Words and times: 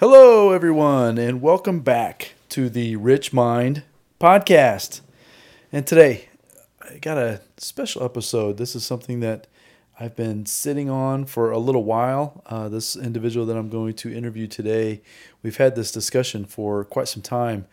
Hello, 0.00 0.52
everyone, 0.52 1.18
and 1.18 1.42
welcome 1.42 1.80
back 1.80 2.32
to 2.48 2.70
the 2.70 2.96
RichMind 2.96 3.82
podcast. 4.18 5.02
And 5.70 5.86
today, 5.86 6.30
I 6.80 6.96
got 6.96 7.18
a 7.18 7.42
special 7.58 8.02
episode. 8.02 8.56
This 8.56 8.74
is 8.74 8.82
something 8.82 9.20
that 9.20 9.46
I've 10.00 10.16
been 10.16 10.46
sitting 10.46 10.88
on 10.88 11.26
for 11.26 11.50
a 11.50 11.58
little 11.58 11.84
while. 11.84 12.42
Uh, 12.46 12.70
this 12.70 12.96
individual 12.96 13.44
that 13.44 13.58
I'm 13.58 13.68
going 13.68 13.92
to 13.96 14.10
interview 14.10 14.46
today, 14.46 15.02
we've 15.42 15.58
had 15.58 15.76
this 15.76 15.92
discussion 15.92 16.46
for 16.46 16.82
quite 16.82 17.08
some 17.08 17.20
time, 17.22 17.66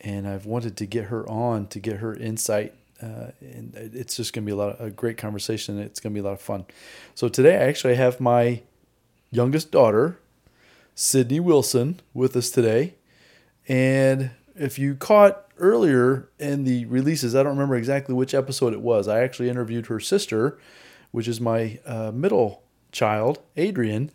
and 0.00 0.26
I've 0.26 0.46
wanted 0.46 0.78
to 0.78 0.86
get 0.86 1.04
her 1.08 1.28
on 1.28 1.66
to 1.66 1.78
get 1.78 1.98
her 1.98 2.14
insight. 2.14 2.72
Uh, 3.02 3.32
and 3.42 3.74
it's 3.76 4.16
just 4.16 4.32
going 4.32 4.46
to 4.46 4.46
be 4.46 4.52
a 4.54 4.56
lot 4.56 4.80
of, 4.80 4.86
a 4.86 4.90
great 4.90 5.18
conversation. 5.18 5.78
It's 5.78 6.00
going 6.00 6.14
to 6.14 6.18
be 6.18 6.26
a 6.26 6.26
lot 6.26 6.32
of 6.32 6.40
fun. 6.40 6.64
So 7.14 7.28
today, 7.28 7.56
I 7.56 7.64
actually 7.64 7.96
have 7.96 8.18
my 8.18 8.62
youngest 9.30 9.70
daughter, 9.70 10.18
Sydni 10.96 11.40
Wilson, 11.40 12.00
with 12.14 12.34
us 12.36 12.50
today. 12.50 12.94
And 13.68 14.30
if 14.54 14.78
you 14.78 14.94
caught 14.94 15.44
earlier 15.58 16.30
in 16.38 16.64
the 16.64 16.86
releases, 16.86 17.34
I 17.34 17.42
don't 17.42 17.52
remember 17.52 17.76
exactly 17.76 18.14
which 18.14 18.32
episode 18.32 18.72
it 18.72 18.80
was. 18.80 19.06
I 19.06 19.20
actually 19.20 19.50
interviewed 19.50 19.86
her 19.86 20.00
sister, 20.00 20.58
which 21.10 21.28
is 21.28 21.40
my 21.40 21.78
uh, 21.84 22.12
middle 22.12 22.62
child, 22.92 23.40
Adrian, 23.56 24.10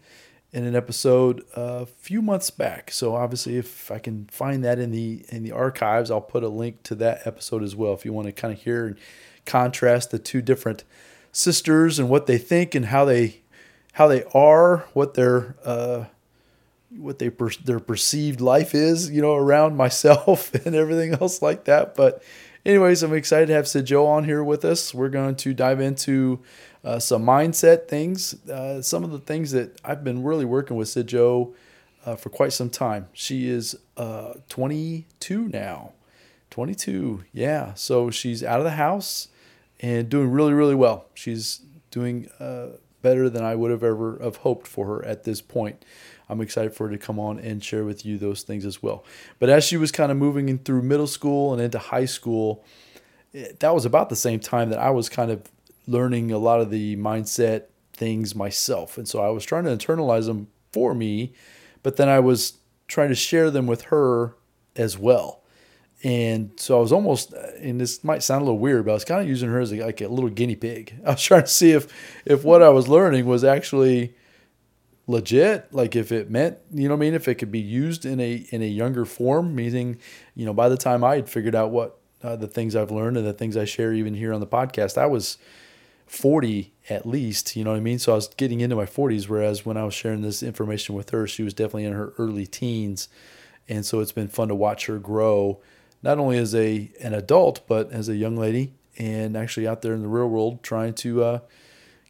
in 0.52 0.66
an 0.66 0.76
episode 0.76 1.46
a 1.56 1.86
few 1.86 2.22
months 2.22 2.50
back. 2.50 2.92
So 2.92 3.16
obviously, 3.16 3.58
if 3.58 3.92
I 3.92 4.00
can 4.00 4.26
find 4.32 4.64
that 4.66 4.80
in 4.80 4.92
the 4.92 5.24
in 5.30 5.44
the 5.44 5.52
archives, 5.52 6.10
I'll 6.10 6.20
put 6.20 6.44
a 6.44 6.50
link 6.50 6.84
to 6.84 6.96
that 6.96 7.26
episode 7.26 7.64
as 7.64 7.76
well. 7.76 7.94
If 7.94 8.06
you 8.06 8.12
want 8.12 8.26
to 8.26 8.34
kind 8.34 8.54
of 8.54 8.60
hear 8.60 8.88
and 8.88 8.98
contrast 9.46 10.12
the 10.12 10.20
two 10.20 10.42
different 10.42 10.84
sisters 11.32 12.00
and 12.00 12.10
what 12.10 12.26
they 12.26 12.38
think 12.38 12.76
and 12.76 12.88
how 12.88 13.06
they 13.06 13.42
how 13.94 14.08
they 14.08 14.24
are, 14.34 14.88
what 14.94 15.14
their 15.14 15.56
uh, 15.64 16.06
what 16.98 17.20
they 17.20 17.30
per- 17.30 17.50
their 17.64 17.80
perceived 17.80 18.42
life 18.42 18.76
is, 18.76 19.10
you 19.10 19.22
know, 19.22 19.36
around 19.36 19.76
myself 19.86 20.54
and 20.54 20.76
everything 20.76 21.14
else 21.14 21.42
like 21.42 21.66
that. 21.66 21.96
But, 21.96 22.24
anyways, 22.66 23.04
I'm 23.04 23.14
excited 23.14 23.48
to 23.48 23.54
have 23.54 23.68
Sid 23.68 23.86
Jo 23.86 24.06
on 24.06 24.24
here 24.24 24.44
with 24.44 24.66
us. 24.66 24.94
We're 24.94 25.10
going 25.10 25.36
to 25.38 25.54
dive 25.54 25.80
into 25.80 26.40
uh, 26.84 27.00
some 27.00 27.24
mindset 27.24 27.88
things, 27.88 28.34
uh, 28.50 28.82
some 28.82 29.04
of 29.04 29.12
the 29.12 29.20
things 29.20 29.52
that 29.52 29.80
I've 29.84 30.04
been 30.04 30.24
really 30.24 30.46
working 30.46 30.78
with 30.78 30.90
Sid 30.90 31.08
Jo 31.08 31.54
uh, 32.06 32.16
for 32.16 32.30
quite 32.30 32.54
some 32.54 32.70
time. 32.70 33.08
She 33.14 33.48
is 33.48 33.78
uh, 33.98 34.34
22 34.50 35.48
now, 35.50 35.94
22, 36.50 37.26
yeah. 37.34 37.74
So 37.76 38.10
she's 38.10 38.44
out 38.44 38.60
of 38.60 38.64
the 38.64 38.72
house 38.72 39.28
and 39.80 40.10
doing 40.10 40.32
really, 40.32 40.54
really 40.54 40.76
well. 40.76 41.06
She's 41.14 41.62
doing 41.92 42.30
uh, 42.40 42.78
better 43.02 43.30
than 43.30 43.44
I 43.44 43.56
would 43.56 43.72
have 43.72 43.84
ever 43.84 44.18
have 44.22 44.38
hoped 44.38 44.68
for 44.68 44.86
her 44.88 45.06
at 45.06 45.24
this 45.24 45.42
point. 45.42 45.84
I'm 46.32 46.40
excited 46.40 46.74
for 46.74 46.88
her 46.88 46.94
to 46.94 46.98
come 46.98 47.20
on 47.20 47.40
and 47.40 47.62
share 47.62 47.84
with 47.84 48.06
you 48.06 48.18
those 48.18 48.44
things 48.44 48.66
as 48.66 48.82
well. 48.82 49.04
But 49.38 49.50
as 49.50 49.66
she 49.66 49.76
was 49.76 49.92
kind 49.92 50.12
of 50.12 50.18
moving 50.18 50.48
in 50.48 50.60
through 50.60 50.82
middle 50.82 51.06
school 51.08 51.52
and 51.52 51.62
into 51.62 51.78
high 51.78 52.06
school, 52.06 52.64
it, 53.34 53.60
that 53.60 53.76
was 53.76 53.84
about 53.84 54.08
the 54.08 54.16
same 54.16 54.40
time 54.40 54.70
that 54.70 54.80
I 54.80 54.92
was 54.92 55.10
kind 55.10 55.30
of 55.30 55.44
learning 55.88 56.32
a 56.32 56.38
lot 56.38 56.62
of 56.62 56.70
the 56.70 56.96
mindset 56.96 57.66
things 57.92 58.34
myself. 58.34 58.98
And 58.98 59.08
so 59.08 59.22
I 59.22 59.30
was 59.30 59.44
trying 59.44 59.66
to 59.66 59.72
internalize 59.72 60.26
them 60.26 60.48
for 60.72 60.96
me, 60.96 61.34
but 61.84 61.98
then 61.98 62.08
I 62.08 62.22
was 62.22 62.54
trying 62.88 63.10
to 63.10 63.16
share 63.16 63.52
them 63.52 63.68
with 63.68 63.84
her 63.84 64.38
as 64.78 64.98
well. 64.98 65.44
And 66.04 66.52
so 66.56 66.78
I 66.78 66.82
was 66.82 66.94
almost, 66.94 67.34
eh, 67.34 67.52
and 67.62 67.80
this 67.80 68.06
might 68.06 68.24
sound 68.24 68.42
a 68.42 68.46
little 68.46 68.58
weird, 68.58 68.86
but 68.86 68.92
I 68.92 68.94
was 68.94 69.06
kind 69.06 69.22
of 69.22 69.28
using 69.28 69.50
her 69.50 69.60
as 69.60 69.72
a, 69.74 69.84
like 69.84 70.00
a 70.00 70.08
little 70.08 70.30
guinea 70.30 70.56
pig. 70.56 70.96
I 71.06 71.12
was 71.12 71.22
trying 71.22 71.44
to 71.44 71.48
see 71.48 71.72
if 71.72 71.88
if 72.26 72.46
what 72.46 72.64
I 72.64 72.70
was 72.70 72.88
learning 72.88 73.26
was 73.26 73.44
actually 73.44 74.16
legit 75.12 75.74
like 75.74 75.96
if 75.96 76.12
it 76.12 76.30
meant 76.30 76.58
you 76.74 76.88
know 76.88 76.96
what 76.96 77.00
i 77.04 77.06
mean? 77.06 77.14
If 77.14 77.28
it 77.28 77.36
could 77.36 77.52
be 77.52 77.60
used 77.60 78.06
in 78.06 78.20
a 78.20 78.46
in 78.50 78.62
a 78.62 78.68
younger 78.68 79.06
form 79.06 79.54
meaning 79.56 79.98
you 80.36 80.46
know 80.46 80.54
by 80.54 80.70
the 80.70 80.78
time 80.78 81.04
i 81.04 81.16
had 81.16 81.30
figured 81.30 81.56
out 81.56 81.72
what 81.72 81.98
uh, 82.24 82.36
the 82.36 82.48
things 82.48 82.76
i've 82.76 82.92
learned 82.92 83.18
and 83.18 83.26
the 83.26 83.34
things 83.34 83.58
i 83.58 83.66
share 83.66 83.94
even 83.94 84.14
here 84.14 84.34
on 84.34 84.40
the 84.40 84.48
podcast 84.48 84.98
i 84.98 85.06
was 85.06 85.38
40 86.08 86.74
at 86.90 87.06
least 87.06 87.56
you 87.56 87.64
know 87.64 87.72
what 87.72 87.78
i 87.78 87.82
mean? 87.82 88.00
So 88.00 88.12
i 88.12 88.16
was 88.16 88.28
getting 88.30 88.60
into 88.60 88.76
my 88.76 88.86
40s 88.86 89.28
whereas 89.28 89.66
when 89.66 89.78
i 89.78 89.84
was 89.84 89.94
sharing 89.94 90.22
this 90.22 90.44
information 90.44 90.96
with 90.96 91.12
her 91.12 91.28
she 91.28 91.44
was 91.44 91.54
definitely 91.54 91.86
in 91.86 91.94
her 91.94 92.14
early 92.18 92.48
teens. 92.48 93.08
And 93.70 93.86
so 93.86 94.02
it's 94.02 94.12
been 94.12 94.28
fun 94.28 94.50
to 94.50 94.56
watch 94.56 94.88
her 94.88 95.00
grow 95.00 95.62
not 96.04 96.20
only 96.20 96.38
as 96.38 96.54
a 96.56 96.92
an 97.02 97.14
adult 97.14 97.66
but 97.68 97.92
as 97.92 98.10
a 98.10 98.16
young 98.16 98.36
lady 98.36 98.74
and 98.98 99.38
actually 99.38 99.68
out 99.68 99.82
there 99.82 99.94
in 99.94 100.02
the 100.02 100.08
real 100.08 100.28
world 100.28 100.64
trying 100.64 100.94
to 100.94 101.24
uh, 101.24 101.40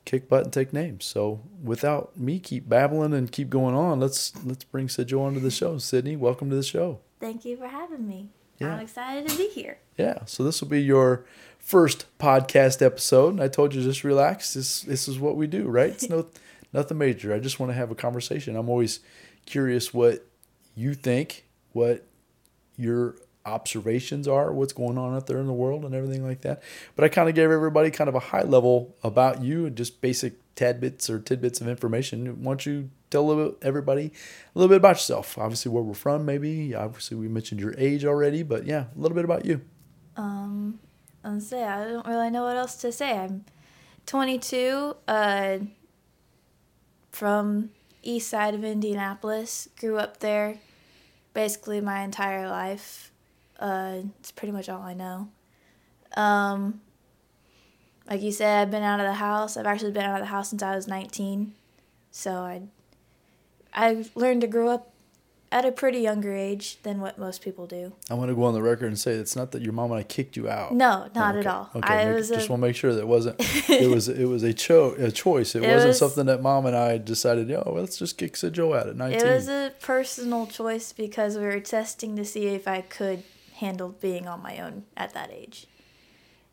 kick 0.05 0.27
butt 0.27 0.43
and 0.43 0.53
take 0.53 0.73
names. 0.73 1.05
So 1.05 1.41
without 1.63 2.17
me 2.17 2.39
keep 2.39 2.67
babbling 2.67 3.13
and 3.13 3.31
keep 3.31 3.49
going 3.49 3.75
on, 3.75 3.99
let's 3.99 4.33
let's 4.43 4.63
bring 4.63 4.89
Sid 4.89 5.13
onto 5.13 5.39
the 5.39 5.51
show. 5.51 5.75
Sydni, 5.75 6.17
welcome 6.17 6.49
to 6.49 6.55
the 6.55 6.63
show. 6.63 6.99
Thank 7.19 7.45
you 7.45 7.57
for 7.57 7.67
having 7.67 8.07
me. 8.07 8.29
Yeah. 8.59 8.75
I'm 8.75 8.81
excited 8.81 9.27
to 9.27 9.37
be 9.37 9.49
here. 9.49 9.79
Yeah. 9.97 10.25
So 10.25 10.43
this 10.43 10.61
will 10.61 10.67
be 10.67 10.81
your 10.81 11.25
first 11.57 12.05
podcast 12.19 12.81
episode. 12.83 13.33
And 13.33 13.41
I 13.41 13.47
told 13.47 13.73
you 13.73 13.81
just 13.81 14.03
relax. 14.03 14.53
This 14.53 14.81
this 14.81 15.07
is 15.07 15.19
what 15.19 15.35
we 15.35 15.47
do, 15.47 15.67
right? 15.67 15.89
It's 15.89 16.09
no 16.09 16.27
nothing 16.73 16.97
major. 16.97 17.33
I 17.33 17.39
just 17.39 17.59
want 17.59 17.71
to 17.71 17.75
have 17.75 17.91
a 17.91 17.95
conversation. 17.95 18.55
I'm 18.55 18.69
always 18.69 18.99
curious 19.45 19.93
what 19.93 20.25
you 20.75 20.93
think, 20.93 21.45
what 21.71 22.05
your 22.77 23.15
observations 23.45 24.27
are, 24.27 24.51
what's 24.51 24.73
going 24.73 24.97
on 24.97 25.15
out 25.15 25.27
there 25.27 25.39
in 25.39 25.47
the 25.47 25.53
world 25.53 25.83
and 25.85 25.95
everything 25.95 26.25
like 26.25 26.41
that. 26.41 26.61
But 26.95 27.05
I 27.05 27.09
kind 27.09 27.29
of 27.29 27.35
gave 27.35 27.49
everybody 27.49 27.91
kind 27.91 28.07
of 28.07 28.15
a 28.15 28.19
high 28.19 28.43
level 28.43 28.95
about 29.03 29.41
you 29.41 29.65
and 29.65 29.75
just 29.75 30.01
basic 30.01 30.33
tidbits 30.55 31.09
or 31.09 31.19
tidbits 31.19 31.61
of 31.61 31.67
information. 31.67 32.43
Why 32.43 32.51
don't 32.51 32.65
you 32.65 32.89
tell 33.09 33.23
a 33.23 33.27
little 33.27 33.55
everybody 33.61 34.11
a 34.55 34.59
little 34.59 34.69
bit 34.69 34.77
about 34.77 34.95
yourself? 34.95 35.37
Obviously, 35.37 35.71
where 35.71 35.83
we're 35.83 35.93
from, 35.93 36.25
maybe. 36.25 36.75
Obviously, 36.75 37.17
we 37.17 37.27
mentioned 37.27 37.59
your 37.59 37.73
age 37.77 38.05
already, 38.05 38.43
but 38.43 38.65
yeah, 38.65 38.85
a 38.95 38.99
little 38.99 39.15
bit 39.15 39.25
about 39.25 39.45
you. 39.45 39.61
Um, 40.17 40.79
say 41.39 41.63
I 41.63 41.85
don't 41.85 42.05
really 42.05 42.29
know 42.29 42.43
what 42.43 42.57
else 42.57 42.75
to 42.77 42.91
say. 42.91 43.17
I'm 43.17 43.45
22, 44.05 44.95
uh, 45.07 45.59
from 47.11 47.69
east 48.03 48.29
side 48.29 48.53
of 48.53 48.63
Indianapolis. 48.63 49.67
Grew 49.79 49.97
up 49.97 50.19
there 50.19 50.57
basically 51.33 51.81
my 51.81 52.01
entire 52.01 52.47
life. 52.49 53.10
Uh, 53.61 54.01
it's 54.19 54.31
pretty 54.31 54.51
much 54.51 54.67
all 54.67 54.81
I 54.81 54.93
know. 54.93 55.29
Um, 56.17 56.81
like 58.09 58.21
you 58.21 58.31
said, 58.31 58.61
I've 58.63 58.71
been 58.71 58.83
out 58.83 58.99
of 58.99 59.05
the 59.05 59.13
house. 59.13 59.55
I've 59.55 59.67
actually 59.67 59.91
been 59.91 60.03
out 60.03 60.15
of 60.15 60.21
the 60.21 60.31
house 60.31 60.49
since 60.49 60.63
I 60.63 60.75
was 60.75 60.87
19. 60.87 61.53
So 62.09 62.31
I, 62.33 62.63
I 63.73 64.05
learned 64.15 64.41
to 64.41 64.47
grow 64.47 64.67
up 64.67 64.91
at 65.51 65.65
a 65.65 65.71
pretty 65.71 65.99
younger 65.99 66.33
age 66.33 66.81
than 66.83 67.01
what 67.01 67.17
most 67.17 67.41
people 67.41 67.67
do. 67.67 67.93
I 68.09 68.13
want 68.13 68.29
to 68.29 68.35
go 68.35 68.43
on 68.43 68.53
the 68.53 68.61
record 68.61 68.87
and 68.87 68.97
say 68.97 69.11
it's 69.11 69.35
not 69.35 69.51
that 69.51 69.61
your 69.61 69.73
mom 69.73 69.91
and 69.91 69.99
I 69.99 70.03
kicked 70.03 70.37
you 70.37 70.49
out. 70.49 70.73
No, 70.73 71.09
not 71.13 71.35
oh, 71.35 71.39
okay. 71.39 71.47
at 71.47 71.53
all. 71.53 71.69
Okay, 71.75 71.93
I 71.93 72.05
make, 72.13 72.27
just 72.27 72.49
want 72.49 72.61
to 72.61 72.67
make 72.67 72.75
sure 72.75 72.93
that 72.93 73.01
it 73.01 73.07
wasn't. 73.07 73.35
it 73.69 73.89
was 73.89 74.07
it 74.09 74.25
was 74.25 74.43
a 74.43 74.53
cho- 74.53 74.95
a 74.97 75.11
choice. 75.11 75.53
It, 75.55 75.63
it 75.63 75.67
wasn't 75.67 75.89
was, 75.89 75.99
something 75.99 76.25
that 76.27 76.41
mom 76.41 76.65
and 76.65 76.75
I 76.75 76.97
decided. 76.97 77.49
Yo, 77.49 77.63
well, 77.65 77.81
let's 77.81 77.97
just 77.97 78.17
kick 78.17 78.37
Jo 78.37 78.73
out 78.73 78.87
at 78.87 78.95
nineteen. 78.95 79.27
It 79.27 79.35
was 79.35 79.49
a 79.49 79.73
personal 79.81 80.47
choice 80.47 80.93
because 80.93 81.37
we 81.37 81.43
were 81.43 81.59
testing 81.59 82.15
to 82.15 82.23
see 82.23 82.47
if 82.47 82.67
I 82.67 82.81
could 82.81 83.23
handled 83.61 84.01
being 84.01 84.27
on 84.27 84.41
my 84.41 84.59
own 84.59 84.83
at 84.97 85.13
that 85.13 85.31
age. 85.31 85.67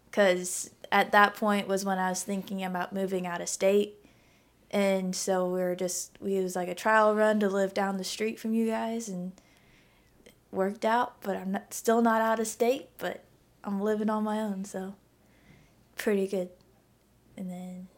Because 0.07 0.71
at 0.93 1.11
that 1.13 1.35
point 1.35 1.67
was 1.67 1.85
when 1.85 1.99
I 1.99 2.11
was 2.11 2.23
thinking 2.23 2.63
about 2.63 2.93
moving 2.93 3.27
out 3.27 3.41
of 3.41 3.49
state. 3.49 3.97
And 4.71 5.17
so 5.17 5.47
we 5.47 5.61
were 5.61 5.75
just, 5.75 6.17
we 6.21 6.39
was 6.41 6.55
like 6.55 6.69
a 6.69 6.75
trial 6.75 7.15
run 7.15 7.41
to 7.41 7.49
live 7.49 7.75
down 7.75 7.97
the 7.97 8.05
street 8.05 8.39
from 8.39 8.53
you 8.53 8.67
guys 8.67 9.09
and 9.09 9.33
worked 10.53 10.85
out. 10.85 11.21
But 11.23 11.37
I'm 11.37 11.53
not, 11.53 11.75
still 11.75 12.03
not 12.03 12.21
out 12.21 12.39
of 12.39 12.47
state, 12.47 12.91
but 12.99 13.25
I'm 13.65 13.81
living 13.81 14.11
on 14.11 14.23
my 14.23 14.39
own. 14.41 14.65
So 14.65 14.95
pretty 15.97 16.27
good. 16.27 16.51
And 17.37 17.51
then, 17.51 17.89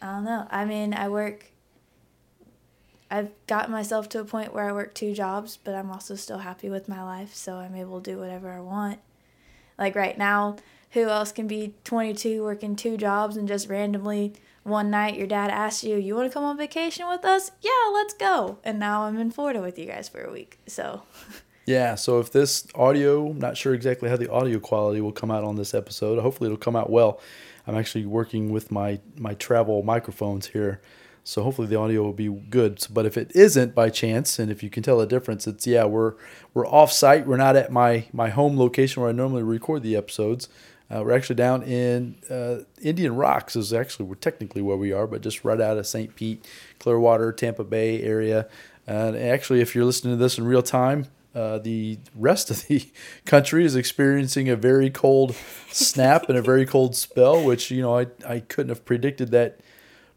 I 0.00 0.06
don't 0.06 0.24
know. 0.24 0.46
I 0.50 0.64
mean, 0.64 0.94
I 0.94 1.08
work 1.08 1.51
I've 3.12 3.30
gotten 3.46 3.70
myself 3.70 4.08
to 4.10 4.20
a 4.20 4.24
point 4.24 4.54
where 4.54 4.64
I 4.64 4.72
work 4.72 4.94
two 4.94 5.12
jobs, 5.12 5.58
but 5.62 5.74
I'm 5.74 5.90
also 5.90 6.14
still 6.14 6.38
happy 6.38 6.70
with 6.70 6.88
my 6.88 7.02
life, 7.02 7.34
so 7.34 7.56
I'm 7.56 7.74
able 7.74 8.00
to 8.00 8.10
do 8.12 8.18
whatever 8.18 8.50
I 8.50 8.60
want. 8.60 9.00
Like 9.78 9.94
right 9.94 10.16
now, 10.16 10.56
who 10.92 11.08
else 11.08 11.30
can 11.30 11.46
be 11.46 11.74
22 11.84 12.42
working 12.42 12.74
two 12.74 12.96
jobs 12.96 13.36
and 13.36 13.46
just 13.46 13.68
randomly 13.68 14.32
one 14.62 14.90
night 14.90 15.18
your 15.18 15.26
dad 15.26 15.50
asks 15.50 15.84
you, 15.84 15.96
"You 15.96 16.14
want 16.14 16.30
to 16.30 16.32
come 16.32 16.44
on 16.44 16.56
vacation 16.56 17.06
with 17.06 17.22
us?" 17.26 17.50
Yeah, 17.60 17.90
let's 17.92 18.14
go. 18.14 18.58
And 18.64 18.78
now 18.78 19.02
I'm 19.02 19.18
in 19.18 19.30
Florida 19.30 19.60
with 19.60 19.78
you 19.78 19.84
guys 19.84 20.08
for 20.08 20.22
a 20.22 20.32
week. 20.32 20.58
So 20.66 21.02
Yeah, 21.66 21.96
so 21.96 22.18
if 22.18 22.32
this 22.32 22.66
audio, 22.74 23.32
not 23.32 23.58
sure 23.58 23.74
exactly 23.74 24.08
how 24.08 24.16
the 24.16 24.30
audio 24.30 24.58
quality 24.58 25.02
will 25.02 25.12
come 25.12 25.30
out 25.30 25.44
on 25.44 25.56
this 25.56 25.74
episode. 25.74 26.18
Hopefully 26.18 26.48
it'll 26.48 26.56
come 26.56 26.76
out 26.76 26.90
well. 26.90 27.20
I'm 27.66 27.76
actually 27.76 28.06
working 28.06 28.50
with 28.50 28.70
my 28.70 29.00
my 29.18 29.34
travel 29.34 29.82
microphones 29.82 30.46
here 30.46 30.80
so 31.24 31.42
hopefully 31.42 31.68
the 31.68 31.76
audio 31.76 32.02
will 32.02 32.12
be 32.12 32.28
good. 32.28 32.84
But 32.90 33.06
if 33.06 33.16
it 33.16 33.32
isn't 33.34 33.74
by 33.74 33.90
chance, 33.90 34.38
and 34.38 34.50
if 34.50 34.62
you 34.62 34.70
can 34.70 34.82
tell 34.82 35.00
a 35.00 35.06
difference, 35.06 35.46
it's 35.46 35.66
yeah 35.66 35.84
we're 35.84 36.14
we're 36.54 36.66
off 36.66 36.92
site. 36.92 37.26
We're 37.26 37.36
not 37.36 37.56
at 37.56 37.70
my 37.72 38.06
my 38.12 38.30
home 38.30 38.58
location 38.58 39.00
where 39.00 39.10
I 39.10 39.12
normally 39.12 39.42
record 39.42 39.82
the 39.82 39.96
episodes. 39.96 40.48
Uh, 40.90 41.02
we're 41.02 41.16
actually 41.16 41.36
down 41.36 41.62
in 41.62 42.16
uh, 42.28 42.58
Indian 42.82 43.16
Rocks, 43.16 43.56
is 43.56 43.72
actually 43.72 44.04
we're 44.04 44.14
technically 44.14 44.60
where 44.60 44.76
we 44.76 44.92
are, 44.92 45.06
but 45.06 45.22
just 45.22 45.42
right 45.42 45.58
out 45.58 45.78
of 45.78 45.86
St. 45.86 46.14
Pete, 46.14 46.46
Clearwater, 46.78 47.32
Tampa 47.32 47.64
Bay 47.64 48.02
area. 48.02 48.46
and 48.86 49.16
actually, 49.16 49.62
if 49.62 49.74
you're 49.74 49.86
listening 49.86 50.18
to 50.18 50.22
this 50.22 50.36
in 50.36 50.44
real 50.44 50.60
time, 50.60 51.06
uh, 51.34 51.56
the 51.58 51.98
rest 52.14 52.50
of 52.50 52.66
the 52.66 52.86
country 53.24 53.64
is 53.64 53.74
experiencing 53.74 54.50
a 54.50 54.56
very 54.56 54.90
cold 54.90 55.34
snap 55.70 56.28
and 56.28 56.36
a 56.36 56.42
very 56.42 56.66
cold 56.66 56.94
spell, 56.94 57.42
which 57.42 57.70
you 57.70 57.80
know 57.80 57.98
I 57.98 58.06
I 58.26 58.40
couldn't 58.40 58.68
have 58.68 58.84
predicted 58.84 59.30
that 59.30 59.60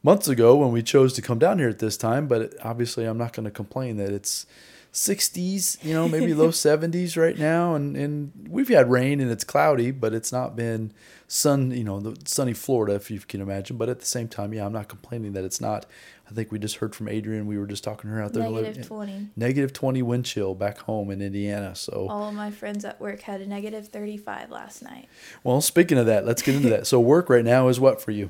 months 0.06 0.28
ago 0.28 0.56
when 0.56 0.72
we 0.72 0.84
chose 0.84 1.12
to 1.14 1.22
come 1.22 1.40
down 1.40 1.58
here 1.58 1.68
at 1.68 1.80
this 1.80 1.98
time. 1.98 2.28
But 2.28 2.54
obviously, 2.64 3.06
I'm 3.06 3.18
not 3.18 3.34
going 3.34 3.44
to 3.46 3.52
complain 3.52 3.98
that 3.98 4.12
it's 4.12 4.46
60s, 4.94 5.84
you 5.84 5.94
know, 5.94 6.08
maybe 6.08 6.34
low 6.34 6.48
70s 6.52 7.22
right 7.22 7.38
now, 7.38 7.76
and 7.76 7.98
and 7.98 8.32
we've 8.48 8.70
had 8.70 8.90
rain 8.90 9.20
and 9.20 9.30
it's 9.30 9.44
cloudy, 9.44 9.92
but 9.92 10.14
it's 10.14 10.32
not 10.32 10.56
been 10.56 10.94
sun, 11.28 11.72
you 11.72 11.84
know, 11.84 12.00
the 12.00 12.18
sunny 12.26 12.54
Florida 12.54 12.96
if 12.96 13.12
you 13.12 13.20
can 13.20 13.42
imagine. 13.42 13.76
But 13.76 13.90
at 13.90 14.00
the 14.00 14.06
same 14.06 14.30
time, 14.30 14.54
yeah, 14.54 14.66
I'm 14.66 14.72
not 14.72 14.88
complaining 14.88 15.34
that 15.34 15.44
it's 15.44 15.60
not. 15.60 15.86
I 16.28 16.34
think 16.34 16.52
we 16.52 16.58
just 16.58 16.78
heard 16.78 16.96
from 16.96 17.08
Adrian. 17.08 17.46
We 17.46 17.58
were 17.58 17.68
just 17.68 17.84
talking 17.84 18.10
to 18.10 18.16
her 18.16 18.22
out 18.22 18.34
there. 18.34 18.50
Negative 18.50 18.88
20. 18.88 19.30
Negative 19.36 19.74
20 19.74 20.02
wind 20.02 20.26
chill 20.26 20.56
back 20.56 20.80
home 20.80 21.12
in 21.12 21.22
Indiana. 21.22 21.76
So 21.76 22.08
all 22.10 22.30
of 22.30 22.34
my 22.34 22.52
friends 22.52 22.86
at 22.86 23.00
work 23.02 23.22
had 23.22 23.42
a 23.42 23.46
negative 23.48 23.90
35 23.90 24.50
last 24.50 24.82
night. 24.82 25.10
Well, 25.44 25.62
speaking 25.62 25.98
of 25.98 26.06
that, 26.06 26.26
let's 26.26 26.42
get 26.42 26.56
into 26.56 26.70
that. 26.70 26.88
So 26.88 27.00
work 27.00 27.30
right 27.30 27.46
now 27.46 27.68
is 27.68 27.80
what 27.80 28.02
for 28.02 28.12
you? 28.12 28.30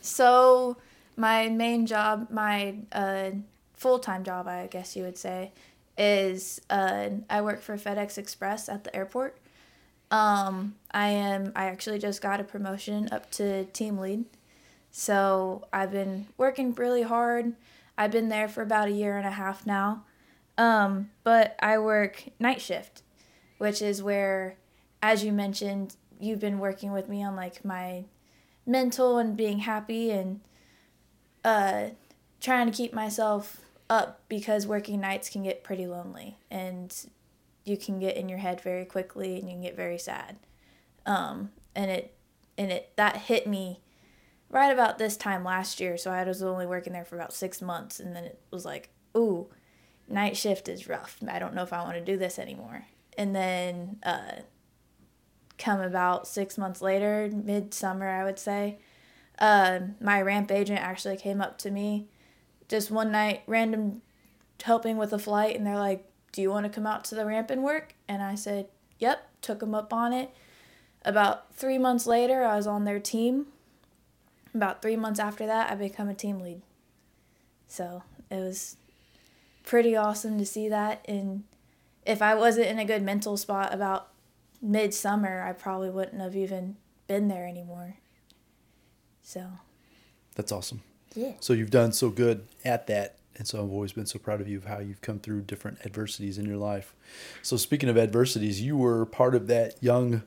So 0.00 0.76
my 1.16 1.48
main 1.48 1.86
job, 1.86 2.28
my 2.30 2.76
uh, 2.92 3.30
full 3.74 3.98
time 3.98 4.24
job, 4.24 4.46
I 4.46 4.66
guess 4.66 4.96
you 4.96 5.02
would 5.04 5.18
say, 5.18 5.52
is 5.96 6.60
uh, 6.70 7.08
I 7.28 7.40
work 7.40 7.62
for 7.62 7.76
FedEx 7.76 8.18
Express 8.18 8.68
at 8.68 8.84
the 8.84 8.94
airport. 8.94 9.38
Um, 10.10 10.76
I 10.92 11.08
am. 11.08 11.52
I 11.56 11.66
actually 11.66 11.98
just 11.98 12.22
got 12.22 12.40
a 12.40 12.44
promotion 12.44 13.08
up 13.10 13.30
to 13.32 13.64
team 13.66 13.98
lead, 13.98 14.24
so 14.90 15.66
I've 15.72 15.90
been 15.90 16.26
working 16.36 16.72
really 16.74 17.02
hard. 17.02 17.54
I've 17.98 18.12
been 18.12 18.28
there 18.28 18.46
for 18.46 18.62
about 18.62 18.88
a 18.88 18.92
year 18.92 19.16
and 19.16 19.26
a 19.26 19.32
half 19.32 19.66
now, 19.66 20.04
um, 20.58 21.10
but 21.24 21.56
I 21.60 21.78
work 21.78 22.24
night 22.38 22.60
shift, 22.60 23.02
which 23.58 23.82
is 23.82 24.02
where, 24.02 24.58
as 25.02 25.24
you 25.24 25.32
mentioned, 25.32 25.96
you've 26.20 26.40
been 26.40 26.58
working 26.58 26.92
with 26.92 27.08
me 27.08 27.24
on 27.24 27.34
like 27.34 27.64
my 27.64 28.04
mental 28.66 29.18
and 29.18 29.36
being 29.36 29.60
happy 29.60 30.10
and 30.10 30.40
uh, 31.46 31.90
trying 32.40 32.68
to 32.68 32.76
keep 32.76 32.92
myself 32.92 33.60
up 33.88 34.20
because 34.28 34.66
working 34.66 35.00
nights 35.00 35.30
can 35.30 35.44
get 35.44 35.62
pretty 35.62 35.86
lonely 35.86 36.36
and 36.50 37.06
you 37.64 37.76
can 37.76 38.00
get 38.00 38.16
in 38.16 38.28
your 38.28 38.38
head 38.38 38.60
very 38.60 38.84
quickly 38.84 39.38
and 39.38 39.48
you 39.48 39.54
can 39.54 39.62
get 39.62 39.76
very 39.76 39.96
sad. 39.96 40.36
Um, 41.06 41.50
and 41.76 41.88
it 41.88 42.14
and 42.58 42.72
it 42.72 42.90
that 42.96 43.16
hit 43.16 43.46
me 43.46 43.80
right 44.50 44.72
about 44.72 44.98
this 44.98 45.16
time 45.16 45.44
last 45.44 45.78
year. 45.78 45.96
So 45.96 46.10
I 46.10 46.24
was 46.24 46.42
only 46.42 46.66
working 46.66 46.92
there 46.92 47.04
for 47.04 47.14
about 47.14 47.32
six 47.32 47.62
months, 47.62 48.00
and 48.00 48.14
then 48.16 48.24
it 48.24 48.40
was 48.50 48.64
like, 48.64 48.88
ooh, 49.16 49.46
night 50.08 50.36
shift 50.36 50.68
is 50.68 50.88
rough. 50.88 51.18
I 51.28 51.38
don't 51.38 51.54
know 51.54 51.62
if 51.62 51.72
I 51.72 51.82
want 51.82 51.94
to 51.94 52.04
do 52.04 52.16
this 52.16 52.40
anymore. 52.40 52.86
And 53.16 53.36
then 53.36 53.98
uh, 54.02 54.40
come 55.58 55.80
about 55.80 56.26
six 56.26 56.58
months 56.58 56.82
later, 56.82 57.30
midsummer, 57.32 58.08
I 58.08 58.24
would 58.24 58.40
say, 58.40 58.78
uh, 59.38 59.80
my 60.00 60.20
ramp 60.22 60.50
agent 60.50 60.80
actually 60.80 61.16
came 61.16 61.40
up 61.40 61.58
to 61.58 61.70
me 61.70 62.06
just 62.68 62.90
one 62.90 63.12
night, 63.12 63.42
random 63.46 64.02
helping 64.62 64.96
with 64.96 65.12
a 65.12 65.18
flight, 65.18 65.56
and 65.56 65.66
they're 65.66 65.78
like, 65.78 66.04
Do 66.32 66.42
you 66.42 66.50
want 66.50 66.64
to 66.64 66.70
come 66.70 66.86
out 66.86 67.04
to 67.06 67.14
the 67.14 67.26
ramp 67.26 67.50
and 67.50 67.62
work? 67.62 67.94
And 68.08 68.22
I 68.22 68.34
said, 68.34 68.68
Yep, 68.98 69.28
took 69.42 69.60
them 69.60 69.74
up 69.74 69.92
on 69.92 70.12
it. 70.12 70.30
About 71.04 71.54
three 71.54 71.78
months 71.78 72.06
later, 72.06 72.44
I 72.44 72.56
was 72.56 72.66
on 72.66 72.84
their 72.84 72.98
team. 72.98 73.46
About 74.54 74.82
three 74.82 74.96
months 74.96 75.20
after 75.20 75.46
that, 75.46 75.70
I 75.70 75.74
become 75.74 76.08
a 76.08 76.14
team 76.14 76.40
lead. 76.40 76.62
So 77.68 78.02
it 78.30 78.36
was 78.36 78.76
pretty 79.64 79.94
awesome 79.94 80.38
to 80.38 80.46
see 80.46 80.68
that. 80.68 81.04
And 81.06 81.44
if 82.04 82.22
I 82.22 82.34
wasn't 82.34 82.68
in 82.68 82.78
a 82.78 82.84
good 82.84 83.02
mental 83.02 83.36
spot 83.36 83.74
about 83.74 84.08
midsummer, 84.62 85.42
I 85.42 85.52
probably 85.52 85.90
wouldn't 85.90 86.22
have 86.22 86.34
even 86.34 86.76
been 87.06 87.28
there 87.28 87.46
anymore. 87.46 87.96
So 89.26 89.44
that's 90.36 90.52
awesome. 90.52 90.82
Yeah. 91.16 91.32
So 91.40 91.52
you've 91.52 91.70
done 91.70 91.90
so 91.90 92.10
good 92.10 92.46
at 92.64 92.86
that. 92.86 93.16
And 93.36 93.46
so 93.46 93.58
I've 93.62 93.72
always 93.72 93.92
been 93.92 94.06
so 94.06 94.20
proud 94.20 94.40
of 94.40 94.48
you 94.48 94.56
of 94.56 94.66
how 94.66 94.78
you've 94.78 95.00
come 95.00 95.18
through 95.18 95.42
different 95.42 95.84
adversities 95.84 96.38
in 96.38 96.46
your 96.46 96.56
life. 96.56 96.94
So 97.42 97.56
speaking 97.56 97.88
of 97.88 97.98
adversities, 97.98 98.62
you 98.62 98.76
were 98.76 99.04
part 99.04 99.34
of 99.34 99.48
that 99.48 99.82
young 99.82 100.22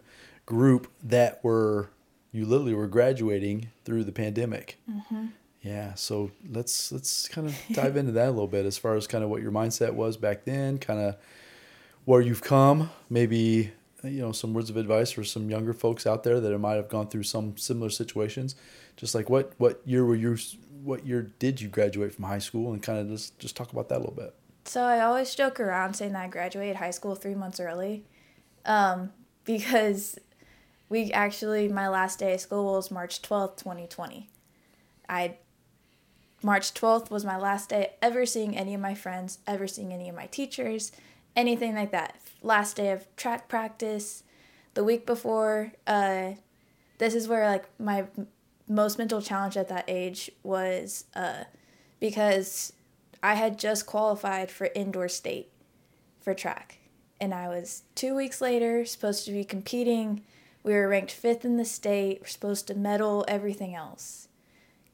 group 0.46 0.92
that 1.01 1.42
were 1.44 1.90
you 2.34 2.46
literally 2.46 2.74
were 2.74 2.88
graduating 2.88 3.69
through 3.86 4.04
the 4.04 4.12
pandemic. 4.12 4.78
Mm-hmm. 4.92 5.28
Yeah, 5.62 5.94
so 5.94 6.31
let's 6.52 6.92
let's 6.92 7.30
kind 7.30 7.48
of 7.48 7.57
dive 7.72 7.95
into 7.95 8.12
that 8.12 8.28
a 8.28 8.31
little 8.31 8.48
bit 8.48 8.66
as 8.66 8.78
far 8.78 8.95
as 8.95 9.07
kind 9.07 9.24
of 9.24 9.30
what 9.30 9.42
your 9.42 9.52
mindset 9.52 9.94
was 9.94 10.18
back 10.18 10.44
then, 10.44 10.78
kind 10.78 11.00
of 11.00 11.16
where 12.04 12.19
you've 12.19 12.44
come, 12.44 12.90
maybe 13.10 13.72
you 14.04 14.22
know 14.22 14.31
some 14.31 14.54
words 14.54 14.69
of 14.69 14.78
advice 14.78 15.12
for 15.12 15.24
some 15.24 15.50
younger 15.50 15.74
folks 15.74 16.07
out 16.07 16.24
there 16.24 16.40
that 16.40 16.57
might 16.57 16.75
have 16.75 16.90
gone 16.90 17.07
through 17.07 17.24
some 17.24 17.57
similar 17.57 17.90
situations. 17.90 18.56
Just 18.96 19.16
like 19.16 19.30
what 19.30 19.54
what 19.57 19.81
year 19.86 20.06
were 20.06 20.16
you 20.16 20.38
what 20.84 21.06
year 21.06 21.31
did 21.40 21.62
you 21.62 21.68
graduate 21.68 22.13
from 22.13 22.25
high 22.25 22.40
school 22.40 22.72
and 22.72 22.81
kind 22.81 23.00
of 23.00 23.10
just 23.10 23.38
just 23.40 23.56
talk 23.56 23.72
about 23.72 23.90
that 23.90 23.98
a 23.98 24.00
little 24.00 24.13
bit. 24.16 24.34
So 24.66 24.84
I 24.84 25.01
always 25.01 25.34
joke 25.36 25.60
around 25.60 25.96
saying 25.96 26.13
that 26.13 26.25
I 26.25 26.28
graduated 26.28 26.78
high 26.78 26.92
school 26.92 27.16
three 27.16 27.36
months 27.36 27.60
early, 27.60 28.04
um, 28.66 29.12
because 29.46 30.19
we 30.90 31.12
actually 31.12 31.68
my 31.68 31.88
last 31.88 32.19
day 32.19 32.34
of 32.34 32.42
school 32.42 32.66
was 32.74 32.92
March 32.92 33.22
twelfth, 33.22 33.63
twenty 33.63 33.88
twenty. 33.88 34.30
I 35.07 35.38
March 36.42 36.74
twelfth 36.74 37.12
was 37.12 37.25
my 37.25 37.38
last 37.38 37.69
day 37.69 37.94
ever 38.02 38.25
seeing 38.25 38.56
any 38.56 38.74
of 38.74 38.81
my 38.81 38.95
friends, 38.95 39.40
ever 39.45 39.68
seeing 39.68 39.92
any 39.92 40.07
of 40.07 40.16
my 40.16 40.28
teachers, 40.28 40.92
anything 41.36 41.76
like 41.76 41.92
that. 41.92 42.16
Last 42.42 42.78
day 42.78 42.92
of 42.92 43.14
track 43.16 43.48
practice. 43.48 44.24
The 44.74 44.84
week 44.84 45.06
before, 45.06 45.74
uh, 45.88 46.34
this 47.00 47.16
is 47.16 47.28
where 47.28 47.50
like 47.50 47.66
my 47.80 48.06
most 48.68 48.98
mental 48.98 49.22
challenge 49.22 49.58
at 49.58 49.68
that 49.70 49.86
age 49.88 50.31
was 50.44 51.06
uh, 51.16 51.46
because 52.00 52.72
I 53.22 53.34
had 53.34 53.60
just 53.60 53.86
qualified 53.86 54.52
for 54.52 54.70
indoor 54.76 55.10
state 55.10 55.52
for 56.20 56.34
track. 56.34 56.78
And 57.20 57.34
I 57.34 57.50
was 57.50 57.84
two 57.96 58.16
weeks 58.16 58.40
later 58.40 58.86
supposed 58.86 59.26
to 59.26 59.31
be 59.31 59.44
competing. 59.44 60.24
We 60.64 60.74
were 60.74 60.88
ranked 60.88 61.12
fifth 61.12 61.44
in 61.44 61.58
the 61.58 61.66
state. 61.66 62.20
We're 62.22 62.28
supposed 62.28 62.68
to 62.68 62.76
medal 62.76 63.26
everything 63.28 63.76
else. 63.76 64.28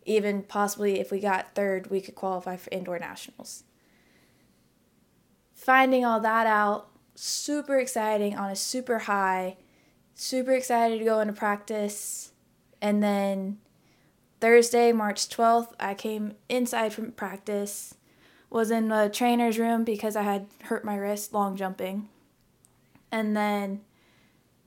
Even 0.06 0.44
possibly 0.44 1.00
if 1.00 1.12
we 1.12 1.20
got 1.20 1.54
third, 1.54 1.92
we 1.92 2.02
could 2.02 2.16
qualify 2.16 2.56
for 2.56 2.70
indoor 2.72 2.98
nationals. 2.98 3.64
Finding 5.66 6.06
all 6.06 6.20
that 6.20 6.46
out, 6.46 6.90
super 7.16 7.80
exciting 7.80 8.38
on 8.38 8.52
a 8.52 8.56
super 8.56 9.00
high, 9.00 9.58
super 10.14 10.52
excited 10.52 11.00
to 11.00 11.04
go 11.04 11.20
into 11.22 11.34
practice. 11.34 12.34
And 12.84 13.02
then 13.02 13.58
Thursday, 14.40 14.92
March 14.92 15.28
12th, 15.28 15.74
I 15.80 15.96
came 15.96 16.36
inside 16.50 16.94
from 16.94 17.14
practice, 17.14 17.96
was 18.52 18.70
in 18.70 18.90
the 18.90 19.10
trainer's 19.12 19.58
room 19.58 19.84
because 19.84 20.16
I 20.16 20.22
had 20.22 20.46
hurt 20.66 20.86
my 20.86 20.96
wrist 20.96 21.34
long 21.34 21.58
jumping. 21.58 22.10
And 23.12 23.36
then 23.36 23.82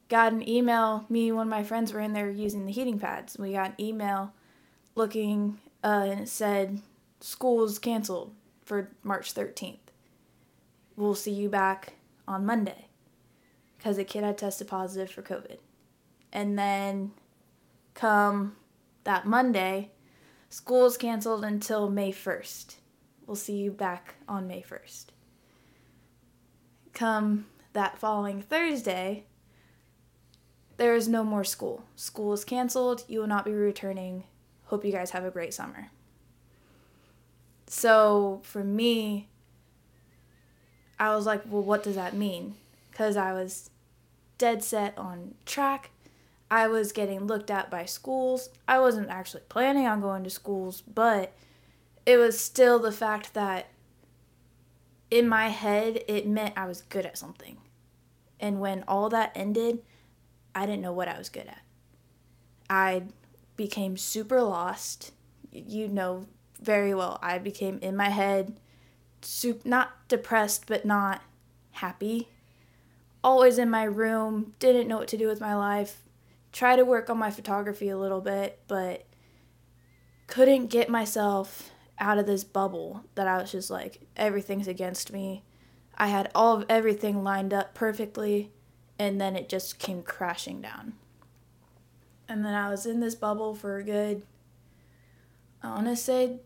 got 0.09 0.33
an 0.33 0.49
email. 0.49 1.07
Me 1.09 1.29
and 1.29 1.37
one 1.37 1.47
of 1.47 1.51
my 1.51 1.63
friends 1.63 1.93
were 1.93 2.01
in 2.01 2.13
there 2.13 2.29
using 2.29 2.67
the 2.67 2.73
heating 2.73 2.99
pads. 2.99 3.39
We 3.39 3.53
got 3.53 3.71
an 3.71 3.77
email 3.79 4.33
looking 4.97 5.61
uh, 5.85 6.09
and 6.09 6.21
it 6.23 6.29
said, 6.29 6.81
School's 7.21 7.79
canceled 7.79 8.35
for 8.65 8.91
March 9.05 9.33
13th. 9.33 9.88
We'll 10.99 11.15
see 11.15 11.31
you 11.31 11.49
back 11.49 11.93
on 12.27 12.45
Monday 12.45 12.89
because 13.77 13.99
the 13.99 14.05
kid 14.05 14.25
had 14.25 14.37
tested 14.37 14.67
positive 14.67 15.09
for 15.09 15.23
COVID. 15.23 15.59
And 16.33 16.59
then 16.59 17.13
come 17.95 18.57
that 19.05 19.25
Monday, 19.25 19.93
school's 20.49 20.97
canceled 20.97 21.45
until 21.45 21.89
May 21.89 22.11
1st. 22.11 22.75
We'll 23.29 23.37
see 23.37 23.59
you 23.59 23.71
back 23.71 24.17
on 24.27 24.49
May 24.49 24.61
1st. 24.61 25.07
Come 26.95 27.47
that 27.75 27.97
following 27.97 28.43
Thursday, 28.43 29.23
there 30.79 30.97
is 30.97 31.07
no 31.07 31.23
more 31.23 31.45
school. 31.45 31.85
School 31.95 32.33
is 32.33 32.45
canceled. 32.45 33.05
You 33.07 33.21
will 33.21 33.29
not 33.29 33.45
be 33.45 33.53
returning. 33.53 34.25
Hope 34.65 34.85
you 34.85 34.91
guys 34.91 35.13
have 35.13 35.25
a 35.25 35.31
great 35.31 35.55
summer. 35.55 35.93
So 37.69 38.41
for 38.43 38.65
me, 38.65 39.29
I 40.99 41.15
was 41.15 41.27
like, 41.27 41.43
well, 41.47 41.63
what 41.63 41.83
does 41.83 41.95
that 41.95 42.15
mean? 42.15 42.55
Because 42.91 43.17
I 43.17 43.33
was 43.33 43.71
dead 44.39 44.63
set 44.63 44.97
on 44.97 45.35
track 45.47 45.91
I 46.51 46.67
was 46.69 46.93
getting 46.93 47.27
looked 47.27 47.51
at 47.51 47.71
by 47.71 47.85
schools. 47.85 48.49
I 48.67 48.79
wasn't 48.81 49.11
actually 49.11 49.43
planning 49.49 49.87
on 49.87 50.01
going 50.01 50.25
to 50.25 50.31
schools, 50.31 50.83
but 50.83 51.33
it 52.07 52.17
was 52.17 52.41
still 52.41 52.79
the 52.79 52.93
fact 52.93 53.35
that 53.35 53.67
in 55.11 55.29
my 55.29 55.49
head 55.49 56.03
it 56.09 56.27
meant 56.27 56.55
I 56.57 56.67
was 56.67 56.83
good 56.83 57.05
at 57.05 57.19
something. 57.19 57.59
And 58.41 58.61
when 58.61 58.85
all 58.89 59.09
that 59.11 59.33
ended, 59.35 59.81
I 60.55 60.65
didn't 60.65 60.83
know 60.83 60.93
what 60.93 61.09
I 61.09 61.19
was 61.19 61.29
good 61.29 61.47
at. 61.47 61.63
I 62.71 63.05
became 63.57 63.97
super 63.97 64.43
lost. 64.43 65.13
You 65.53 65.89
know 65.89 66.27
very 66.61 66.95
well. 66.95 67.19
I 67.21 67.39
became 67.39 67.79
in 67.83 67.95
my 67.97 68.09
head, 68.09 68.57
soup 69.23 69.65
not 69.65 70.09
depressed 70.09 70.65
but 70.67 70.85
not 70.85 71.23
happy. 71.73 72.29
Always 73.23 73.59
in 73.59 73.71
my 73.71 73.85
room, 73.85 74.55
didn't 74.59 74.89
know 74.89 74.99
what 74.99 75.09
to 75.09 75.17
do 75.17 75.27
with 75.27 75.41
my 75.41 75.55
life. 75.55 76.03
Tried 76.53 76.77
to 76.77 76.85
work 76.85 77.11
on 77.11 77.19
my 77.19 77.31
photography 77.31 77.89
a 77.89 77.99
little 77.99 78.21
bit, 78.21 78.61
but 78.69 79.07
couldn't 80.27 80.67
get 80.67 80.89
myself 80.89 81.71
out 81.99 82.19
of 82.19 82.27
this 82.27 82.45
bubble 82.45 83.05
that 83.15 83.27
I 83.27 83.39
was 83.39 83.51
just 83.51 83.71
like 83.71 84.01
everything's 84.17 84.69
against 84.69 85.13
me. 85.13 85.43
I 85.97 86.09
had 86.09 86.31
all 86.35 86.57
of 86.57 86.67
everything 86.69 87.25
lined 87.25 87.53
up 87.53 87.75
perfectly 87.75 88.53
and 88.99 89.21
then 89.21 89.37
it 89.37 89.49
just 89.49 89.79
came 89.79 90.03
crashing 90.03 90.61
down. 90.61 90.95
And 92.29 92.45
then 92.45 92.55
I 92.55 92.71
was 92.71 92.87
in 92.87 93.01
this 93.01 93.15
bubble 93.15 93.55
for 93.55 93.79
a 93.79 93.85
good 93.85 94.23
I 95.63 95.71
want 95.71 95.87
to 95.87 95.97
say 95.97 96.39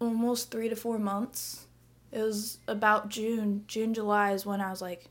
almost 0.00 0.50
3 0.50 0.68
to 0.68 0.76
4 0.76 0.98
months. 0.98 1.66
It 2.14 2.22
was 2.22 2.58
about 2.68 3.08
June, 3.08 3.64
June 3.66 3.92
July 3.92 4.32
is 4.32 4.46
when 4.46 4.60
I 4.60 4.70
was 4.70 4.80
like 4.80 5.10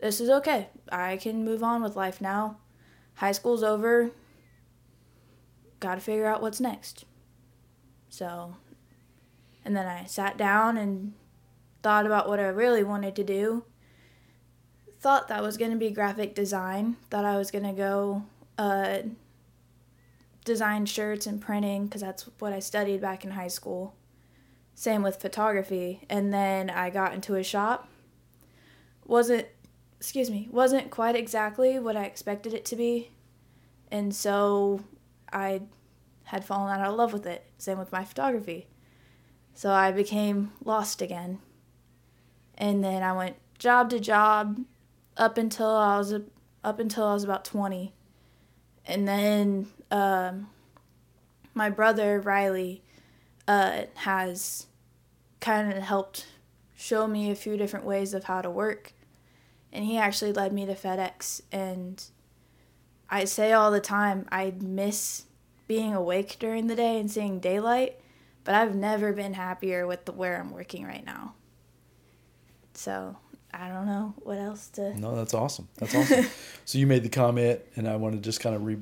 this 0.00 0.20
is 0.20 0.30
okay. 0.30 0.68
I 0.90 1.16
can 1.16 1.44
move 1.44 1.62
on 1.62 1.82
with 1.82 1.96
life 1.96 2.20
now. 2.20 2.58
High 3.14 3.32
school's 3.32 3.64
over. 3.64 4.12
Got 5.80 5.96
to 5.96 6.00
figure 6.00 6.26
out 6.26 6.40
what's 6.40 6.60
next. 6.60 7.04
So, 8.08 8.56
and 9.64 9.76
then 9.76 9.86
I 9.86 10.04
sat 10.04 10.36
down 10.36 10.76
and 10.76 11.14
thought 11.82 12.06
about 12.06 12.28
what 12.28 12.38
I 12.38 12.44
really 12.44 12.84
wanted 12.84 13.16
to 13.16 13.24
do. 13.24 13.64
Thought 15.00 15.28
that 15.28 15.42
was 15.42 15.56
going 15.56 15.72
to 15.72 15.76
be 15.76 15.90
graphic 15.90 16.34
design. 16.34 16.96
Thought 17.10 17.24
I 17.24 17.36
was 17.36 17.50
going 17.50 17.64
to 17.64 17.72
go 17.72 18.22
uh, 18.56 18.98
design 20.44 20.86
shirts 20.86 21.26
and 21.26 21.40
printing 21.40 21.86
because 21.86 22.00
that's 22.00 22.28
what 22.38 22.52
I 22.52 22.60
studied 22.60 23.00
back 23.00 23.24
in 23.24 23.32
high 23.32 23.48
school. 23.48 23.94
Same 24.78 25.02
with 25.02 25.20
photography. 25.20 26.06
And 26.08 26.32
then 26.32 26.70
I 26.70 26.88
got 26.88 27.12
into 27.12 27.34
a 27.34 27.42
shop. 27.42 27.88
Wasn't, 29.04 29.48
excuse 29.96 30.30
me, 30.30 30.48
wasn't 30.52 30.92
quite 30.92 31.16
exactly 31.16 31.80
what 31.80 31.96
I 31.96 32.04
expected 32.04 32.54
it 32.54 32.64
to 32.66 32.76
be. 32.76 33.10
And 33.90 34.14
so 34.14 34.84
I 35.32 35.62
had 36.22 36.44
fallen 36.44 36.78
out 36.78 36.88
of 36.88 36.94
love 36.94 37.12
with 37.12 37.26
it. 37.26 37.44
Same 37.58 37.76
with 37.76 37.90
my 37.90 38.04
photography. 38.04 38.68
So 39.52 39.72
I 39.72 39.90
became 39.90 40.52
lost 40.64 41.02
again. 41.02 41.40
And 42.56 42.84
then 42.84 43.02
I 43.02 43.14
went 43.14 43.34
job 43.58 43.90
to 43.90 43.98
job 43.98 44.60
up 45.16 45.38
until 45.38 45.74
I 45.74 45.98
was 45.98 46.14
up 46.62 46.78
until 46.78 47.04
I 47.04 47.14
was 47.14 47.24
about 47.24 47.44
20. 47.44 47.92
And 48.86 49.08
then 49.08 49.66
um, 49.90 50.50
my 51.52 51.68
brother 51.68 52.20
Riley 52.20 52.84
uh, 53.48 53.86
has 53.96 54.67
kind 55.40 55.72
of 55.72 55.82
helped 55.82 56.26
show 56.76 57.06
me 57.06 57.30
a 57.30 57.34
few 57.34 57.56
different 57.56 57.84
ways 57.84 58.14
of 58.14 58.24
how 58.24 58.42
to 58.42 58.50
work. 58.50 58.92
And 59.72 59.84
he 59.84 59.98
actually 59.98 60.32
led 60.32 60.52
me 60.52 60.66
to 60.66 60.74
FedEx 60.74 61.42
and 61.52 62.02
I 63.10 63.24
say 63.24 63.52
all 63.52 63.70
the 63.70 63.80
time 63.80 64.26
I 64.30 64.52
miss 64.60 65.24
being 65.66 65.94
awake 65.94 66.36
during 66.38 66.66
the 66.66 66.76
day 66.76 66.98
and 66.98 67.10
seeing 67.10 67.40
daylight, 67.40 67.98
but 68.44 68.54
I've 68.54 68.74
never 68.74 69.12
been 69.12 69.34
happier 69.34 69.86
with 69.86 70.04
the 70.04 70.12
where 70.12 70.38
I'm 70.38 70.50
working 70.50 70.84
right 70.84 71.04
now. 71.04 71.34
So 72.74 73.16
I 73.52 73.68
don't 73.68 73.86
know 73.86 74.14
what 74.18 74.38
else 74.38 74.68
to. 74.70 74.98
No, 74.98 75.16
that's 75.16 75.34
awesome. 75.34 75.68
That's 75.76 75.94
awesome. 75.94 76.26
so 76.64 76.78
you 76.78 76.86
made 76.86 77.02
the 77.02 77.08
comment, 77.08 77.60
and 77.76 77.88
I 77.88 77.96
want 77.96 78.14
to 78.14 78.20
just 78.20 78.40
kind 78.40 78.54
of 78.54 78.64
re, 78.64 78.76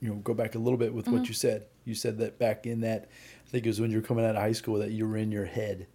you 0.00 0.08
know, 0.08 0.16
go 0.16 0.34
back 0.34 0.54
a 0.54 0.58
little 0.58 0.78
bit 0.78 0.92
with 0.92 1.06
mm-hmm. 1.06 1.18
what 1.18 1.28
you 1.28 1.34
said. 1.34 1.64
You 1.84 1.94
said 1.94 2.18
that 2.18 2.38
back 2.38 2.66
in 2.66 2.80
that, 2.82 3.08
I 3.46 3.50
think 3.50 3.64
it 3.64 3.68
was 3.68 3.80
when 3.80 3.90
you 3.90 3.98
were 3.98 4.06
coming 4.06 4.24
out 4.24 4.36
of 4.36 4.42
high 4.42 4.52
school 4.52 4.78
that 4.78 4.90
you 4.90 5.08
were 5.08 5.16
in 5.16 5.32
your 5.32 5.46
head. 5.46 5.86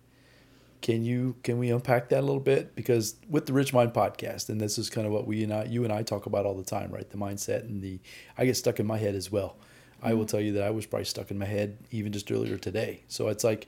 Can 0.82 1.04
you 1.04 1.36
can 1.44 1.58
we 1.58 1.72
unpack 1.72 2.10
that 2.10 2.20
a 2.20 2.22
little 2.22 2.40
bit? 2.40 2.76
Because 2.76 3.16
with 3.30 3.46
the 3.48 3.54
RichMind 3.54 3.94
podcast, 3.94 4.50
and 4.50 4.62
this 4.62 4.78
is 4.78 4.90
kind 4.90 5.08
of 5.08 5.14
what 5.14 5.26
we 5.26 5.44
and 5.44 5.54
I, 5.54 5.64
you 5.66 5.84
and 5.84 5.92
I 5.92 6.04
talk 6.04 6.26
about 6.26 6.46
all 6.46 6.54
the 6.54 6.64
time, 6.64 6.92
right? 6.92 7.10
The 7.10 7.18
mindset 7.18 7.62
and 7.62 7.82
the 7.82 8.00
I 8.38 8.46
get 8.46 8.56
stuck 8.56 8.80
in 8.80 8.86
my 8.86 8.98
head 8.98 9.16
as 9.16 9.32
well. 9.32 9.58
I 10.04 10.14
will 10.14 10.26
tell 10.26 10.42
you 10.42 10.54
that 10.54 10.64
I 10.64 10.70
was 10.70 10.86
probably 10.86 11.06
stuck 11.06 11.32
in 11.32 11.40
my 11.40 11.46
head 11.46 11.78
even 11.90 12.12
just 12.12 12.32
earlier 12.32 12.58
today. 12.58 13.04
So 13.08 13.30
it's 13.30 13.44
like 13.44 13.68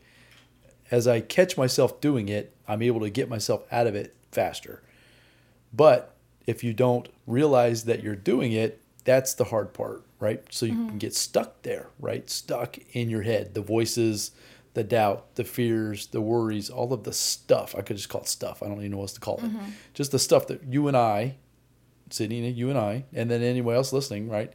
as 0.91 1.07
I 1.07 1.19
catch 1.21 1.57
myself 1.57 1.99
doing 1.99 2.29
it, 2.29 2.55
I'm 2.67 2.81
able 2.81 3.01
to 3.01 3.09
get 3.09 3.29
myself 3.29 3.63
out 3.71 3.87
of 3.87 3.95
it 3.95 4.15
faster. 4.31 4.83
But 5.73 6.15
if 6.45 6.63
you 6.63 6.73
don't 6.73 7.09
realize 7.25 7.85
that 7.85 8.03
you're 8.03 8.15
doing 8.15 8.53
it, 8.53 8.81
that's 9.03 9.33
the 9.33 9.45
hard 9.45 9.73
part, 9.73 10.03
right? 10.19 10.43
So 10.49 10.65
you 10.65 10.73
mm-hmm. 10.73 10.89
can 10.89 10.97
get 10.97 11.15
stuck 11.15 11.61
there, 11.63 11.87
right? 11.99 12.29
Stuck 12.29 12.77
in 12.93 13.09
your 13.09 13.23
head, 13.23 13.53
the 13.53 13.61
voices, 13.61 14.31
the 14.77 14.84
doubt, 14.84 15.36
the 15.36 15.43
fears, 15.43 16.07
the 16.07 16.22
worries, 16.22 16.69
all 16.69 16.93
of 16.93 17.03
the 17.03 17.12
stuff. 17.12 17.75
I 17.75 17.81
could 17.81 17.98
just 17.98 18.10
call 18.10 18.22
it 18.22 18.27
stuff. 18.27 18.62
I 18.62 18.67
don't 18.67 18.77
even 18.77 18.91
know 18.91 18.98
what 18.98 19.05
else 19.05 19.13
to 19.13 19.19
call 19.19 19.38
it. 19.38 19.46
Mm-hmm. 19.46 19.72
Just 19.93 20.12
the 20.12 20.19
stuff 20.19 20.48
that 20.48 20.63
you 20.63 20.88
and 20.88 20.96
I, 20.96 21.36
Sydni, 22.10 22.55
you 22.55 22.69
and 22.69 22.77
I, 22.77 23.05
and 23.12 23.29
then 23.29 23.41
anyone 23.41 23.75
else 23.75 23.91
listening, 23.91 24.29
right? 24.29 24.53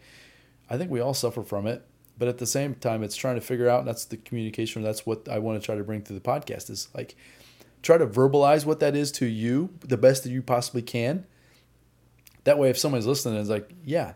I 0.70 0.78
think 0.78 0.90
we 0.90 1.00
all 1.00 1.12
suffer 1.12 1.42
from 1.42 1.66
it. 1.66 1.84
But 2.18 2.28
at 2.28 2.38
the 2.38 2.46
same 2.46 2.74
time, 2.76 3.02
it's 3.02 3.16
trying 3.16 3.34
to 3.34 3.40
figure 3.40 3.68
out, 3.68 3.80
and 3.80 3.88
that's 3.88 4.04
the 4.04 4.16
communication, 4.16 4.82
that's 4.82 5.04
what 5.04 5.28
I 5.28 5.38
want 5.38 5.60
to 5.60 5.64
try 5.64 5.74
to 5.74 5.82
bring 5.82 6.02
to 6.02 6.12
the 6.12 6.20
podcast 6.20 6.70
is 6.70 6.88
like 6.94 7.16
try 7.82 7.98
to 7.98 8.06
verbalize 8.06 8.64
what 8.64 8.78
that 8.80 8.94
is 8.94 9.10
to 9.12 9.26
you 9.26 9.70
the 9.80 9.96
best 9.96 10.22
that 10.22 10.30
you 10.30 10.40
possibly 10.40 10.82
can. 10.82 11.26
That 12.44 12.58
way, 12.58 12.70
if 12.70 12.78
someone's 12.78 13.06
listening, 13.06 13.40
it's 13.40 13.48
like, 13.48 13.72
yeah, 13.84 14.12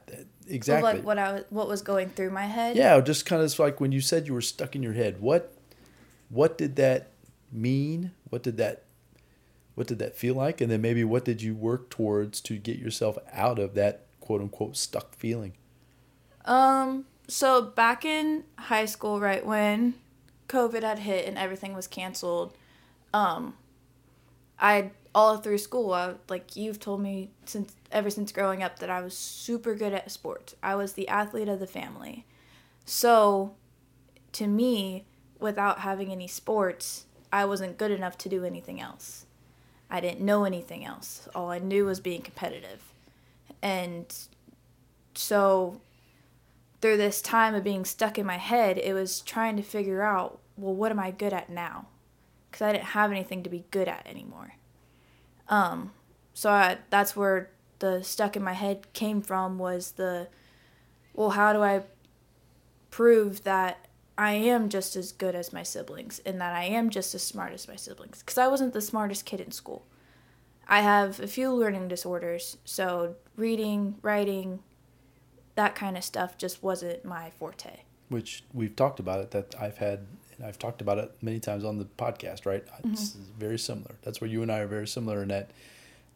exactly. 0.47 0.93
like 0.93 1.05
what 1.05 1.19
I 1.19 1.33
was, 1.33 1.45
what 1.51 1.69
was 1.69 1.83
going 1.83 2.11
through 2.11 2.31
my 2.31 2.47
head. 2.47 2.77
Yeah, 2.77 3.01
just 3.01 3.27
kind 3.27 3.43
of 3.43 3.59
like 3.59 3.81
when 3.81 3.91
you 3.91 4.01
said 4.01 4.29
you 4.29 4.35
were 4.35 4.41
stuck 4.41 4.77
in 4.77 4.83
your 4.83 4.93
head. 4.93 5.21
What, 5.21 5.56
what 6.29 6.59
did 6.59 6.77
that 6.77 7.11
mean? 7.53 8.13
What 8.31 8.43
did 8.43 8.57
that, 8.57 8.85
what 9.75 9.87
did 9.87 9.99
that 9.99 10.17
feel 10.17 10.35
like? 10.35 10.61
And 10.61 10.71
then 10.71 10.81
maybe 10.81 11.05
what 11.05 11.25
did 11.25 11.43
you 11.43 11.55
work 11.55 11.91
towards 11.91 12.41
to 12.43 12.57
get 12.57 12.79
yourself 12.79 13.19
out 13.33 13.59
of 13.59 13.75
that 13.75 14.07
quote 14.21 14.41
unquote 14.41 14.77
stuck 14.77 15.15
feeling? 15.15 15.53
Um, 16.45 17.07
so 17.29 17.63
back 17.63 18.05
in 18.05 18.45
high 18.57 18.87
school, 18.87 19.21
right 19.21 19.45
when 19.45 19.95
COVID 20.49 20.83
had 20.83 21.01
hit 21.01 21.27
and 21.27 21.37
everything 21.37 21.75
was 21.75 21.87
canceled, 21.87 22.55
um, 23.13 23.55
I 24.59 24.91
all 25.15 25.39
through 25.39 25.59
school, 25.59 25.95
I, 25.95 26.15
like 26.29 26.57
you've 26.57 26.79
told 26.79 27.01
me 27.01 27.31
since 27.47 27.75
ever 27.91 28.11
since 28.11 28.33
growing 28.33 28.63
up 28.63 28.79
that 28.81 28.91
I 28.91 29.01
was 29.01 29.17
super 29.17 29.75
good 29.75 29.95
at 29.95 30.11
sports. 30.11 30.55
I 30.63 30.75
was 30.75 30.93
the 30.93 31.09
athlete 31.09 31.49
of 31.49 31.59
the 31.59 31.67
family. 31.67 32.27
So, 32.85 33.55
to 34.33 34.47
me, 34.47 35.07
without 35.47 35.79
having 35.79 36.13
any 36.13 36.29
sports, 36.29 37.07
I 37.33 37.45
wasn't 37.45 37.79
good 37.79 37.91
enough 37.91 38.19
to 38.19 38.29
do 38.29 38.45
anything 38.45 38.81
else. 38.81 39.25
I 39.89 40.01
didn't 40.01 40.21
know 40.21 40.45
anything 40.45 40.85
else. 40.85 41.29
All 41.35 41.51
I 41.51 41.59
knew 41.59 41.87
was 41.87 42.01
being 42.01 42.21
competitive. 42.21 42.83
And 43.63 44.13
so 45.15 45.81
through 46.81 46.97
this 46.97 47.23
time 47.23 47.55
of 47.55 47.65
being 47.65 47.85
stuck 47.85 48.19
in 48.19 48.27
my 48.27 48.37
head, 48.37 48.79
it 48.79 48.93
was 48.93 49.21
trying 49.21 49.57
to 49.57 49.63
figure 49.63 50.03
out, 50.03 50.41
well, 50.57 50.75
what 50.75 50.91
am 50.91 50.99
I 50.99 51.11
good 51.11 51.33
at 51.33 51.49
now? 51.49 51.87
Because 52.51 52.63
I 52.63 52.73
didn't 52.73 52.85
have 52.87 53.11
anything 53.11 53.43
to 53.45 53.51
be 53.51 53.65
good 53.71 53.89
at 53.89 54.07
anymore. 54.07 54.55
Um, 55.49 55.93
so 56.35 56.51
I, 56.51 56.79
that's 56.91 57.15
where 57.15 57.51
the 57.79 58.03
stuck 58.03 58.37
in 58.37 58.43
my 58.43 58.55
head 58.55 58.93
came 58.93 59.23
from 59.23 59.59
was 59.59 59.93
the, 59.93 60.29
well, 61.15 61.31
how 61.31 61.53
do 61.53 61.63
I 61.63 61.83
prove 62.91 63.45
that 63.45 63.87
I 64.19 64.33
am 64.33 64.69
just 64.69 64.97
as 64.97 65.13
good 65.13 65.35
as 65.35 65.53
my 65.53 65.63
siblings 65.63 66.21
and 66.25 66.41
that 66.41 66.55
I 66.55 66.65
am 66.65 66.91
just 66.91 67.15
as 67.15 67.23
smart 67.23 67.53
as 67.53 67.69
my 67.69 67.77
siblings? 67.77 68.21
Because 68.21 68.39
I 68.39 68.49
wasn't 68.49 68.73
the 68.73 68.81
smartest 68.81 69.27
kid 69.27 69.41
in 69.41 69.53
school. 69.53 69.85
I 70.69 70.81
have 70.81 71.21
a 71.21 71.27
few 71.27 71.53
learning 71.53 71.89
disorders, 71.89 72.57
so 72.65 73.17
reading, 73.37 73.97
writing, 74.03 74.61
that 75.55 75.75
kind 75.75 75.97
of 75.97 76.05
stuff 76.05 76.37
just 76.37 76.63
wasn't 76.63 77.05
my 77.05 77.31
forte. 77.31 77.81
Which 78.09 78.45
we've 78.53 78.75
talked 78.75 79.01
about 79.01 79.21
it 79.21 79.31
that 79.33 79.55
I've 79.61 79.79
had 79.79 80.07
and 80.37 80.47
I've 80.47 80.59
talked 80.59 80.81
about 80.81 80.99
it 80.99 81.13
many 81.23 81.41
times 81.41 81.65
on 81.65 81.79
the 81.79 81.85
podcast, 81.85 82.47
right? 82.47 82.67
Mm-hmm. 82.67 82.93
It's 82.93 83.17
very 83.39 83.59
similar. 83.59 83.95
That's 84.03 84.21
where 84.21 84.29
you 84.29 84.43
and 84.43 84.53
I 84.53 84.59
are 84.59 84.67
very 84.67 84.87
similar 84.87 85.23
in 85.23 85.29
that 85.29 85.51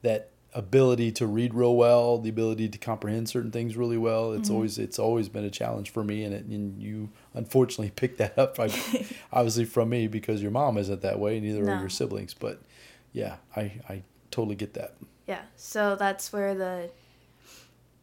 that 0.03 0.31
ability 0.53 1.13
to 1.13 1.27
read 1.27 1.55
real 1.55 1.77
well, 1.77 2.19
the 2.19 2.29
ability 2.29 2.69
to 2.69 2.79
comprehend 2.79 3.29
certain 3.29 3.51
things 3.51 3.77
really 3.77 3.99
well. 3.99 4.33
It's 4.33 4.49
mm-hmm. 4.49 4.57
always 4.57 4.79
it's 4.79 4.99
always 4.99 5.29
been 5.29 5.45
a 5.45 5.51
challenge 5.51 5.91
for 5.91 6.03
me, 6.03 6.25
and 6.25 6.35
it, 6.35 6.45
and 6.45 6.81
you 6.81 7.11
unfortunately 7.35 7.91
picked 7.97 8.19
that 8.19 8.39
up, 8.39 8.59
obviously 9.33 9.65
from 9.65 9.91
me 9.91 10.07
because 10.07 10.43
your 10.43 10.51
mom 10.51 10.79
isn't 10.79 11.03
that 11.03 11.19
way, 11.19 11.41
neither 11.41 11.63
no. 11.63 11.73
are 11.73 11.81
your 11.81 11.89
siblings. 11.89 12.35
But 12.35 12.61
yeah, 13.13 13.37
I 13.57 13.81
I 13.89 14.03
totally 14.31 14.57
get 14.57 14.75
that. 14.75 14.95
Yeah, 15.27 15.43
so 15.57 15.97
that's 15.97 16.33
where 16.33 16.55
the 16.55 16.91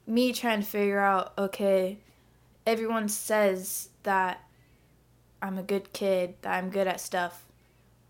me 0.06 0.32
trying 0.32 0.62
to 0.62 0.68
figure 0.68 1.00
out 1.00 1.34
okay, 1.38 1.98
everyone 2.66 3.10
says 3.10 3.90
that 4.04 4.42
I'm 5.42 5.58
a 5.58 5.64
good 5.64 5.94
kid, 5.94 6.36
that 6.42 6.54
I'm 6.54 6.70
good 6.70 6.88
at 6.88 7.00
stuff, 7.00 7.46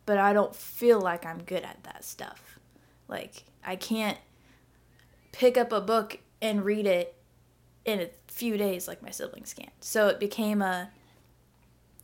but 0.05 0.17
I 0.17 0.33
don't 0.33 0.55
feel 0.55 1.01
like 1.01 1.25
I'm 1.25 1.43
good 1.43 1.63
at 1.63 1.83
that 1.83 2.05
stuff. 2.05 2.59
Like, 3.07 3.43
I 3.65 3.75
can't 3.75 4.17
pick 5.37 5.55
up 5.55 5.71
a 5.71 5.79
book 5.79 6.17
and 6.41 6.65
read 6.65 6.87
it 6.87 7.15
in 7.85 7.99
a 7.99 8.09
few 8.27 8.57
days 8.57 8.87
like 8.87 9.03
my 9.03 9.11
siblings 9.11 9.53
can. 9.53 9.69
So 9.79 10.07
it 10.07 10.19
became 10.19 10.63
a 10.63 10.89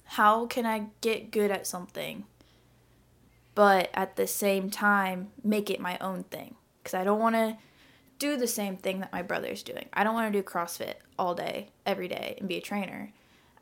how 0.06 0.46
can 0.46 0.68
I 0.68 0.88
get 1.02 1.32
good 1.32 1.50
at 1.50 1.66
something 1.66 2.26
but 3.56 3.90
at 3.94 4.16
the 4.16 4.28
same 4.28 4.70
time 4.70 5.32
make 5.44 5.72
it 5.72 5.80
my 5.80 5.98
own 6.00 6.24
thing 6.26 6.56
cuz 6.84 6.94
I 6.94 7.04
don't 7.04 7.20
want 7.20 7.36
to 7.36 7.58
do 8.20 8.38
the 8.38 8.48
same 8.48 8.78
thing 8.78 9.00
that 9.00 9.12
my 9.12 9.24
brother's 9.24 9.64
doing. 9.64 9.90
I 9.94 10.04
don't 10.04 10.14
want 10.14 10.32
to 10.32 10.40
do 10.40 10.48
CrossFit 10.48 10.96
all 11.18 11.34
day 11.34 11.70
every 11.86 12.08
day 12.08 12.36
and 12.38 12.48
be 12.48 12.58
a 12.58 12.62
trainer. 12.62 13.12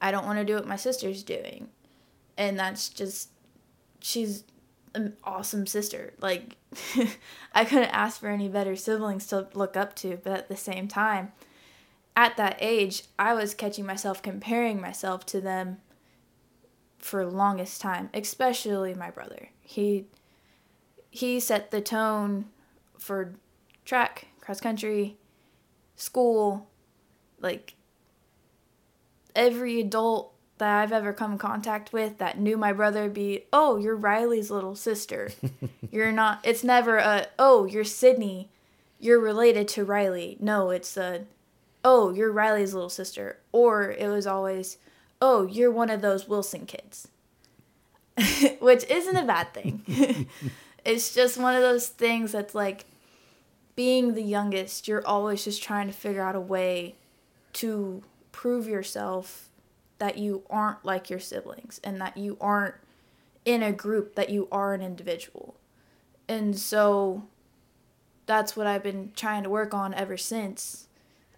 I 0.02 0.12
don't 0.12 0.26
want 0.26 0.40
to 0.40 0.46
do 0.46 0.56
what 0.56 0.68
my 0.68 0.76
sister's 0.76 1.24
doing. 1.24 1.70
And 2.38 2.60
that's 2.60 2.90
just 2.90 3.30
she's 4.02 4.44
an 4.94 5.16
awesome 5.24 5.68
sister. 5.68 6.14
Like 6.20 6.58
I 7.54 7.66
couldn't 7.66 7.90
ask 7.90 8.20
for 8.20 8.30
any 8.30 8.48
better 8.48 8.76
siblings 8.76 9.28
to 9.28 9.48
look 9.54 9.76
up 9.78 9.96
to, 9.98 10.20
but 10.24 10.34
at 10.34 10.50
the 10.50 10.58
same 10.58 10.88
time, 10.88 11.32
at 12.16 12.38
that 12.38 12.58
age, 12.60 13.04
I 13.18 13.34
was 13.34 13.54
catching 13.54 13.86
myself 13.86 14.22
comparing 14.22 14.82
myself 14.82 15.26
to 15.28 15.42
them 15.42 15.78
for 17.00 17.26
longest 17.26 17.82
time, 17.82 18.10
especially 18.14 18.94
my 18.94 19.10
brother. 19.10 19.50
He 19.62 20.06
he 21.10 21.40
set 21.40 21.72
the 21.72 21.82
tone 21.82 22.46
for 22.98 23.34
track, 23.86 24.28
cross 24.40 24.62
country, 24.62 25.18
school, 25.96 26.70
like 27.40 27.76
every 29.36 29.80
adult 29.80 30.31
that 30.62 30.84
I've 30.84 30.92
ever 30.92 31.12
come 31.12 31.32
in 31.32 31.38
contact 31.40 31.92
with 31.92 32.20
that 32.20 32.40
knew 32.40 32.56
my 32.56 32.72
brother 32.72 33.10
be, 33.10 33.46
oh, 33.52 33.78
you're 33.78 33.96
Riley's 33.96 34.52
little 34.52 34.76
sister. 34.76 35.32
you're 35.92 36.12
not, 36.12 36.40
it's 36.44 36.64
never 36.64 36.98
a, 36.98 37.26
oh, 37.40 37.66
you're 37.66 37.84
Sydni. 37.84 38.46
You're 39.00 39.20
related 39.20 39.68
to 39.70 39.84
Riley. 39.84 40.38
No, 40.40 40.70
it's 40.70 40.96
a, 40.98 41.26
oh, 41.84 42.14
you're 42.14 42.32
Riley's 42.32 42.76
little 42.76 42.92
sister. 42.92 43.40
Or 43.52 43.92
it 43.92 44.08
was 44.08 44.28
always, 44.28 44.78
oh, 45.20 45.48
you're 45.48 45.72
one 45.72 45.90
of 45.90 46.04
those 46.04 46.28
Wilson 46.28 46.68
kids. 46.68 47.08
Which 48.60 48.84
isn't 48.88 49.18
a 49.18 49.26
bad 49.26 49.56
thing. 49.56 50.28
it's 50.86 51.12
just 51.12 51.40
one 51.40 51.56
of 51.56 51.64
those 51.64 51.88
things 51.88 52.34
that's 52.34 52.54
like 52.54 52.86
being 53.76 54.14
the 54.14 54.22
youngest, 54.22 54.88
you're 54.88 55.06
always 55.08 55.44
just 55.44 55.64
trying 55.64 55.88
to 55.88 55.94
figure 55.94 56.22
out 56.22 56.36
a 56.36 56.40
way 56.40 56.94
to 57.54 58.04
prove 58.32 58.68
yourself 58.68 59.48
that 60.02 60.18
you 60.18 60.42
aren't 60.50 60.84
like 60.84 61.12
your 61.12 61.20
siblings 61.20 61.80
and 61.84 62.02
that 62.02 62.18
you 62.18 62.36
aren't 62.42 62.74
in 63.46 63.62
a 63.62 63.72
group, 63.72 64.16
that 64.16 64.32
you 64.32 64.48
are 64.52 64.74
an 64.74 64.82
individual. 64.82 65.54
And 66.28 66.58
so 66.58 67.28
that's 68.26 68.58
what 68.58 68.66
I've 68.66 68.82
been 68.82 69.12
trying 69.16 69.44
to 69.44 69.50
work 69.52 69.76
on 69.76 69.94
ever 69.94 70.18
since 70.18 70.88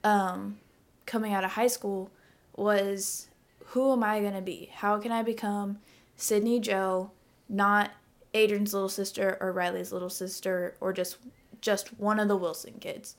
um, 0.02 0.60
coming 1.06 1.34
out 1.34 1.44
of 1.44 1.52
high 1.52 1.68
school 1.68 2.10
was 2.56 3.28
who 3.66 3.92
am 3.92 4.02
I 4.02 4.22
going 4.22 4.34
to 4.34 4.42
be? 4.42 4.70
How 4.74 4.98
can 4.98 5.12
I 5.12 5.24
become 5.24 5.80
Sydni 6.18 6.62
Jo, 6.62 7.12
not 7.50 7.92
Adrian's 8.34 8.74
little 8.74 8.88
sister 8.88 9.38
or 9.42 9.52
Riley's 9.52 9.92
little 9.92 10.10
sister 10.10 10.76
or 10.80 10.94
just 10.94 11.18
just 11.60 12.00
one 12.00 12.18
of 12.18 12.30
the 12.30 12.38
Wilson 12.38 12.76
kids? 12.80 13.18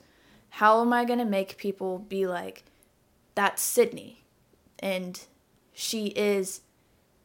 How 0.49 0.81
am 0.81 0.91
I 0.91 1.05
going 1.05 1.19
to 1.19 1.25
make 1.25 1.57
people 1.57 1.99
be 1.99 2.25
like 2.25 2.63
that's 3.35 3.61
Sydni 3.61 4.15
and 4.79 5.23
she 5.75 6.07
is 6.07 6.61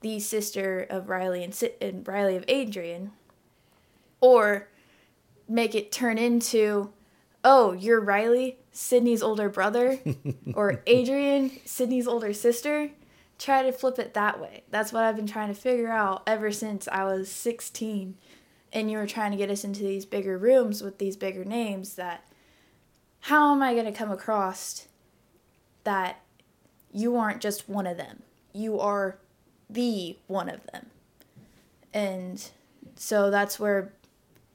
the 0.00 0.18
sister 0.18 0.86
of 0.90 1.08
Riley 1.08 1.44
and, 1.44 1.56
and 1.80 2.06
Riley 2.06 2.36
of 2.36 2.44
Adrian, 2.48 3.12
or 4.20 4.68
make 5.48 5.74
it 5.74 5.92
turn 5.92 6.18
into, 6.18 6.92
oh, 7.44 7.72
you're 7.72 8.00
Riley, 8.00 8.58
Sydni's 8.74 9.22
older 9.22 9.48
brother, 9.48 10.00
or 10.54 10.82
Adrian, 10.86 11.50
Sydni's 11.64 12.08
older 12.08 12.32
sister. 12.32 12.90
Try 13.38 13.62
to 13.62 13.72
flip 13.72 13.98
it 13.98 14.14
that 14.14 14.40
way. 14.40 14.64
That's 14.68 14.92
what 14.92 15.04
I've 15.04 15.16
been 15.16 15.26
trying 15.28 15.48
to 15.48 15.58
figure 15.58 15.90
out 15.90 16.24
ever 16.26 16.50
since 16.50 16.88
I 16.88 17.04
was 17.04 17.30
16. 17.30 18.16
And 18.72 18.90
you 18.90 18.98
were 18.98 19.06
trying 19.06 19.30
to 19.30 19.36
get 19.36 19.50
us 19.50 19.64
into 19.64 19.82
these 19.82 20.04
bigger 20.04 20.36
rooms 20.36 20.82
with 20.82 20.98
these 20.98 21.16
bigger 21.16 21.44
names 21.44 21.94
that 21.94 22.26
how 23.20 23.52
am 23.52 23.62
I 23.62 23.74
going 23.74 23.86
to 23.86 23.92
come 23.92 24.10
across 24.10 24.88
that 25.84 26.20
you 26.92 27.16
aren't 27.16 27.40
just 27.40 27.68
one 27.68 27.86
of 27.86 27.96
them? 27.96 28.22
You 28.52 28.78
are 28.80 29.18
the 29.68 30.16
one 30.26 30.48
of 30.48 30.64
them. 30.72 30.86
And 31.92 32.50
so 32.96 33.30
that's 33.30 33.58
where 33.58 33.92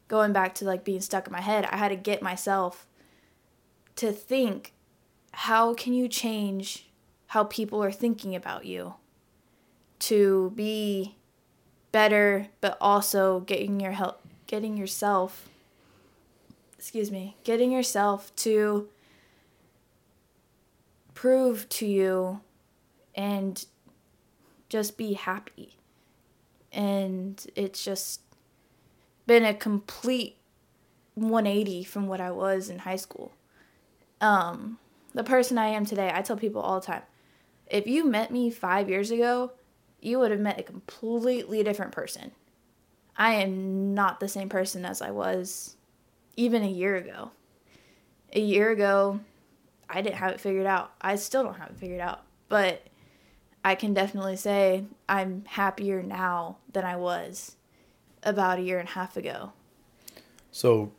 going 0.08 0.34
back 0.34 0.56
to 0.56 0.66
like 0.66 0.84
being 0.84 1.02
stuck 1.02 1.28
in 1.28 1.34
my 1.34 1.42
head, 1.42 1.66
I 1.66 1.78
had 1.78 1.90
to 1.90 1.96
get 1.96 2.22
myself 2.22 2.86
to 3.96 4.12
think 4.12 4.74
how 5.32 5.74
can 5.74 5.94
you 5.94 6.08
change 6.08 6.88
how 7.28 7.44
people 7.44 7.84
are 7.84 7.92
thinking 7.92 8.36
about 8.36 8.66
you 8.66 8.96
to 10.00 10.52
be 10.56 11.16
better 11.92 12.48
but 12.62 12.78
also 12.80 13.42
getting 13.42 13.80
your 13.80 13.94
help 13.94 14.22
getting 14.48 14.78
yourself 14.78 15.50
excuse 16.78 17.12
me 17.12 17.36
getting 17.44 17.72
yourself 17.72 18.34
to 18.36 18.88
prove 21.14 21.68
to 21.70 21.86
you 21.86 22.42
and 23.16 23.66
just 24.76 24.98
be 24.98 25.14
happy. 25.14 25.78
And 26.74 27.42
it's 27.56 27.86
just 27.86 28.20
been 29.26 29.46
a 29.46 29.54
complete 29.54 30.36
180 31.14 31.86
from 31.86 32.08
what 32.08 32.20
I 32.20 32.32
was 32.32 32.70
in 32.70 32.80
high 32.80 32.98
school. 32.98 33.32
Um, 34.20 34.78
the 35.14 35.24
person 35.24 35.58
I 35.58 35.68
am 35.68 35.86
today, 35.86 36.12
I 36.14 36.22
tell 36.22 36.36
people 36.36 36.62
all 36.62 36.82
the 36.82 36.86
time 36.88 37.04
if 37.68 37.88
you 37.88 38.06
met 38.06 38.32
me 38.32 38.50
five 38.50 38.90
years 38.90 39.12
ago, 39.12 39.54
you 40.02 40.20
would 40.20 40.32
have 40.32 40.42
met 40.42 40.60
a 40.60 40.64
completely 40.64 41.64
different 41.64 41.94
person. 41.94 42.32
I 43.18 43.36
am 43.36 43.94
not 43.94 44.20
the 44.20 44.28
same 44.28 44.50
person 44.50 44.84
as 44.84 45.02
I 45.02 45.12
was 45.12 45.78
even 46.36 46.64
a 46.64 46.70
year 46.70 46.98
ago. 46.98 47.32
A 48.34 48.42
year 48.42 48.72
ago, 48.72 49.22
I 49.90 50.02
didn't 50.02 50.18
have 50.18 50.34
it 50.34 50.42
figured 50.42 50.66
out. 50.66 50.92
I 51.00 51.16
still 51.16 51.44
don't 51.44 51.56
have 51.56 51.70
it 51.70 51.78
figured 51.78 52.02
out. 52.02 52.24
But 52.50 52.86
I 53.66 53.74
can 53.74 53.96
definitely 53.96 54.36
say 54.36 54.86
I'm 55.10 55.44
happier 55.48 56.04
now 56.04 56.58
than 56.72 56.86
I 56.86 56.98
was 56.98 57.56
about 58.22 58.60
a 58.60 58.62
year 58.62 58.78
and 58.78 58.88
a 58.88 58.92
half 58.92 59.18
ago. 59.18 59.54
So, 60.52 60.92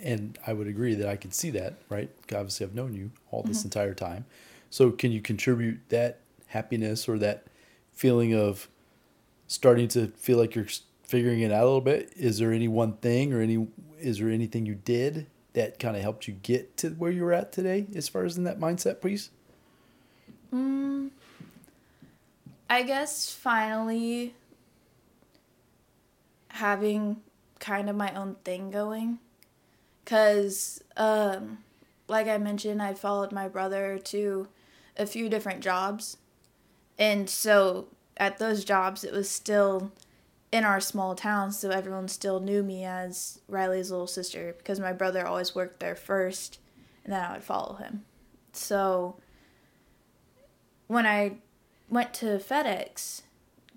and 0.00 0.38
I 0.46 0.52
would 0.52 0.68
agree 0.68 0.94
that 0.94 1.08
I 1.08 1.16
can 1.16 1.32
see 1.32 1.50
that, 1.50 1.74
right? 1.88 2.08
Obviously, 2.32 2.64
I've 2.64 2.74
known 2.74 2.94
you 2.94 3.10
all 3.32 3.42
this 3.42 3.58
mm-hmm. 3.58 3.66
entire 3.66 3.94
time. 3.94 4.26
So, 4.70 4.92
can 4.92 5.10
you 5.10 5.20
contribute 5.20 5.80
that 5.88 6.20
happiness 6.46 7.08
or 7.08 7.18
that 7.18 7.46
feeling 7.92 8.32
of 8.32 8.68
starting 9.48 9.88
to 9.88 10.06
feel 10.06 10.38
like 10.38 10.54
you're 10.54 10.68
figuring 11.02 11.40
it 11.40 11.50
out 11.50 11.64
a 11.64 11.66
little 11.66 11.80
bit? 11.80 12.12
Is 12.16 12.38
there 12.38 12.52
any 12.52 12.68
one 12.68 12.92
thing 12.98 13.32
or 13.32 13.40
any, 13.40 13.66
is 13.98 14.20
there 14.20 14.30
anything 14.30 14.66
you 14.66 14.76
did 14.76 15.26
that 15.54 15.80
kind 15.80 15.96
of 15.96 16.02
helped 16.02 16.28
you 16.28 16.34
get 16.34 16.76
to 16.76 16.90
where 16.90 17.10
you're 17.10 17.32
at 17.32 17.50
today 17.50 17.86
as 17.96 18.08
far 18.08 18.24
as 18.24 18.38
in 18.38 18.44
that 18.44 18.60
mindset, 18.60 19.00
please? 19.00 19.30
Mm, 20.54 21.10
I 22.70 22.82
guess 22.82 23.32
finally 23.32 24.34
having 26.48 27.22
kind 27.58 27.88
of 27.88 27.96
my 27.96 28.12
own 28.14 28.36
thing 28.44 28.70
going. 28.70 29.18
Because, 30.04 30.82
um, 30.96 31.58
like 32.08 32.28
I 32.28 32.38
mentioned, 32.38 32.82
I 32.82 32.94
followed 32.94 33.32
my 33.32 33.48
brother 33.48 33.98
to 33.98 34.48
a 34.96 35.06
few 35.06 35.28
different 35.28 35.60
jobs. 35.60 36.16
And 36.98 37.28
so 37.28 37.88
at 38.16 38.38
those 38.38 38.64
jobs, 38.64 39.04
it 39.04 39.12
was 39.12 39.30
still 39.30 39.92
in 40.50 40.64
our 40.64 40.80
small 40.80 41.14
town, 41.14 41.52
so 41.52 41.70
everyone 41.70 42.08
still 42.08 42.40
knew 42.40 42.62
me 42.62 42.84
as 42.84 43.38
Riley's 43.48 43.90
little 43.90 44.06
sister 44.06 44.54
because 44.56 44.80
my 44.80 44.92
brother 44.92 45.26
always 45.26 45.54
worked 45.54 45.78
there 45.78 45.94
first, 45.94 46.58
and 47.04 47.12
then 47.12 47.22
I 47.22 47.34
would 47.34 47.44
follow 47.44 47.74
him. 47.74 48.04
So 48.52 49.16
when 50.86 51.04
I 51.06 51.36
went 51.88 52.14
to 52.14 52.26
FedEx, 52.38 53.22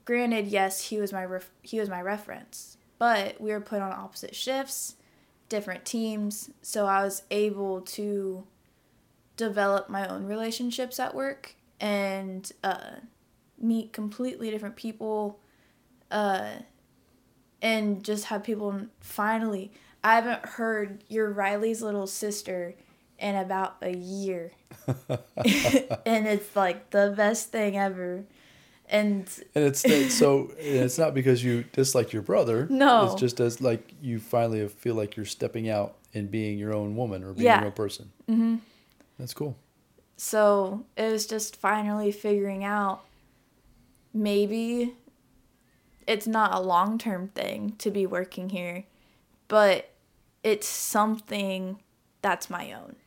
granted, 0.06 0.48
yes, 0.48 0.90
he 0.90 1.00
was 1.00 1.14
my 1.14 1.26
ref- 1.26 1.52
he 1.62 1.80
was 1.80 1.90
my 1.90 2.02
reference, 2.02 2.78
but 2.98 3.40
we 3.40 3.52
were 3.52 3.62
put 3.62 3.82
on 3.82 3.92
opposite 3.92 4.36
shifts, 4.36 4.96
different 5.50 5.86
teams, 5.86 6.50
so 6.62 6.86
I 6.86 7.04
was 7.04 7.24
able 7.32 7.82
to 7.82 8.46
develop 9.38 9.90
my 9.90 10.08
own 10.08 10.26
relationships 10.26 11.00
at 11.00 11.16
work 11.16 11.56
and 11.80 12.52
uh, 12.64 12.96
meet 13.60 13.94
completely 13.94 14.52
different 14.52 14.76
people, 14.76 15.40
uh, 16.10 16.50
and 17.62 18.04
just 18.04 18.26
have 18.26 18.44
people 18.44 18.88
finally. 19.00 19.72
I 20.04 20.16
haven't 20.16 20.46
heard 20.46 21.04
your 21.08 21.32
Riley's 21.32 21.82
little 21.82 22.08
sister 22.08 22.76
in 23.22 23.36
about 23.36 23.78
a 23.82 23.96
year. 23.96 24.52
and 24.88 26.28
it's 26.28 26.56
like 26.56 26.90
the 26.90 27.14
best 27.16 27.52
thing 27.52 27.78
ever. 27.78 28.26
And 28.90 29.30
and 29.56 29.66
it's 29.66 30.14
so 30.14 30.52
it's 30.58 30.98
not 30.98 31.14
because 31.14 31.42
you 31.44 31.64
dislike 31.72 32.12
your 32.12 32.24
brother. 32.24 32.68
No, 32.70 33.06
it's 33.06 33.22
just 33.22 33.40
as 33.40 33.62
like 33.62 33.94
you 34.02 34.20
finally 34.20 34.68
feel 34.68 34.96
like 34.96 35.16
you're 35.16 35.26
stepping 35.26 35.70
out 35.70 35.96
and 36.14 36.30
being 36.30 36.60
your 36.60 36.74
own 36.76 36.98
woman 36.98 37.24
or 37.24 37.32
being 37.32 37.46
yeah. 37.46 37.60
your 37.60 37.68
own 37.68 37.72
person. 37.72 38.12
Mm-hmm. 38.30 38.56
That's 39.18 39.34
cool. 39.34 39.56
So 40.18 40.86
it 40.98 41.10
was 41.10 41.26
just 41.26 41.56
finally 41.56 42.12
figuring 42.12 42.66
out 42.66 43.06
maybe 44.14 44.94
it's 46.06 46.28
not 46.28 46.54
a 46.54 46.60
long 46.60 46.98
term 46.98 47.30
thing 47.30 47.76
to 47.78 47.92
be 47.92 48.06
working 48.06 48.50
here, 48.50 48.84
but 49.48 49.90
it's 50.44 50.68
something 50.68 51.80
that's 52.22 52.50
my 52.50 52.74
own. 52.74 52.98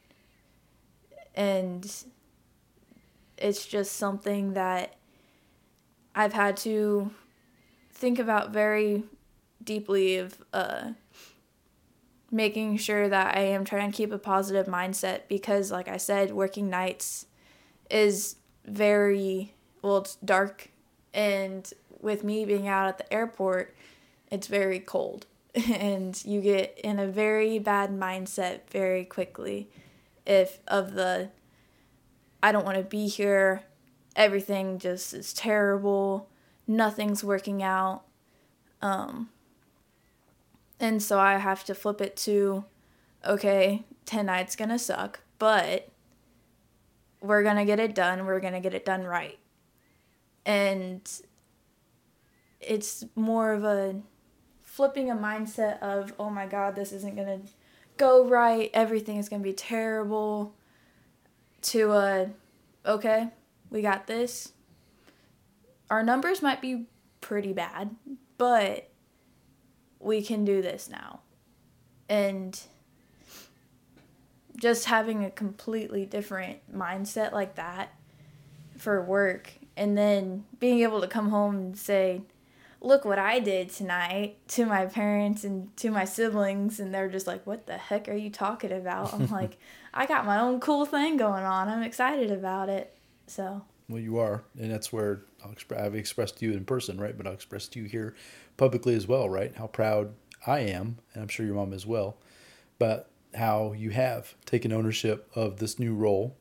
And 1.34 1.90
it's 3.36 3.66
just 3.66 3.96
something 3.96 4.54
that 4.54 4.94
I've 6.14 6.32
had 6.32 6.56
to 6.58 7.10
think 7.92 8.18
about 8.18 8.52
very 8.52 9.04
deeply 9.62 10.18
of 10.18 10.44
uh, 10.52 10.90
making 12.30 12.76
sure 12.76 13.08
that 13.08 13.36
I 13.36 13.40
am 13.40 13.64
trying 13.64 13.90
to 13.90 13.96
keep 13.96 14.12
a 14.12 14.18
positive 14.18 14.66
mindset 14.66 15.22
because, 15.28 15.70
like 15.72 15.88
I 15.88 15.96
said, 15.96 16.32
working 16.32 16.70
nights 16.70 17.26
is 17.90 18.36
very 18.64 19.54
well, 19.82 19.98
it's 19.98 20.16
dark, 20.16 20.70
and 21.12 21.70
with 22.00 22.24
me 22.24 22.44
being 22.44 22.66
out 22.66 22.88
at 22.88 22.98
the 22.98 23.12
airport, 23.12 23.74
it's 24.30 24.46
very 24.46 24.80
cold, 24.80 25.26
and 25.54 26.24
you 26.24 26.40
get 26.40 26.78
in 26.82 26.98
a 26.98 27.06
very 27.06 27.58
bad 27.58 27.90
mindset 27.90 28.60
very 28.70 29.04
quickly 29.04 29.68
if 30.26 30.60
of 30.66 30.94
the 30.94 31.30
I 32.42 32.52
don't 32.52 32.64
want 32.64 32.76
to 32.76 32.84
be 32.84 33.08
here, 33.08 33.62
everything 34.14 34.78
just 34.78 35.14
is 35.14 35.32
terrible, 35.32 36.28
nothing's 36.66 37.24
working 37.24 37.62
out. 37.62 38.02
Um, 38.82 39.30
and 40.78 41.02
so 41.02 41.18
I 41.18 41.38
have 41.38 41.64
to 41.64 41.74
flip 41.74 42.00
it 42.02 42.16
to, 42.18 42.64
okay, 43.26 43.84
tonight's 44.04 44.56
gonna 44.56 44.78
suck, 44.78 45.20
but 45.38 45.88
we're 47.20 47.42
gonna 47.42 47.64
get 47.64 47.80
it 47.80 47.94
done. 47.94 48.26
We're 48.26 48.40
gonna 48.40 48.60
get 48.60 48.74
it 48.74 48.84
done 48.84 49.04
right. 49.04 49.38
And 50.44 51.00
it's 52.60 53.04
more 53.14 53.52
of 53.52 53.64
a 53.64 54.02
flipping 54.62 55.10
a 55.10 55.14
mindset 55.14 55.78
of, 55.80 56.12
oh 56.18 56.28
my 56.28 56.46
God, 56.46 56.76
this 56.76 56.92
isn't 56.92 57.16
gonna 57.16 57.40
go 57.96 58.26
right. 58.26 58.70
Everything 58.74 59.16
is 59.16 59.28
gonna 59.28 59.42
be 59.42 59.52
terrible. 59.52 60.54
To 61.62 61.92
a, 61.92 62.30
okay, 62.85 63.28
we 63.70 63.80
got 63.80 64.07
this. 64.07 64.52
Our 65.90 66.02
numbers 66.02 66.42
might 66.42 66.61
be 66.61 66.87
pretty 67.22 67.54
bad, 67.54 67.94
but 68.37 68.90
we 69.98 70.22
can 70.22 70.44
do 70.44 70.61
this 70.61 70.90
now. 70.90 71.20
And 72.09 72.61
just 74.57 74.85
having 74.85 75.24
a 75.24 75.30
completely 75.30 76.04
different 76.04 76.59
mindset 76.74 77.33
like 77.33 77.54
that 77.54 77.94
for 78.76 79.02
work 79.02 79.50
and 79.76 79.96
then 79.96 80.44
being 80.61 80.80
able 80.80 81.00
to 81.00 81.09
come 81.09 81.30
home 81.30 81.57
and 81.57 81.78
say, 81.78 82.22
look 82.84 83.04
what 83.04 83.18
I 83.18 83.40
did 83.40 83.70
tonight 83.70 84.36
to 84.48 84.66
my 84.66 84.86
parents 84.86 85.42
and 85.44 85.74
to 85.78 85.90
my 85.90 86.04
siblings. 86.04 86.78
And 86.78 86.94
they're 86.94 87.08
just 87.08 87.26
like, 87.26 87.46
what 87.46 87.66
the 87.66 87.78
heck 87.78 88.08
are 88.08 88.14
you 88.14 88.30
talking 88.30 88.72
about? 88.72 89.14
I'm 89.14 89.26
like, 89.30 89.58
I 89.92 90.06
got 90.06 90.26
my 90.26 90.38
own 90.40 90.60
cool 90.60 90.84
thing 90.84 91.16
going 91.16 91.44
on. 91.44 91.68
I'm 91.68 91.82
excited 91.82 92.30
about 92.30 92.68
it. 92.68 92.96
So. 93.26 93.62
Well, 93.88 94.00
you 94.00 94.18
are. 94.18 94.44
And 94.58 94.70
that's 94.70 94.92
where 94.92 95.22
I'll 95.44 95.52
exp- 95.52 95.78
I've 95.78 95.94
expressed 95.94 96.38
to 96.38 96.46
you 96.46 96.52
in 96.52 96.64
person, 96.64 97.00
right? 97.00 97.16
But 97.16 97.26
I'll 97.26 97.32
express 97.34 97.68
to 97.68 97.80
you 97.80 97.86
here 97.86 98.14
publicly 98.56 98.94
as 98.94 99.06
well, 99.06 99.28
right? 99.28 99.54
How 99.56 99.66
proud 99.66 100.14
I 100.46 100.60
am, 100.60 100.98
and 101.12 101.22
I'm 101.22 101.28
sure 101.28 101.46
your 101.46 101.54
mom 101.54 101.72
as 101.72 101.86
well, 101.86 102.18
but 102.78 103.10
how 103.34 103.72
you 103.72 103.90
have 103.90 104.34
taken 104.44 104.72
ownership 104.72 105.30
of 105.34 105.58
this 105.58 105.78
new 105.78 105.94
role. 105.94 106.36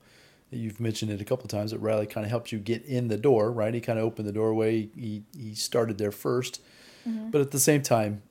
You've 0.53 0.79
mentioned 0.79 1.11
it 1.11 1.21
a 1.21 1.25
couple 1.25 1.45
of 1.45 1.51
times 1.51 1.71
that 1.71 1.79
Riley 1.79 2.05
kind 2.05 2.25
of 2.25 2.29
helped 2.29 2.51
you 2.51 2.59
get 2.59 2.83
in 2.85 3.07
the 3.07 3.17
door, 3.17 3.51
right? 3.51 3.73
He 3.73 3.81
kind 3.81 3.99
of 3.99 4.05
opened 4.05 4.27
the 4.27 4.33
doorway. 4.33 4.89
He, 4.95 5.23
he 5.37 5.55
started 5.55 5.97
there 5.97 6.11
1st 6.11 6.59
mm-hmm. 7.07 7.29
but 7.29 7.41
at 7.41 7.51
the 7.51 7.59
same 7.59 7.81
time, 7.81 8.21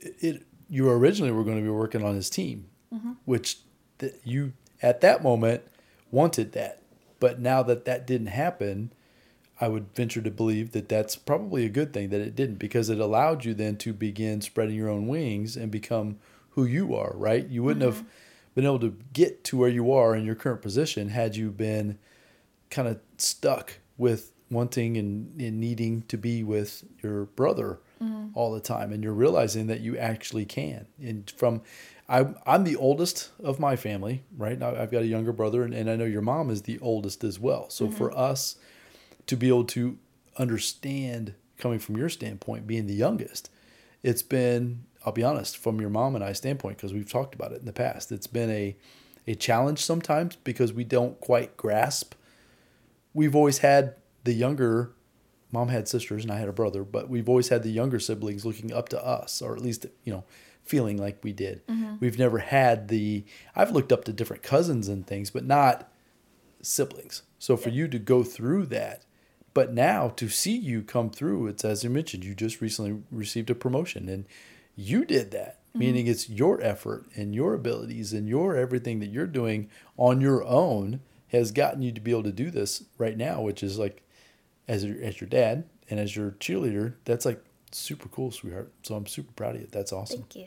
it 0.00 0.42
you 0.68 0.88
originally 0.88 1.32
were 1.32 1.42
going 1.44 1.56
to 1.56 1.62
be 1.62 1.68
working 1.68 2.04
on 2.04 2.14
his 2.14 2.30
team, 2.30 2.66
mm-hmm. 2.94 3.12
which 3.24 3.58
that 3.98 4.20
you 4.24 4.52
at 4.82 5.00
that 5.00 5.22
moment 5.22 5.62
wanted 6.10 6.52
that, 6.52 6.80
but 7.18 7.40
now 7.40 7.62
that 7.62 7.84
that 7.84 8.06
didn't 8.06 8.28
happen, 8.28 8.92
I 9.60 9.68
would 9.68 9.94
venture 9.94 10.22
to 10.22 10.30
believe 10.30 10.72
that 10.72 10.88
that's 10.88 11.16
probably 11.16 11.64
a 11.64 11.68
good 11.68 11.92
thing 11.92 12.08
that 12.10 12.20
it 12.20 12.34
didn't 12.34 12.56
because 12.56 12.88
it 12.88 12.98
allowed 12.98 13.44
you 13.44 13.52
then 13.52 13.76
to 13.78 13.92
begin 13.92 14.40
spreading 14.40 14.74
your 14.74 14.88
own 14.88 15.06
wings 15.06 15.56
and 15.56 15.70
become 15.70 16.18
who 16.50 16.64
you 16.64 16.94
are, 16.94 17.12
right? 17.14 17.46
You 17.46 17.62
wouldn't 17.62 17.84
mm-hmm. 17.84 17.98
have 17.98 18.06
been 18.54 18.64
able 18.64 18.80
to 18.80 18.96
get 19.12 19.44
to 19.44 19.56
where 19.56 19.68
you 19.68 19.92
are 19.92 20.14
in 20.14 20.24
your 20.24 20.34
current 20.34 20.62
position 20.62 21.08
had 21.08 21.36
you 21.36 21.50
been 21.50 21.98
kind 22.70 22.88
of 22.88 23.00
stuck 23.16 23.74
with 23.96 24.32
wanting 24.50 24.96
and, 24.96 25.40
and 25.40 25.60
needing 25.60 26.02
to 26.02 26.16
be 26.16 26.42
with 26.42 26.84
your 27.02 27.26
brother 27.26 27.78
mm-hmm. 28.02 28.28
all 28.34 28.52
the 28.52 28.60
time 28.60 28.92
and 28.92 29.04
you're 29.04 29.12
realizing 29.12 29.68
that 29.68 29.80
you 29.80 29.96
actually 29.96 30.44
can 30.44 30.86
and 31.00 31.30
from 31.36 31.62
I, 32.08 32.26
i'm 32.46 32.64
the 32.64 32.76
oldest 32.76 33.30
of 33.42 33.60
my 33.60 33.76
family 33.76 34.24
right 34.36 34.58
now 34.58 34.74
i've 34.74 34.90
got 34.90 35.02
a 35.02 35.06
younger 35.06 35.32
brother 35.32 35.62
and, 35.62 35.72
and 35.72 35.88
i 35.88 35.94
know 35.96 36.04
your 36.04 36.22
mom 36.22 36.50
is 36.50 36.62
the 36.62 36.78
oldest 36.80 37.22
as 37.22 37.38
well 37.38 37.70
so 37.70 37.86
mm-hmm. 37.86 37.96
for 37.96 38.16
us 38.16 38.56
to 39.26 39.36
be 39.36 39.48
able 39.48 39.64
to 39.64 39.96
understand 40.36 41.34
coming 41.60 41.78
from 41.78 41.96
your 41.96 42.08
standpoint, 42.08 42.66
being 42.66 42.86
the 42.86 42.94
youngest, 42.94 43.50
it's 44.02 44.22
been, 44.22 44.84
I'll 45.04 45.12
be 45.12 45.22
honest, 45.22 45.56
from 45.56 45.80
your 45.80 45.90
mom 45.90 46.14
and 46.14 46.24
I 46.24 46.32
standpoint, 46.32 46.76
because 46.76 46.92
we've 46.92 47.10
talked 47.10 47.34
about 47.34 47.52
it 47.52 47.60
in 47.60 47.66
the 47.66 47.72
past, 47.72 48.12
it's 48.12 48.26
been 48.26 48.50
a, 48.50 48.76
a 49.26 49.34
challenge 49.34 49.78
sometimes 49.78 50.36
because 50.36 50.72
we 50.72 50.84
don't 50.84 51.20
quite 51.20 51.56
grasp. 51.56 52.14
We've 53.14 53.34
always 53.34 53.58
had 53.58 53.94
the 54.24 54.32
younger, 54.32 54.92
mom 55.52 55.68
had 55.68 55.88
sisters 55.88 56.22
and 56.22 56.32
I 56.32 56.38
had 56.38 56.48
a 56.48 56.52
brother, 56.52 56.84
but 56.84 57.08
we've 57.08 57.28
always 57.28 57.48
had 57.48 57.62
the 57.62 57.70
younger 57.70 57.98
siblings 57.98 58.44
looking 58.44 58.72
up 58.72 58.88
to 58.90 59.04
us, 59.04 59.40
or 59.40 59.56
at 59.56 59.62
least, 59.62 59.86
you 60.04 60.12
know, 60.12 60.24
feeling 60.64 60.98
like 60.98 61.18
we 61.24 61.32
did. 61.32 61.66
Mm-hmm. 61.66 61.96
We've 62.00 62.18
never 62.18 62.38
had 62.38 62.88
the, 62.88 63.24
I've 63.56 63.72
looked 63.72 63.92
up 63.92 64.04
to 64.04 64.12
different 64.12 64.42
cousins 64.42 64.86
and 64.86 65.06
things, 65.06 65.30
but 65.30 65.44
not 65.44 65.90
siblings. 66.60 67.22
So 67.38 67.56
for 67.56 67.70
you 67.70 67.88
to 67.88 67.98
go 67.98 68.22
through 68.22 68.66
that 68.66 69.04
but 69.54 69.72
now 69.72 70.08
to 70.10 70.28
see 70.28 70.56
you 70.56 70.82
come 70.82 71.10
through, 71.10 71.48
it's 71.48 71.64
as 71.64 71.82
you 71.82 71.90
mentioned, 71.90 72.24
you 72.24 72.34
just 72.34 72.60
recently 72.60 73.02
received 73.10 73.50
a 73.50 73.54
promotion 73.54 74.08
and 74.08 74.24
you 74.80 75.04
did 75.04 75.30
that, 75.32 75.60
mm-hmm. 75.68 75.78
meaning 75.78 76.06
it's 76.06 76.28
your 76.28 76.60
effort 76.62 77.06
and 77.14 77.34
your 77.34 77.54
abilities 77.54 78.12
and 78.12 78.28
your 78.28 78.56
everything 78.56 79.00
that 79.00 79.08
you're 79.08 79.26
doing 79.26 79.70
on 79.96 80.20
your 80.20 80.44
own 80.44 81.00
has 81.28 81.52
gotten 81.52 81.82
you 81.82 81.92
to 81.92 82.00
be 82.00 82.10
able 82.10 82.24
to 82.24 82.32
do 82.32 82.50
this 82.50 82.84
right 82.98 83.16
now, 83.16 83.40
which 83.40 83.62
is 83.62 83.78
like 83.78 84.02
as 84.66 84.84
your, 84.84 85.00
as 85.02 85.20
your 85.20 85.28
dad 85.28 85.64
and 85.88 86.00
as 86.00 86.16
your 86.16 86.32
cheerleader, 86.32 86.94
that's 87.04 87.24
like 87.24 87.42
super 87.72 88.08
cool, 88.08 88.30
sweetheart. 88.30 88.72
So 88.82 88.94
I'm 88.94 89.06
super 89.06 89.32
proud 89.32 89.56
of 89.56 89.62
you. 89.62 89.68
That's 89.70 89.92
awesome. 89.92 90.20
Thank 90.20 90.36
you. 90.36 90.46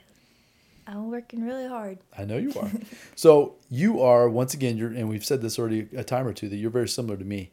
I'm 0.86 1.10
working 1.10 1.46
really 1.46 1.68
hard. 1.68 2.00
I 2.18 2.26
know 2.26 2.38
you 2.38 2.54
are. 2.60 2.72
so 3.16 3.56
you 3.70 4.02
are 4.02 4.28
once 4.28 4.54
again, 4.54 4.78
you're, 4.78 4.92
and 4.92 5.08
we've 5.08 5.24
said 5.24 5.42
this 5.42 5.58
already 5.58 5.88
a 5.96 6.04
time 6.04 6.28
or 6.28 6.34
two 6.34 6.50
that 6.50 6.58
you're 6.58 6.70
very 6.70 6.90
similar 6.90 7.16
to 7.16 7.24
me 7.24 7.52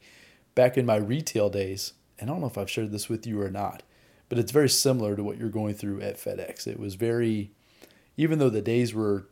back 0.56 0.76
in 0.76 0.84
my 0.84 0.96
retail 0.96 1.48
days, 1.48 1.92
and 2.18 2.28
I 2.28 2.32
don't 2.32 2.40
know 2.40 2.48
if 2.48 2.58
I've 2.58 2.70
shared 2.70 2.90
this 2.90 3.08
with 3.08 3.26
you 3.26 3.40
or 3.40 3.50
not, 3.50 3.84
but 4.30 4.38
it's 4.38 4.52
very 4.52 4.70
similar 4.70 5.16
to 5.16 5.22
what 5.22 5.36
you're 5.36 5.50
going 5.50 5.74
through 5.74 6.00
at 6.00 6.16
FedEx. 6.16 6.66
It 6.66 6.78
was 6.78 6.94
very, 6.94 7.50
even 8.16 8.38
though 8.38 8.48
the 8.48 8.62
days 8.62 8.94
were 8.94 9.28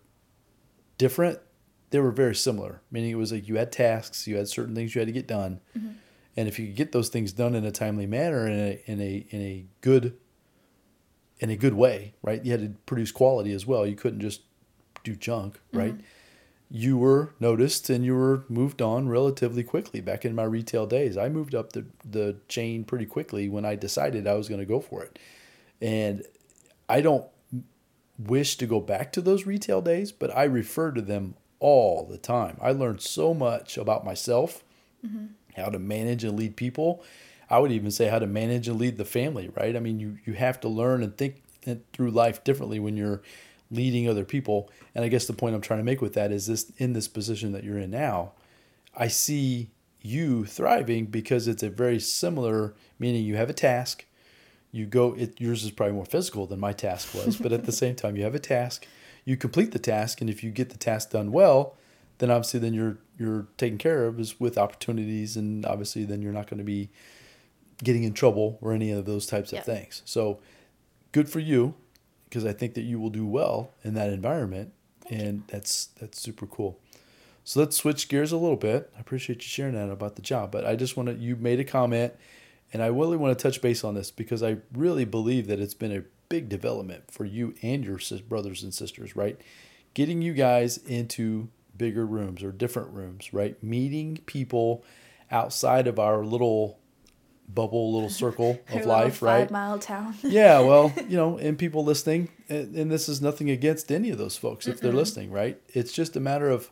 different, 0.99 1.39
they 1.91 2.01
were 2.01 2.11
very 2.11 2.35
similar. 2.35 2.83
Meaning 2.91 3.13
it 3.13 3.15
was 3.15 3.33
like 3.33 3.49
you 3.49 3.57
had 3.57 3.73
tasks, 3.73 4.27
you 4.27 4.37
had 4.37 4.49
certain 4.49 4.75
things 4.75 4.95
you 4.95 4.99
had 4.99 5.09
to 5.09 5.13
get 5.13 5.27
done, 5.27 5.61
mm-hmm. 5.75 5.93
and 6.37 6.49
if 6.49 6.59
you 6.59 6.67
could 6.67 6.77
get 6.77 6.93
those 6.93 7.09
things 7.09 7.33
done 7.33 7.55
in 7.55 7.65
a 7.65 7.71
timely 7.71 8.07
manner, 8.07 8.47
in 8.47 8.59
a 8.59 8.83
in 8.85 9.01
a 9.01 9.27
in 9.31 9.41
a 9.41 9.65
good 9.81 10.19
in 11.39 11.49
a 11.49 11.57
good 11.57 11.75
way, 11.75 12.15
right? 12.21 12.45
You 12.45 12.51
had 12.51 12.61
to 12.61 12.69
produce 12.85 13.13
quality 13.13 13.53
as 13.53 13.65
well. 13.65 13.87
You 13.87 13.95
couldn't 13.95 14.21
just 14.21 14.43
do 15.05 15.15
junk, 15.15 15.61
right? 15.73 15.95
Mm-hmm 15.95 16.03
you 16.71 16.99
were 16.99 17.33
noticed 17.41 17.89
and 17.89 18.05
you 18.05 18.15
were 18.15 18.45
moved 18.49 18.83
on 18.83 19.09
relatively 19.09 19.63
quickly 19.63 20.01
back 20.01 20.25
in 20.25 20.35
my 20.35 20.45
retail 20.45 20.87
days. 20.87 21.17
I 21.17 21.29
moved 21.29 21.55
up 21.55 21.73
the, 21.73 21.87
the 22.05 22.37
chain 22.47 22.85
pretty 22.85 23.07
quickly 23.07 23.49
when 23.49 23.65
I 23.65 23.75
decided 23.75 24.27
I 24.27 24.35
was 24.35 24.49
going 24.49 24.61
to 24.61 24.67
go 24.67 24.81
for 24.81 25.03
it. 25.03 25.19
And 25.81 26.25
I 26.89 27.01
don't 27.01 27.27
wish 28.19 28.57
to 28.57 28.67
go 28.67 28.81
back 28.81 29.13
to 29.13 29.21
those 29.23 29.47
retail 29.47 29.81
days, 29.81 30.13
but 30.13 30.37
I 30.37 30.45
refer 30.45 30.91
to 30.91 31.01
them 31.01 31.37
all 31.61 32.05
the 32.05 32.19
time. 32.19 32.59
I 32.61 32.73
learned 32.73 33.01
so 33.01 33.33
much 33.33 33.79
about 33.79 34.05
myself, 34.05 34.63
mm-hmm. 35.05 35.27
how 35.57 35.71
to 35.71 35.79
manage 35.79 36.25
and 36.25 36.37
lead 36.37 36.57
people. 36.57 37.03
I 37.49 37.61
would 37.61 37.73
even 37.73 37.91
say 37.91 38.09
how 38.09 38.19
to 38.19 38.27
manage 38.27 38.69
and 38.69 38.79
lead 38.79 38.99
the 38.99 39.07
family, 39.07 39.51
right? 39.55 39.75
I 39.75 39.81
mean, 39.81 40.01
you, 40.01 40.19
you 40.27 40.35
have 40.35 40.61
to 40.61 40.69
learn 40.69 41.03
and 41.03 41.17
think 41.17 41.43
through 41.93 42.11
life 42.11 42.45
differently 42.45 42.79
when 42.79 42.97
you're 42.97 43.23
leading 43.71 44.09
other 44.09 44.25
people. 44.25 44.71
And 44.95 45.05
I 45.05 45.09
guess 45.09 45.27
the 45.27 45.33
point 45.33 45.55
I'm 45.55 45.61
trying 45.61 45.81
to 45.81 45.85
make 45.85 46.01
with 46.01 46.15
that 46.15 46.33
is 46.33 46.47
this 46.47 46.73
in 46.79 46.93
this 46.93 47.09
position 47.09 47.53
that 47.53 47.65
you're 47.65 47.79
in 47.79 47.91
now, 47.91 48.33
I 48.97 49.09
see 49.09 49.71
you 50.01 50.45
thriving 50.45 51.07
because 51.07 51.49
it's 51.49 51.63
a 51.63 51.69
very 51.71 51.99
similar 52.01 52.75
meaning 52.99 53.25
you 53.25 53.37
have 53.37 53.51
a 53.51 53.55
task. 53.55 54.05
You 54.73 54.87
go 54.87 55.15
it 55.15 55.41
yours 55.41 55.65
is 55.65 55.71
probably 55.71 55.95
more 55.95 56.05
physical 56.05 56.47
than 56.47 56.61
my 56.61 56.73
task 56.73 57.15
was, 57.15 57.37
but 57.37 57.53
at 57.53 57.65
the 57.65 57.73
same 57.73 57.95
time 57.95 58.17
you 58.17 58.25
have 58.25 58.35
a 58.35 58.39
task, 58.39 58.87
you 59.25 59.37
complete 59.37 59.73
the 59.73 59.79
task 59.79 60.21
and 60.21 60.29
if 60.31 60.43
you 60.45 60.51
get 60.51 60.71
the 60.71 60.79
task 60.79 61.11
done 61.11 61.33
well, 61.33 61.77
then 62.19 62.31
obviously 62.31 62.61
then 62.61 62.75
you're 62.75 62.99
you're 63.19 63.47
taken 63.57 63.79
care 63.79 64.07
of 64.07 64.21
is 64.21 64.39
with 64.39 64.57
opportunities, 64.57 65.37
and 65.37 65.67
obviously 65.67 66.05
then 66.05 66.23
you're 66.23 66.33
not 66.33 66.49
going 66.49 66.59
to 66.59 66.65
be 66.65 66.89
getting 67.83 68.05
in 68.05 68.13
trouble 68.13 68.59
or 68.61 68.73
any 68.73 68.91
of 68.93 69.05
those 69.07 69.27
types 69.27 69.53
Yeah. 69.53 69.61
of 69.61 69.65
things. 69.65 70.03
So 70.05 70.39
good 71.13 71.29
for 71.29 71.41
you, 71.41 71.75
because 72.29 72.45
I 72.45 72.53
think 72.53 72.75
that 72.75 72.83
you 72.83 73.01
will 73.01 73.11
do 73.11 73.27
well 73.27 73.71
in 73.83 73.95
that 73.95 74.11
environment, 74.11 74.73
and 75.11 75.45
that's 75.49 75.87
that's 76.01 76.21
super 76.21 76.47
cool. 76.47 76.79
So 77.45 77.61
let's 77.61 77.77
switch 77.77 78.09
gears 78.09 78.33
a 78.33 78.37
little 78.37 78.57
bit. 78.57 78.91
I 78.97 79.01
appreciate 79.01 79.37
you 79.37 79.49
sharing 79.49 79.75
that 79.75 79.91
about 79.91 80.17
the 80.17 80.23
job, 80.23 80.53
but 80.53 80.67
I 80.67 80.77
just 80.77 80.97
want 80.97 81.09
to 81.09 81.15
you 81.15 81.37
made 81.37 81.61
a 81.61 81.65
comment, 81.65 82.15
and 82.73 82.83
I 82.83 82.87
really 82.87 83.17
want 83.17 83.37
to 83.37 83.43
touch 83.43 83.63
base 83.63 83.85
on 83.85 83.95
this 83.95 84.11
because 84.11 84.43
I 84.43 84.59
really 84.75 85.05
believe 85.05 85.47
that 85.47 85.61
it's 85.61 85.75
been 85.75 85.97
a 85.97 86.05
big 86.29 86.49
development 86.49 87.11
for 87.11 87.25
you 87.25 87.55
and 87.63 87.85
your 87.85 87.99
brothers 88.29 88.63
and 88.63 88.75
sisters, 88.75 89.17
right? 89.17 89.41
Getting 89.95 90.21
you 90.21 90.35
guys 90.35 90.77
into 90.77 91.49
bigger 91.77 92.05
rooms 92.05 92.43
or 92.43 92.53
different 92.53 92.91
rooms, 92.91 93.33
right? 93.33 93.61
Meeting 93.63 94.19
people 94.27 94.85
outside 95.31 95.87
of 95.87 95.99
our 95.99 96.25
little 96.25 96.79
bubble, 97.49 97.93
little 97.93 98.11
circle 98.11 98.61
of 98.73 98.87
life, 98.87 99.23
right? 99.23 99.43
Five 99.43 99.51
mile 99.51 99.79
town. 99.79 100.15
yeah, 100.23 100.61
well, 100.61 100.93
you 101.09 101.17
know, 101.17 101.39
and 101.39 101.59
people 101.59 101.85
listening, 101.85 102.29
and, 102.49 102.75
and 102.75 102.91
this 102.91 103.09
is 103.09 103.21
nothing 103.21 103.51
against 103.51 103.91
any 103.91 104.11
of 104.11 104.19
those 104.19 104.37
folks 104.37 104.67
if 104.67 104.81
they're 104.81 104.93
listening, 104.93 105.31
right? 105.31 105.61
It's 105.69 105.93
just 105.93 106.17
a 106.17 106.21
matter 106.21 106.51
of 106.51 106.71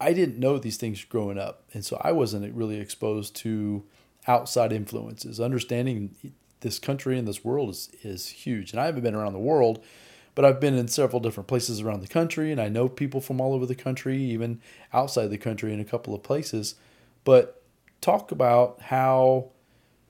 I 0.00 0.12
didn't 0.12 0.38
know 0.38 0.58
these 0.58 0.76
things 0.76 1.04
growing 1.04 1.38
up, 1.38 1.62
and 1.72 1.84
so 1.84 2.00
I 2.02 2.12
wasn't 2.12 2.54
really 2.54 2.78
exposed 2.78 3.34
to 3.36 3.84
outside 4.26 4.72
influences. 4.72 5.40
Understanding 5.40 6.14
this 6.60 6.78
country 6.78 7.18
and 7.18 7.26
this 7.26 7.44
world 7.44 7.70
is 7.70 7.90
is 8.02 8.28
huge, 8.28 8.72
and 8.72 8.80
I 8.80 8.86
haven't 8.86 9.02
been 9.02 9.14
around 9.14 9.32
the 9.32 9.38
world, 9.38 9.82
but 10.34 10.44
I've 10.44 10.60
been 10.60 10.74
in 10.74 10.88
several 10.88 11.20
different 11.20 11.46
places 11.46 11.80
around 11.80 12.02
the 12.02 12.08
country, 12.08 12.52
and 12.52 12.60
I 12.60 12.68
know 12.68 12.88
people 12.88 13.20
from 13.20 13.40
all 13.40 13.54
over 13.54 13.66
the 13.66 13.74
country, 13.74 14.18
even 14.18 14.60
outside 14.92 15.28
the 15.28 15.38
country, 15.38 15.72
in 15.72 15.80
a 15.80 15.84
couple 15.84 16.14
of 16.14 16.22
places. 16.22 16.74
But 17.24 17.62
talk 18.00 18.30
about 18.30 18.80
how 18.82 19.50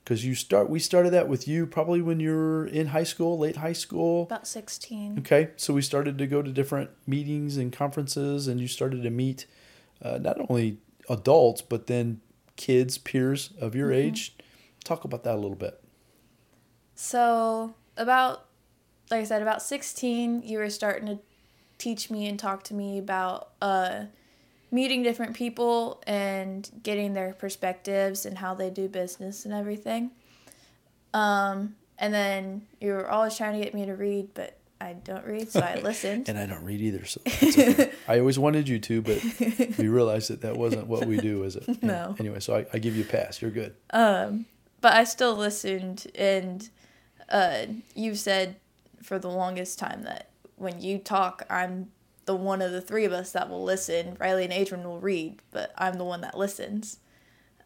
because 0.06 0.24
you 0.24 0.36
start 0.36 0.70
we 0.70 0.78
started 0.78 1.10
that 1.10 1.26
with 1.26 1.48
you 1.48 1.66
probably 1.66 2.00
when 2.00 2.20
you 2.20 2.30
were 2.30 2.66
in 2.66 2.86
high 2.86 3.02
school 3.02 3.36
late 3.36 3.56
high 3.56 3.72
school. 3.72 4.22
About 4.22 4.46
16. 4.46 5.18
okay 5.18 5.50
so 5.56 5.74
we 5.74 5.82
started 5.82 6.16
to 6.18 6.28
go 6.28 6.40
to 6.40 6.52
different 6.52 6.90
meetings 7.06 7.56
and 7.56 7.72
conferences 7.72 8.46
and 8.46 8.60
you 8.60 8.68
started 8.68 9.02
to 9.02 9.10
meet 9.10 9.46
uh, 10.00 10.18
not 10.18 10.38
only 10.48 10.78
adults 11.10 11.60
but 11.60 11.88
then 11.88 12.20
kids 12.56 12.98
peers 12.98 13.52
of 13.60 13.74
your 13.74 13.92
age. 13.92 14.34
Talk 14.84 15.04
about 15.04 15.24
that 15.24 15.34
a 15.34 15.40
little 15.40 15.56
bit. 15.56 15.82
So, 16.94 17.74
about, 17.96 18.46
like 19.10 19.20
I 19.20 19.24
said, 19.24 19.42
about 19.42 19.62
16, 19.62 20.42
you 20.42 20.58
were 20.58 20.70
starting 20.70 21.06
to 21.06 21.18
teach 21.78 22.10
me 22.10 22.26
and 22.26 22.38
talk 22.38 22.62
to 22.64 22.74
me 22.74 22.98
about 22.98 23.50
uh, 23.60 24.04
meeting 24.70 25.02
different 25.02 25.35
people 25.35 26.02
and 26.07 26.68
getting 26.83 27.14
their 27.14 27.33
perspectives 27.35 28.26
and 28.26 28.38
how 28.38 28.55
they 28.55 28.70
do 28.70 28.88
business 28.88 29.44
and 29.44 29.55
everything. 29.55 30.11
Um, 31.14 31.76
and 31.98 32.12
then 32.12 32.62
you 32.81 32.92
were 32.92 33.09
always 33.09 33.37
trying 33.37 33.59
to 33.59 33.64
get 33.64 33.74
me 33.74 33.87
to 33.87 33.94
read, 33.94 34.31
but 34.35 34.59
I 34.81 34.92
don't 34.92 35.24
read, 35.24 35.50
so 35.50 35.61
I 35.61 35.76
listened. 35.83 36.29
and 36.29 36.38
i 36.38 36.44
don't 36.44 36.62
read 36.62 36.83
either 36.83 37.07
so 37.07 37.18
okay. 37.42 37.90
i 38.07 38.18
always 38.18 38.38
wanted 38.38 38.68
you 38.68 38.79
to 38.81 39.00
but 39.00 39.22
we 39.79 39.88
realized 39.88 40.29
that 40.29 40.42
that 40.42 40.55
wasn't 40.59 40.87
what 40.87 41.07
we 41.07 41.16
do 41.16 41.44
is 41.44 41.57
it 41.57 41.83
No. 41.83 42.14
anyway 42.18 42.40
so 42.40 42.55
I, 42.57 42.66
I 42.74 42.79
give 42.79 42.94
you 42.94 43.02
a 43.02 43.07
pass 43.07 43.40
you're 43.40 43.50
good 43.50 43.74
Um, 43.90 44.44
but 44.83 44.92
I 44.92 45.05
still 45.05 45.35
listened, 45.35 46.07
and 46.14 46.68
uh, 47.31 47.64
you've 47.94 48.18
said 48.18 48.57
for 49.02 49.18
the 49.18 49.31
longest 49.31 49.79
time 49.79 50.02
that 50.02 50.29
when 50.57 50.83
you 50.83 50.98
talk, 50.98 51.42
I'm 51.48 51.90
the 52.26 52.36
one 52.36 52.60
of 52.60 52.72
the 52.72 52.80
three 52.80 53.04
of 53.04 53.12
us 53.12 53.32
that 53.32 53.48
will 53.48 53.64
listen. 53.64 54.16
Riley 54.20 54.44
and 54.44 54.52
Adrian 54.52 54.86
will 54.86 55.00
read, 55.00 55.40
but 55.50 55.72
I'm 55.78 55.94
the 55.94 56.04
one 56.04 56.20
that 56.20 56.36
listens. 56.36 56.98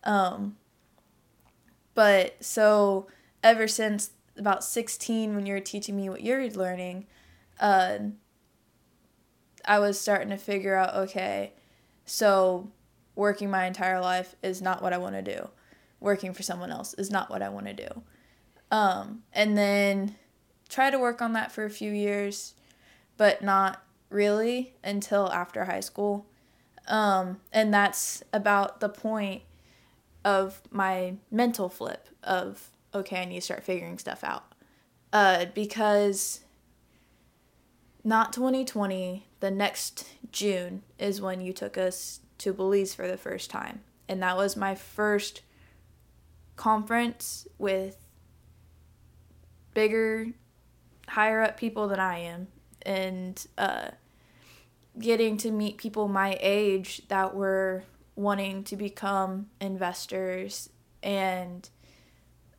Um, 0.04 0.56
but 1.94 2.42
so 2.42 3.08
ever 3.42 3.66
since 3.66 4.10
about 4.36 4.64
16, 4.64 5.34
when 5.34 5.46
you 5.46 5.54
were 5.54 5.60
teaching 5.60 5.96
me 5.96 6.08
what 6.08 6.22
you're 6.22 6.48
learning, 6.50 7.06
uh, 7.58 7.98
I 9.64 9.78
was 9.78 10.00
starting 10.00 10.30
to 10.30 10.36
figure 10.36 10.74
out 10.74 10.94
okay, 10.94 11.52
so 12.06 12.70
working 13.14 13.50
my 13.50 13.66
entire 13.66 14.00
life 14.00 14.36
is 14.42 14.62
not 14.62 14.82
what 14.82 14.92
I 14.92 14.98
want 14.98 15.16
to 15.16 15.22
do 15.22 15.50
working 16.00 16.32
for 16.32 16.42
someone 16.42 16.70
else 16.70 16.94
is 16.94 17.10
not 17.10 17.30
what 17.30 17.42
I 17.42 17.50
want 17.50 17.66
to 17.66 17.74
do. 17.74 18.02
Um, 18.70 19.22
and 19.32 19.56
then 19.56 20.16
try 20.68 20.90
to 20.90 20.98
work 20.98 21.20
on 21.20 21.34
that 21.34 21.52
for 21.52 21.64
a 21.64 21.70
few 21.70 21.92
years, 21.92 22.54
but 23.16 23.42
not 23.42 23.82
really 24.10 24.74
until 24.84 25.30
after 25.32 25.64
high 25.64 25.80
school. 25.80 26.26
Um, 26.86 27.40
and 27.52 27.72
that's 27.72 28.22
about 28.32 28.80
the 28.80 28.88
point 28.88 29.42
of 30.24 30.60
my 30.70 31.14
mental 31.30 31.68
flip 31.68 32.08
of, 32.22 32.70
okay, 32.94 33.22
I 33.22 33.24
need 33.24 33.36
to 33.36 33.40
start 33.40 33.62
figuring 33.62 33.98
stuff 33.98 34.22
out. 34.22 34.44
Uh, 35.12 35.46
because 35.54 36.40
not 38.04 38.32
2020, 38.32 39.26
the 39.40 39.50
next 39.50 40.08
June 40.30 40.82
is 40.98 41.20
when 41.20 41.40
you 41.40 41.52
took 41.52 41.78
us 41.78 42.20
to 42.38 42.52
Belize 42.52 42.94
for 42.94 43.06
the 43.06 43.16
first 43.16 43.50
time. 43.50 43.80
And 44.08 44.22
that 44.22 44.36
was 44.36 44.56
my 44.56 44.74
first 44.74 45.42
conference 46.56 47.46
with 47.58 47.96
bigger, 49.74 50.28
higher 51.08 51.42
up 51.42 51.56
people 51.56 51.88
than 51.88 52.00
I 52.00 52.18
am, 52.18 52.48
and 52.82 53.46
uh, 53.58 53.90
getting 54.98 55.36
to 55.38 55.50
meet 55.50 55.78
people 55.78 56.08
my 56.08 56.36
age 56.40 57.02
that 57.08 57.34
were 57.34 57.84
wanting 58.16 58.64
to 58.64 58.76
become 58.76 59.46
investors 59.60 60.70
and 61.02 61.70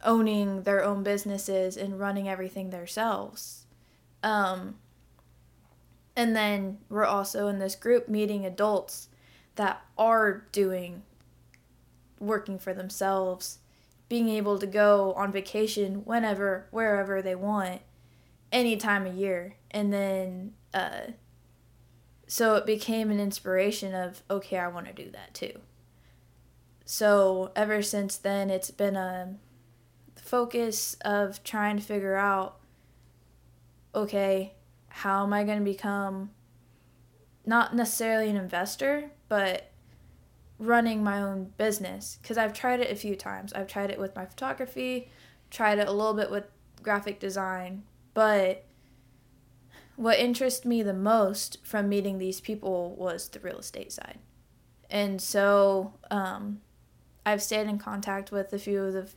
owning 0.03 0.63
their 0.63 0.83
own 0.83 1.03
businesses 1.03 1.77
and 1.77 1.99
running 1.99 2.27
everything 2.27 2.69
themselves. 2.71 3.65
Um, 4.23 4.75
and 6.15 6.35
then 6.35 6.79
we're 6.89 7.05
also 7.05 7.47
in 7.47 7.59
this 7.59 7.75
group 7.75 8.09
meeting 8.09 8.45
adults 8.45 9.09
that 9.55 9.85
are 9.97 10.45
doing 10.51 11.03
working 12.19 12.59
for 12.59 12.73
themselves 12.73 13.59
being 14.11 14.27
able 14.27 14.59
to 14.59 14.67
go 14.67 15.13
on 15.13 15.31
vacation 15.31 16.03
whenever, 16.03 16.67
wherever 16.69 17.21
they 17.21 17.33
want, 17.33 17.81
any 18.51 18.77
time 18.77 19.05
of 19.05 19.15
year. 19.15 19.55
And 19.71 19.91
then, 19.91 20.53
uh, 20.73 21.11
so 22.27 22.55
it 22.55 22.65
became 22.65 23.11
an 23.11 23.19
inspiration 23.19 23.93
of, 23.93 24.23
okay, 24.29 24.57
I 24.57 24.67
want 24.67 24.87
to 24.87 24.93
do 24.93 25.09
that 25.11 25.33
too. 25.33 25.59
So 26.85 27.51
ever 27.55 27.81
since 27.81 28.17
then, 28.17 28.49
it's 28.49 28.71
been 28.71 28.95
a 28.95 29.35
focus 30.15 30.95
of 31.05 31.43
trying 31.43 31.77
to 31.77 31.83
figure 31.83 32.15
out, 32.15 32.59
okay, 33.93 34.53
how 34.89 35.23
am 35.23 35.33
I 35.33 35.43
going 35.43 35.59
to 35.59 35.65
become 35.65 36.31
not 37.45 37.75
necessarily 37.75 38.29
an 38.29 38.35
investor, 38.35 39.11
but 39.27 39.71
running 40.59 41.03
my 41.03 41.19
own 41.21 41.51
business 41.57 42.19
because 42.21 42.37
I've 42.37 42.53
tried 42.53 42.81
it 42.81 42.91
a 42.91 42.95
few 42.95 43.15
times. 43.15 43.51
I've 43.53 43.67
tried 43.67 43.89
it 43.89 43.99
with 43.99 44.15
my 44.15 44.25
photography, 44.25 45.09
tried 45.49 45.79
it 45.79 45.87
a 45.87 45.91
little 45.91 46.13
bit 46.13 46.29
with 46.29 46.45
graphic 46.83 47.19
design, 47.19 47.83
but 48.13 48.65
what 49.95 50.19
interested 50.19 50.67
me 50.67 50.83
the 50.83 50.93
most 50.93 51.57
from 51.63 51.89
meeting 51.89 52.17
these 52.17 52.41
people 52.41 52.95
was 52.95 53.29
the 53.29 53.39
real 53.39 53.59
estate 53.59 53.91
side. 53.91 54.19
And 54.89 55.21
so 55.21 55.93
um, 56.09 56.61
I've 57.25 57.41
stayed 57.41 57.67
in 57.67 57.77
contact 57.77 58.31
with 58.31 58.51
a 58.51 58.59
few 58.59 58.83
of 58.83 58.93
the 58.93 59.07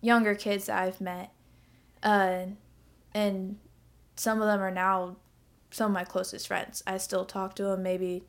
younger 0.00 0.34
kids 0.34 0.66
that 0.66 0.82
I've 0.82 1.00
met, 1.00 1.32
uh, 2.02 2.46
and 3.14 3.58
some 4.16 4.40
of 4.40 4.48
them 4.48 4.60
are 4.60 4.70
now 4.70 5.16
some 5.70 5.92
of 5.92 5.94
my 5.94 6.04
closest 6.04 6.48
friends. 6.48 6.82
I 6.86 6.96
still 6.98 7.24
talk 7.24 7.54
to 7.56 7.64
them 7.64 7.82
maybe 7.82 8.24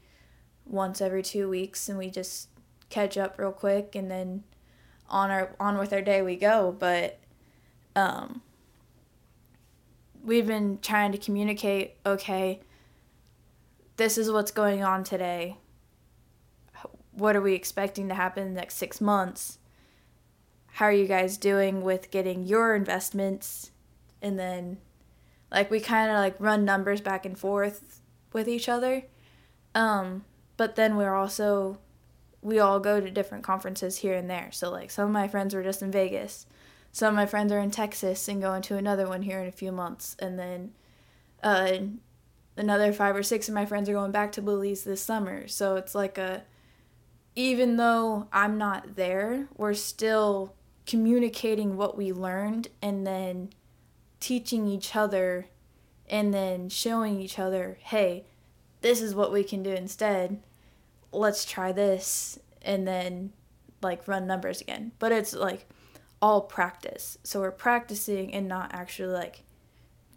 once 0.66 1.02
every 1.02 1.24
two 1.24 1.50
weeks 1.50 1.90
and 1.90 1.98
we 1.98 2.10
just 2.10 2.50
catch 2.90 3.18
up 3.18 3.38
real 3.40 3.52
quick 3.52 3.96
and 3.96 4.10
then 4.10 4.44
on 5.10 5.32
our 5.32 5.56
on 5.60 5.78
with 5.78 5.92
our 5.92 6.02
day 6.02 6.22
we 6.22 6.36
go 6.36 6.76
but 6.78 7.20
um 7.96 8.42
we've 10.24 10.48
been 10.48 10.80
trying 10.82 11.12
to 11.12 11.18
communicate 11.18 11.96
okay 12.06 12.60
this 14.00 14.18
is 14.18 14.32
what's 14.32 14.52
going 14.52 14.82
on 14.82 15.04
today. 15.04 15.58
What 17.12 17.36
are 17.36 17.42
we 17.42 17.54
expecting 17.54 18.08
to 18.08 18.16
happen 18.16 18.48
in 18.48 18.54
the 18.54 18.60
next 18.62 18.76
six 18.76 19.02
months? 19.02 19.60
How 20.68 20.86
are 20.86 20.94
you 20.94 21.06
guys 21.06 21.38
doing 21.38 21.82
with 21.82 22.10
getting 22.10 22.44
your 22.44 22.76
investments? 22.76 23.72
And 24.22 24.40
then 24.40 24.78
like 25.52 25.70
we 25.70 25.82
kind 25.82 26.10
of 26.10 26.16
like 26.16 26.40
run 26.40 26.64
numbers 26.64 27.02
back 27.02 27.26
and 27.26 27.38
forth 27.38 28.00
with 28.32 28.48
each 28.48 28.70
other. 28.70 29.04
Um 29.76 30.24
but 30.56 30.78
then 30.78 30.96
we're 30.96 31.16
also 31.16 31.78
we 32.42 32.58
all 32.58 32.80
go 32.80 33.02
to 33.02 33.12
different 33.12 33.44
conferences 33.44 33.98
here 33.98 34.14
and 34.14 34.30
there. 34.30 34.50
So 34.54 34.72
like 34.72 34.92
some 34.92 35.08
of 35.08 35.12
my 35.12 35.28
friends 35.28 35.54
were 35.54 35.64
just 35.64 35.82
in 35.82 35.92
vegas 35.92 36.46
some 36.92 37.10
of 37.10 37.16
my 37.16 37.26
friends 37.26 37.52
are 37.52 37.60
in 37.60 37.72
texas 37.72 38.28
and 38.28 38.42
going 38.42 38.62
to 38.62 38.78
another 38.78 39.08
one 39.08 39.22
here 39.22 39.40
in 39.40 39.48
a 39.48 39.52
few 39.52 39.72
months 39.72 40.16
and 40.20 40.38
then 40.38 40.72
uh, 41.44 41.78
another 42.60 42.92
five 42.92 43.16
or 43.16 43.24
six 43.24 43.48
of 43.48 43.56
my 43.56 43.66
friends 43.66 43.90
are 43.90 43.94
going 43.94 44.12
back 44.12 44.32
to 44.34 44.42
Belize 44.42 44.84
this 44.84 45.02
summer. 45.02 45.48
So 45.48 45.78
it's 45.78 45.96
like 45.96 46.18
a, 46.18 46.44
even 47.36 47.78
though 47.78 48.28
I'm 48.34 48.58
not 48.58 48.96
there, 48.96 49.48
we're 49.56 49.74
still 49.74 50.56
communicating 50.86 51.78
what 51.78 51.98
we 51.98 52.12
learned 52.12 52.68
and 52.82 53.08
then 53.08 53.52
teaching 54.20 54.68
each 54.68 54.96
other 54.96 55.48
and 56.10 56.34
then 56.34 56.68
showing 56.68 57.20
each 57.22 57.40
other, 57.40 57.78
hey, 57.82 58.26
this 58.82 59.02
is 59.02 59.16
what 59.16 59.32
we 59.32 59.44
can 59.44 59.64
do 59.64 59.72
instead. 59.72 60.42
Let's 61.12 61.46
try 61.46 61.72
this 61.72 62.40
and 62.62 62.88
then 62.88 63.32
like 63.82 64.08
run 64.08 64.28
numbers 64.28 64.60
again. 64.60 64.92
But 65.00 65.14
it's 65.14 65.34
like 65.34 65.66
all 66.22 66.42
practice. 66.42 67.18
So 67.24 67.40
we're 67.40 67.52
practicing 67.52 68.34
and 68.34 68.48
not 68.48 68.72
actually 68.74 69.14
like 69.14 69.44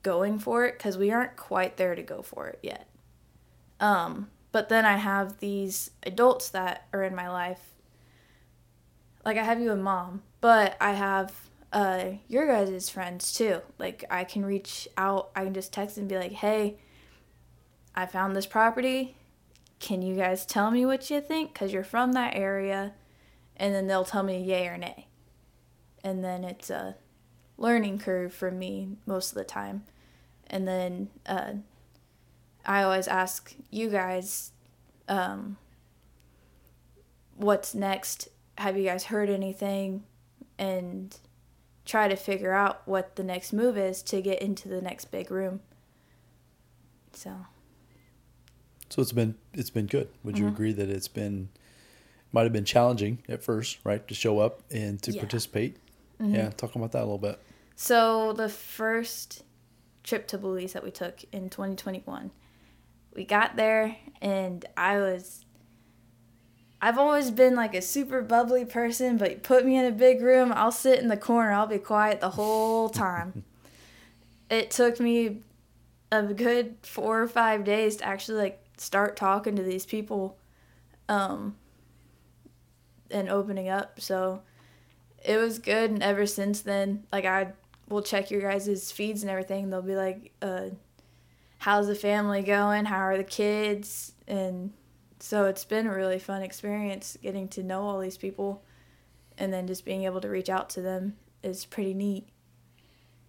going 0.02 0.38
for 0.38 0.64
it 0.66 0.78
because 0.78 0.98
we 0.98 1.10
aren't 1.10 1.36
quite 1.36 1.76
there 1.76 1.94
to 1.94 2.02
go 2.02 2.22
for 2.22 2.48
it 2.48 2.58
yet. 2.62 2.88
Um, 3.80 4.28
but 4.50 4.68
then 4.68 4.84
I 4.84 4.96
have 4.96 5.38
these 5.38 5.90
adults 6.02 6.48
that 6.50 6.86
are 6.92 7.02
in 7.02 7.14
my 7.14 7.28
life. 7.28 7.60
Like 9.24 9.36
I 9.36 9.44
have 9.44 9.60
you 9.60 9.72
and 9.72 9.82
mom, 9.82 10.22
but 10.40 10.76
I 10.80 10.92
have 10.92 11.32
uh, 11.72 12.04
your 12.28 12.46
guys' 12.46 12.90
friends 12.90 13.32
too. 13.32 13.60
Like 13.78 14.04
I 14.10 14.24
can 14.24 14.44
reach 14.44 14.88
out, 14.96 15.30
I 15.34 15.44
can 15.44 15.54
just 15.54 15.72
text 15.72 15.96
and 15.96 16.08
be 16.08 16.18
like, 16.18 16.32
hey, 16.32 16.76
I 17.94 18.06
found 18.06 18.34
this 18.34 18.46
property. 18.46 19.16
Can 19.78 20.02
you 20.02 20.16
guys 20.16 20.46
tell 20.46 20.70
me 20.70 20.86
what 20.86 21.10
you 21.10 21.20
think? 21.20 21.52
Because 21.52 21.72
you're 21.72 21.84
from 21.84 22.12
that 22.12 22.36
area. 22.36 22.94
And 23.56 23.74
then 23.74 23.86
they'll 23.86 24.04
tell 24.04 24.22
me 24.22 24.42
yay 24.42 24.66
or 24.66 24.76
nay. 24.76 25.06
And 26.04 26.24
then 26.24 26.44
it's 26.44 26.70
a 26.70 26.96
learning 27.58 27.98
curve 27.98 28.34
for 28.34 28.50
me 28.50 28.96
most 29.06 29.30
of 29.30 29.36
the 29.36 29.44
time. 29.44 29.84
And 30.48 30.66
then 30.66 31.08
uh, 31.26 31.52
I 32.66 32.82
always 32.82 33.08
ask 33.08 33.54
you 33.70 33.88
guys, 33.88 34.52
um, 35.08 35.56
what's 37.36 37.74
next? 37.74 38.28
Have 38.58 38.76
you 38.76 38.84
guys 38.84 39.04
heard 39.04 39.30
anything? 39.30 40.04
And 40.58 41.16
try 41.84 42.08
to 42.08 42.16
figure 42.16 42.52
out 42.52 42.82
what 42.86 43.16
the 43.16 43.24
next 43.24 43.52
move 43.52 43.76
is 43.76 44.02
to 44.02 44.20
get 44.20 44.40
into 44.40 44.68
the 44.68 44.80
next 44.80 45.06
big 45.06 45.30
room. 45.30 45.60
So. 47.12 47.46
So 48.88 49.00
it's 49.00 49.12
been 49.12 49.36
it's 49.54 49.70
been 49.70 49.86
good. 49.86 50.08
Would 50.22 50.38
you 50.38 50.44
mm-hmm. 50.44 50.54
agree 50.54 50.72
that 50.72 50.90
it's 50.90 51.08
been 51.08 51.48
might 52.30 52.42
have 52.42 52.52
been 52.52 52.64
challenging 52.64 53.22
at 53.28 53.42
first, 53.42 53.78
right, 53.84 54.06
to 54.06 54.14
show 54.14 54.38
up 54.38 54.62
and 54.70 55.02
to 55.02 55.12
yeah. 55.12 55.20
participate? 55.20 55.78
Mm-hmm. 56.22 56.34
Yeah, 56.34 56.50
talk 56.50 56.74
about 56.76 56.92
that 56.92 57.00
a 57.00 57.06
little 57.06 57.18
bit. 57.18 57.40
So 57.74 58.32
the 58.32 58.48
first 58.48 59.42
trip 60.04 60.28
to 60.28 60.38
Belize 60.38 60.72
that 60.74 60.84
we 60.84 60.92
took 60.92 61.24
in 61.32 61.50
2021, 61.50 62.30
we 63.14 63.24
got 63.24 63.56
there 63.56 63.96
and 64.20 64.64
I 64.76 64.98
was 64.98 65.44
I've 66.80 66.98
always 66.98 67.30
been 67.30 67.54
like 67.54 67.74
a 67.74 67.82
super 67.82 68.22
bubbly 68.22 68.64
person, 68.64 69.16
but 69.16 69.44
put 69.44 69.64
me 69.64 69.76
in 69.76 69.84
a 69.84 69.92
big 69.92 70.20
room, 70.20 70.52
I'll 70.52 70.72
sit 70.72 70.98
in 70.98 71.06
the 71.08 71.16
corner, 71.16 71.52
I'll 71.52 71.66
be 71.66 71.78
quiet 71.78 72.20
the 72.20 72.30
whole 72.30 72.88
time. 72.88 73.44
it 74.50 74.70
took 74.70 75.00
me 75.00 75.42
a 76.10 76.22
good 76.22 76.76
four 76.82 77.22
or 77.22 77.28
five 77.28 77.64
days 77.64 77.96
to 77.96 78.04
actually 78.04 78.38
like 78.38 78.64
start 78.76 79.16
talking 79.16 79.56
to 79.56 79.62
these 79.62 79.86
people 79.86 80.38
um, 81.08 81.56
and 83.10 83.28
opening 83.28 83.68
up. 83.68 84.00
So 84.00 84.42
it 85.24 85.36
was 85.36 85.58
good. 85.58 85.90
And 85.90 86.02
ever 86.02 86.26
since 86.26 86.60
then, 86.60 87.04
like 87.12 87.24
I 87.24 87.52
will 87.88 88.02
check 88.02 88.30
your 88.30 88.40
guys' 88.40 88.92
feeds 88.92 89.22
and 89.22 89.30
everything. 89.30 89.70
They'll 89.70 89.82
be 89.82 89.96
like, 89.96 90.32
uh, 90.40 90.70
how's 91.58 91.86
the 91.86 91.94
family 91.94 92.42
going? 92.42 92.84
How 92.84 92.98
are 92.98 93.16
the 93.16 93.24
kids? 93.24 94.12
And 94.26 94.72
so 95.20 95.44
it's 95.44 95.64
been 95.64 95.86
a 95.86 95.94
really 95.94 96.18
fun 96.18 96.42
experience 96.42 97.16
getting 97.22 97.48
to 97.48 97.62
know 97.62 97.82
all 97.82 98.00
these 98.00 98.16
people 98.16 98.62
and 99.38 99.52
then 99.52 99.66
just 99.66 99.84
being 99.84 100.04
able 100.04 100.20
to 100.20 100.28
reach 100.28 100.48
out 100.48 100.70
to 100.70 100.82
them 100.82 101.16
is 101.42 101.64
pretty 101.64 101.94
neat. 101.94 102.28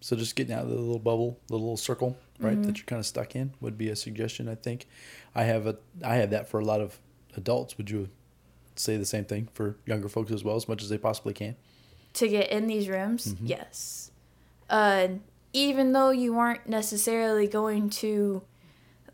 So 0.01 0.15
just 0.15 0.35
getting 0.35 0.53
out 0.53 0.63
of 0.63 0.69
the 0.69 0.75
little 0.75 0.99
bubble, 0.99 1.39
the 1.47 1.55
little 1.55 1.77
circle, 1.77 2.17
right, 2.39 2.53
mm-hmm. 2.53 2.63
that 2.63 2.77
you're 2.77 2.85
kind 2.85 2.99
of 2.99 3.05
stuck 3.05 3.35
in 3.35 3.53
would 3.61 3.77
be 3.77 3.89
a 3.89 3.95
suggestion. 3.95 4.49
I 4.49 4.55
think 4.55 4.85
I 5.33 5.43
have 5.43 5.65
a 5.65 5.77
I 6.03 6.15
have 6.15 6.31
that 6.31 6.49
for 6.49 6.59
a 6.59 6.65
lot 6.65 6.81
of 6.81 6.99
adults. 7.37 7.77
Would 7.77 7.89
you 7.89 8.09
say 8.75 8.97
the 8.97 9.05
same 9.05 9.23
thing 9.23 9.47
for 9.53 9.77
younger 9.85 10.09
folks 10.09 10.31
as 10.31 10.43
well, 10.43 10.55
as 10.55 10.67
much 10.67 10.83
as 10.83 10.89
they 10.89 10.97
possibly 10.97 11.33
can? 11.33 11.55
To 12.13 12.27
get 12.27 12.51
in 12.51 12.67
these 12.67 12.87
rooms, 12.87 13.33
mm-hmm. 13.33 13.47
yes. 13.47 14.11
Uh, 14.69 15.07
even 15.51 15.93
though 15.93 16.11
you 16.11 16.37
aren't 16.37 16.67
necessarily 16.67 17.47
going 17.47 17.89
to 17.89 18.43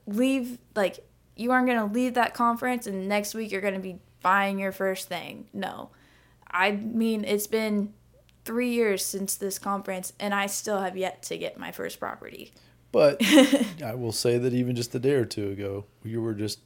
leave 0.06 0.58
like 0.76 1.00
you 1.36 1.52
aren't 1.52 1.68
going 1.68 1.80
to 1.80 1.94
leave 1.94 2.16
that 2.16 2.34
conference 2.34 2.88
and 2.88 3.08
next 3.08 3.34
week 3.34 3.52
you're 3.52 3.62
going 3.62 3.74
to 3.74 3.80
be 3.80 4.00
buying 4.22 4.60
your 4.60 4.72
first 4.72 5.08
thing. 5.08 5.48
No. 5.54 5.90
I 6.52 6.72
mean, 6.72 7.24
it's 7.24 7.48
been 7.48 7.94
three 8.46 8.72
years 8.72 9.06
since 9.06 9.36
this 9.36 9.60
conference, 9.60 10.14
and 10.20 10.34
I 10.34 10.48
still 10.48 10.80
have 10.80 10.98
yet 10.98 11.22
to 11.24 11.38
get 11.38 11.60
my 11.60 11.72
first 11.72 12.00
property. 12.00 12.52
But 12.92 13.22
I 13.84 13.94
will 13.94 14.12
say 14.12 14.38
that 14.38 14.54
even 14.54 14.76
just 14.76 14.96
a 14.96 15.00
day 15.00 15.14
or 15.14 15.26
two 15.26 15.50
ago, 15.52 15.86
you 16.04 16.22
were 16.22 16.34
just 16.34 16.60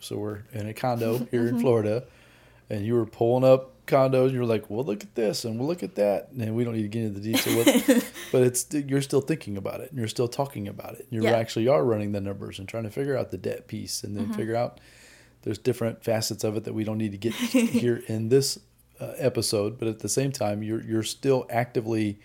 so 0.00 0.16
we're 0.18 0.42
in 0.52 0.68
a 0.68 0.74
condo 0.74 1.26
here 1.30 1.46
in 1.46 1.60
Florida, 1.60 2.04
and 2.68 2.84
you 2.84 2.94
were 2.94 3.06
pulling 3.06 3.44
up 3.44 3.71
condos. 3.92 4.26
And 4.26 4.32
you're 4.32 4.46
like, 4.46 4.70
"Well, 4.70 4.84
look 4.84 5.02
at 5.02 5.14
this, 5.14 5.44
and 5.44 5.58
we'll 5.58 5.68
look 5.68 5.82
at 5.82 5.94
that." 5.96 6.30
And 6.30 6.54
we 6.54 6.64
don't 6.64 6.74
need 6.74 6.82
to 6.82 6.88
get 6.88 7.04
into 7.04 7.20
the 7.20 7.32
detail, 7.32 8.02
but 8.32 8.42
it's 8.42 8.66
you're 8.72 9.02
still 9.02 9.20
thinking 9.20 9.56
about 9.56 9.80
it, 9.80 9.90
and 9.90 9.98
you're 9.98 10.08
still 10.08 10.28
talking 10.28 10.68
about 10.68 10.94
it. 10.94 11.06
You 11.10 11.22
yeah. 11.22 11.32
actually 11.32 11.68
are 11.68 11.84
running 11.84 12.12
the 12.12 12.20
numbers 12.20 12.58
and 12.58 12.68
trying 12.68 12.84
to 12.84 12.90
figure 12.90 13.16
out 13.16 13.30
the 13.30 13.38
debt 13.38 13.68
piece, 13.68 14.02
and 14.02 14.16
then 14.16 14.24
mm-hmm. 14.24 14.34
figure 14.34 14.56
out 14.56 14.80
there's 15.42 15.58
different 15.58 16.02
facets 16.02 16.44
of 16.44 16.56
it 16.56 16.64
that 16.64 16.72
we 16.72 16.84
don't 16.84 16.98
need 16.98 17.12
to 17.12 17.18
get 17.18 17.34
here 17.34 18.02
in 18.06 18.28
this 18.28 18.58
uh, 19.00 19.12
episode. 19.18 19.78
But 19.78 19.88
at 19.88 19.98
the 20.00 20.08
same 20.08 20.32
time, 20.32 20.62
you're 20.62 20.82
you're 20.82 21.02
still 21.02 21.46
actively 21.50 22.18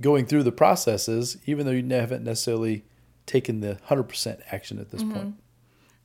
going 0.00 0.26
through 0.26 0.44
the 0.44 0.52
processes, 0.52 1.36
even 1.46 1.66
though 1.66 1.72
you 1.72 1.86
haven't 1.88 2.24
necessarily 2.24 2.84
taken 3.26 3.60
the 3.60 3.78
hundred 3.84 4.04
percent 4.04 4.40
action 4.50 4.78
at 4.78 4.90
this 4.90 5.02
mm-hmm. 5.02 5.12
point. 5.12 5.34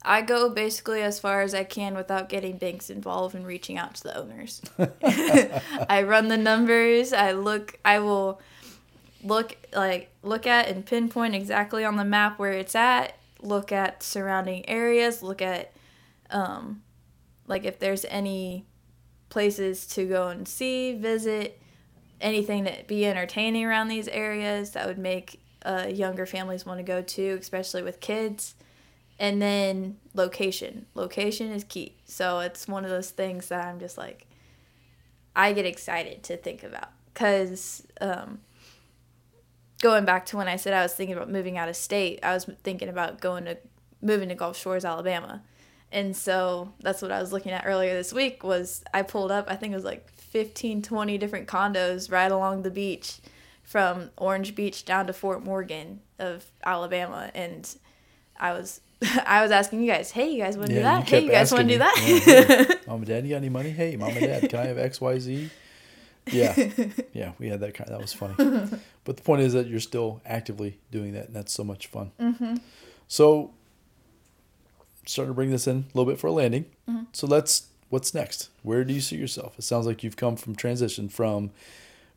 I 0.05 0.21
go 0.21 0.49
basically 0.49 1.01
as 1.01 1.19
far 1.19 1.41
as 1.41 1.53
I 1.53 1.63
can 1.63 1.95
without 1.95 2.27
getting 2.27 2.57
banks 2.57 2.89
involved 2.89 3.35
and 3.35 3.45
reaching 3.45 3.77
out 3.77 3.95
to 3.95 4.03
the 4.03 4.17
owners. 4.17 4.61
I 5.89 6.03
run 6.03 6.27
the 6.27 6.37
numbers. 6.37 7.13
I 7.13 7.31
look. 7.31 7.79
I 7.85 7.99
will 7.99 8.41
look 9.23 9.55
like 9.73 10.09
look 10.21 10.45
at 10.45 10.67
and 10.67 10.85
pinpoint 10.85 11.35
exactly 11.35 11.85
on 11.85 11.95
the 11.95 12.03
map 12.03 12.37
where 12.37 12.51
it's 12.51 12.75
at. 12.75 13.17
Look 13.41 13.71
at 13.71 14.03
surrounding 14.03 14.67
areas. 14.69 15.23
Look 15.23 15.41
at 15.41 15.73
um, 16.29 16.81
like 17.47 17.63
if 17.63 17.79
there's 17.79 18.05
any 18.05 18.65
places 19.29 19.87
to 19.87 20.05
go 20.05 20.27
and 20.27 20.47
see, 20.47 20.93
visit, 20.93 21.61
anything 22.19 22.65
that 22.65 22.87
be 22.87 23.05
entertaining 23.05 23.63
around 23.63 23.87
these 23.87 24.09
areas 24.09 24.71
that 24.71 24.85
would 24.85 24.97
make 24.97 25.39
uh, 25.65 25.87
younger 25.89 26.25
families 26.25 26.65
want 26.65 26.79
to 26.79 26.83
go 26.83 27.01
to, 27.01 27.37
especially 27.39 27.83
with 27.83 28.01
kids 28.01 28.55
and 29.23 29.41
then 29.41 29.95
location. 30.13 30.86
Location 30.95 31.49
is 31.49 31.63
key. 31.63 31.95
So 32.03 32.41
it's 32.41 32.67
one 32.67 32.83
of 32.83 32.89
those 32.91 33.09
things 33.09 33.47
that 33.47 33.65
i'm 33.65 33.79
just 33.79 33.97
like 33.97 34.27
i 35.33 35.53
get 35.53 35.65
excited 35.65 36.23
to 36.23 36.36
think 36.36 36.62
about. 36.62 36.89
Because 37.13 37.88
um, 38.01 38.39
going 39.81 40.03
back 40.03 40.25
to 40.25 40.36
when 40.38 40.49
i 40.49 40.57
said 40.57 40.73
i 40.73 40.83
was 40.83 40.93
thinking 40.93 41.15
about 41.15 41.31
moving 41.31 41.57
out 41.57 41.69
of 41.69 41.75
state 41.77 42.19
i 42.21 42.33
was 42.33 42.49
thinking 42.63 42.89
about 42.89 43.21
going 43.21 43.45
to 43.45 43.57
moving 44.01 44.27
to 44.27 44.36
gulf 44.36 44.57
shores 44.57 44.83
alabama. 44.83 45.41
And 45.89 46.17
so 46.17 46.73
that's 46.81 47.01
what 47.01 47.12
i 47.12 47.21
was 47.21 47.31
looking 47.31 47.53
at 47.53 47.63
earlier 47.65 47.93
this 47.93 48.12
week 48.12 48.43
was 48.43 48.83
i 48.93 49.03
pulled 49.03 49.31
up 49.31 49.45
i 49.47 49.55
think 49.55 49.71
it 49.71 49.75
was 49.75 49.86
like 49.86 50.12
15 50.17 50.81
20 50.81 51.17
different 51.17 51.47
condos 51.47 52.12
right 52.12 52.31
along 52.31 52.63
the 52.63 52.71
beach 52.71 53.19
from 53.63 54.09
orange 54.17 54.53
beach 54.53 54.83
down 54.83 55.07
to 55.07 55.13
fort 55.13 55.45
morgan 55.45 56.01
of 56.19 56.45
alabama. 56.65 57.31
And 57.33 57.73
i 58.38 58.51
was 58.51 58.81
I 59.25 59.41
was 59.41 59.51
asking 59.51 59.81
you 59.81 59.91
guys, 59.91 60.11
hey, 60.11 60.31
you 60.31 60.43
guys 60.43 60.57
want 60.57 60.69
to 60.69 60.75
yeah, 60.75 60.79
do 60.79 60.83
that? 60.83 61.11
You 61.11 61.17
hey, 61.17 61.25
you 61.25 61.31
guys 61.31 61.51
want 61.51 61.67
to 61.67 61.73
do 61.73 61.79
that? 61.79 62.03
Yeah, 62.05 62.65
hey, 62.65 62.75
mom 62.87 62.97
and 62.97 63.05
dad, 63.05 63.23
you 63.25 63.31
got 63.31 63.37
any 63.37 63.49
money? 63.49 63.69
Hey, 63.69 63.95
mom 63.95 64.09
and 64.09 64.19
dad, 64.19 64.49
can 64.49 64.59
I 64.59 64.65
have 64.65 64.77
X, 64.77 65.01
Y, 65.01 65.19
Z? 65.19 65.49
Yeah, 66.32 66.55
yeah, 67.13 67.32
we 67.39 67.49
had 67.49 67.59
that 67.59 67.73
kind. 67.73 67.89
Of, 67.89 67.97
that 67.97 68.01
was 68.01 68.13
funny. 68.13 68.36
but 69.03 69.17
the 69.17 69.23
point 69.23 69.41
is 69.41 69.53
that 69.53 69.67
you're 69.67 69.80
still 69.80 70.21
actively 70.25 70.80
doing 70.91 71.13
that, 71.13 71.28
and 71.28 71.36
that's 71.36 71.51
so 71.51 71.63
much 71.63 71.88
fun. 71.88 72.11
Mm-hmm. 72.19 72.55
So, 73.07 73.51
starting 75.05 75.32
to 75.32 75.36
bring 75.36 75.51
this 75.51 75.67
in 75.67 75.78
a 75.78 75.97
little 75.97 76.11
bit 76.11 76.19
for 76.19 76.28
a 76.28 76.32
landing. 76.32 76.65
Mm-hmm. 76.89 77.03
So 77.11 77.28
let's. 77.28 77.67
What's 77.89 78.15
next? 78.15 78.49
Where 78.63 78.84
do 78.84 78.91
you 78.91 79.01
see 79.01 79.17
yourself? 79.17 79.53
It 79.59 79.61
sounds 79.61 79.86
like 79.86 80.03
you've 80.03 80.17
come 80.17 80.36
from 80.36 80.55
transition 80.55 81.09
from 81.09 81.51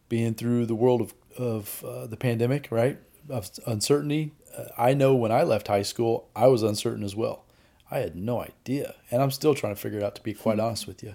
being 0.08 0.32
through 0.32 0.64
the 0.64 0.74
world 0.74 1.02
of 1.02 1.14
of 1.36 1.84
uh, 1.84 2.06
the 2.06 2.16
pandemic, 2.16 2.68
right? 2.70 2.98
Of 3.28 3.50
uncertainty, 3.66 4.32
I 4.76 4.94
know 4.94 5.14
when 5.14 5.32
I 5.32 5.42
left 5.42 5.68
high 5.68 5.82
school, 5.82 6.28
I 6.34 6.46
was 6.46 6.62
uncertain 6.62 7.04
as 7.04 7.14
well. 7.14 7.44
I 7.90 7.98
had 7.98 8.16
no 8.16 8.40
idea, 8.40 8.94
and 9.10 9.22
I'm 9.22 9.30
still 9.30 9.54
trying 9.54 9.74
to 9.74 9.80
figure 9.80 9.98
it 9.98 10.04
out. 10.04 10.16
To 10.16 10.22
be 10.22 10.34
quite 10.34 10.58
honest 10.58 10.86
with 10.86 11.02
you, 11.02 11.14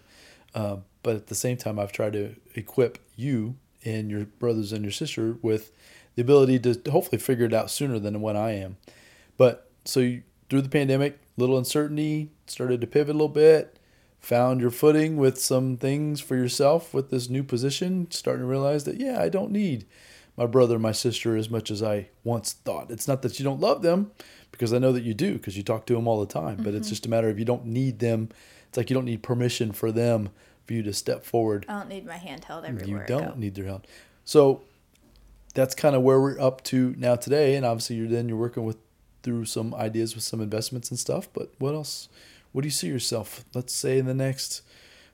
uh, 0.56 0.78
but 1.04 1.16
at 1.16 1.28
the 1.28 1.36
same 1.36 1.58
time, 1.58 1.80
I've 1.80 1.92
tried 1.92 2.14
to 2.14 2.36
equip 2.56 3.00
you 3.16 3.56
and 3.84 4.10
your 4.10 4.26
brothers 4.26 4.72
and 4.72 4.84
your 4.84 4.92
sister 4.92 5.38
with 5.42 5.72
the 6.16 6.22
ability 6.22 6.60
to 6.60 6.92
hopefully 6.92 7.20
figure 7.20 7.46
it 7.46 7.54
out 7.54 7.72
sooner 7.72 8.00
than 8.00 8.22
when 8.22 8.38
I 8.38 8.52
am. 8.52 8.78
But 9.38 9.70
so 9.86 10.00
you, 10.00 10.24
through 10.50 10.62
the 10.62 10.70
pandemic, 10.70 11.20
little 11.38 11.58
uncertainty, 11.58 12.30
started 12.46 12.82
to 12.82 12.88
pivot 12.88 13.16
a 13.16 13.18
little 13.18 13.30
bit, 13.30 13.80
found 14.20 14.62
your 14.62 14.70
footing 14.70 15.18
with 15.18 15.40
some 15.40 15.78
things 15.78 16.22
for 16.22 16.36
yourself 16.36 16.94
with 16.94 17.10
this 17.10 17.30
new 17.30 17.44
position, 17.44 18.10
starting 18.12 18.44
to 18.44 18.48
realize 18.48 18.84
that, 18.84 19.00
yeah, 19.00 19.22
I 19.22 19.30
don't 19.30 19.52
need 19.52 19.86
my 20.38 20.46
brother 20.46 20.76
and 20.76 20.84
my 20.84 20.92
sister 20.92 21.36
as 21.36 21.50
much 21.50 21.70
as 21.70 21.84
I 21.84 22.10
once 22.24 22.54
thought. 22.54 22.92
It's 22.92 23.08
not 23.08 23.22
that 23.22 23.40
you 23.40 23.44
don't 23.44 23.60
love 23.60 23.82
them, 23.82 24.12
because 24.52 24.74
I 24.74 24.78
know 24.78 24.92
that 24.92 25.04
you 25.04 25.14
do, 25.14 25.34
because 25.34 25.58
you 25.58 25.64
talk 25.64 25.86
to 25.88 25.94
them 25.94 26.08
all 26.08 26.20
the 26.20 26.32
time, 26.32 26.58
but 26.58 26.68
mm-hmm. 26.68 26.78
it's 26.78 26.90
just 26.90 27.06
a 27.06 27.10
matter 27.10 27.30
of 27.30 27.40
you 27.40 27.46
don't 27.46 27.66
need 27.66 28.00
them. 28.00 28.30
It's 28.68 28.78
like 28.78 28.90
you 28.90 28.94
don't 28.94 29.06
need 29.06 29.24
permission 29.24 29.72
for 29.72 29.92
them 29.92 30.30
for 30.66 30.74
you 30.74 30.84
to 30.84 30.94
step 30.94 31.26
forward. 31.26 31.66
I 31.68 31.80
don't 31.80 31.90
need 31.90 32.06
my 32.06 32.18
hand 32.18 32.46
held 32.46 32.66
everywhere. 32.66 33.02
You 33.02 33.08
don't 33.08 33.38
need 33.38 33.56
their 33.56 33.66
help. 33.66 33.88
So 34.24 34.62
that's 35.54 35.76
kind 35.76 35.96
of 35.96 36.02
where 36.04 36.22
we're 36.22 36.40
up 36.40 36.64
to 36.66 36.96
now 36.98 37.16
today. 37.16 37.56
And 37.56 37.66
obviously, 37.66 37.98
you're 37.98 38.08
then 38.08 38.30
you're 38.30 38.38
working 38.38 38.64
with 38.64 38.78
through 39.24 39.46
some 39.46 39.74
ideas 39.76 40.16
with 40.16 40.24
some 40.24 40.42
investments 40.42 40.90
and 40.90 41.00
stuff. 41.00 41.28
But 41.34 41.52
what 41.60 41.74
else? 41.74 42.10
What 42.52 42.62
do 42.62 42.68
you 42.68 42.72
see 42.72 42.88
yourself? 42.88 43.46
Let's 43.54 43.74
say 43.74 43.98
in 43.98 44.06
the 44.06 44.14
next. 44.14 44.62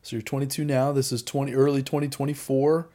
So 0.02 0.16
you're 0.16 0.24
22 0.24 0.64
now. 0.64 0.92
This 0.92 1.12
is 1.12 1.22
20 1.24 1.54
early 1.54 1.84
2024. 1.84 2.90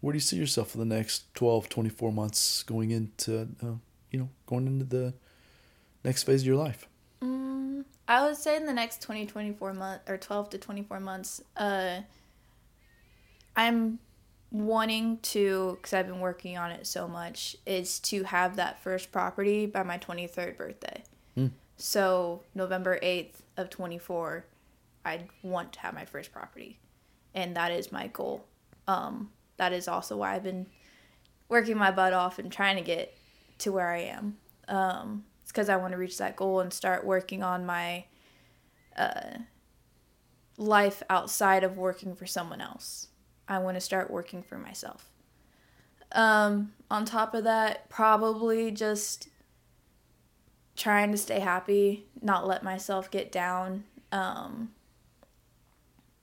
Where 0.00 0.12
do 0.12 0.16
you 0.16 0.20
see 0.20 0.36
yourself 0.36 0.70
for 0.70 0.78
the 0.78 0.84
next 0.84 1.32
12, 1.34 1.68
24 1.68 2.12
months 2.12 2.62
going 2.62 2.90
into, 2.90 3.48
uh, 3.62 3.74
you 4.10 4.18
know, 4.18 4.28
going 4.46 4.66
into 4.66 4.84
the 4.84 5.14
next 6.04 6.22
phase 6.22 6.42
of 6.42 6.46
your 6.46 6.56
life? 6.56 6.88
Mm, 7.22 7.84
I 8.08 8.26
would 8.26 8.36
say 8.36 8.56
in 8.56 8.66
the 8.66 8.72
next 8.72 9.02
20, 9.02 9.26
24 9.26 9.74
months 9.74 10.10
or 10.10 10.16
12 10.16 10.50
to 10.50 10.58
24 10.58 11.00
months, 11.00 11.42
uh, 11.56 12.00
I'm 13.56 13.98
wanting 14.50 15.18
to, 15.18 15.76
because 15.76 15.92
I've 15.92 16.06
been 16.06 16.20
working 16.20 16.56
on 16.56 16.70
it 16.70 16.86
so 16.86 17.06
much, 17.06 17.56
is 17.66 18.00
to 18.00 18.24
have 18.24 18.56
that 18.56 18.82
first 18.82 19.12
property 19.12 19.66
by 19.66 19.82
my 19.82 19.98
23rd 19.98 20.56
birthday. 20.56 21.02
Mm. 21.36 21.50
So 21.76 22.42
November 22.54 22.98
8th 23.02 23.42
of 23.56 23.70
24, 23.70 24.46
I 25.04 25.20
want 25.42 25.72
to 25.74 25.80
have 25.80 25.94
my 25.94 26.04
first 26.04 26.32
property. 26.32 26.78
And 27.34 27.54
that 27.56 27.70
is 27.70 27.92
my 27.92 28.08
goal. 28.08 28.44
Um, 28.88 29.30
that 29.60 29.74
is 29.74 29.88
also 29.88 30.16
why 30.16 30.34
I've 30.34 30.42
been 30.42 30.64
working 31.50 31.76
my 31.76 31.90
butt 31.90 32.14
off 32.14 32.38
and 32.38 32.50
trying 32.50 32.76
to 32.76 32.82
get 32.82 33.14
to 33.58 33.70
where 33.70 33.90
I 33.90 33.98
am. 33.98 34.38
Um, 34.68 35.24
it's 35.42 35.52
because 35.52 35.68
I 35.68 35.76
want 35.76 35.92
to 35.92 35.98
reach 35.98 36.16
that 36.16 36.34
goal 36.34 36.60
and 36.60 36.72
start 36.72 37.04
working 37.04 37.42
on 37.42 37.66
my 37.66 38.06
uh, 38.96 39.36
life 40.56 41.02
outside 41.10 41.62
of 41.62 41.76
working 41.76 42.14
for 42.14 42.24
someone 42.24 42.62
else. 42.62 43.08
I 43.48 43.58
want 43.58 43.76
to 43.76 43.82
start 43.82 44.10
working 44.10 44.42
for 44.42 44.56
myself. 44.56 45.10
Um, 46.12 46.72
on 46.90 47.04
top 47.04 47.34
of 47.34 47.44
that, 47.44 47.90
probably 47.90 48.70
just 48.70 49.28
trying 50.74 51.12
to 51.12 51.18
stay 51.18 51.40
happy, 51.40 52.06
not 52.22 52.46
let 52.46 52.62
myself 52.62 53.10
get 53.10 53.30
down, 53.30 53.84
um, 54.10 54.70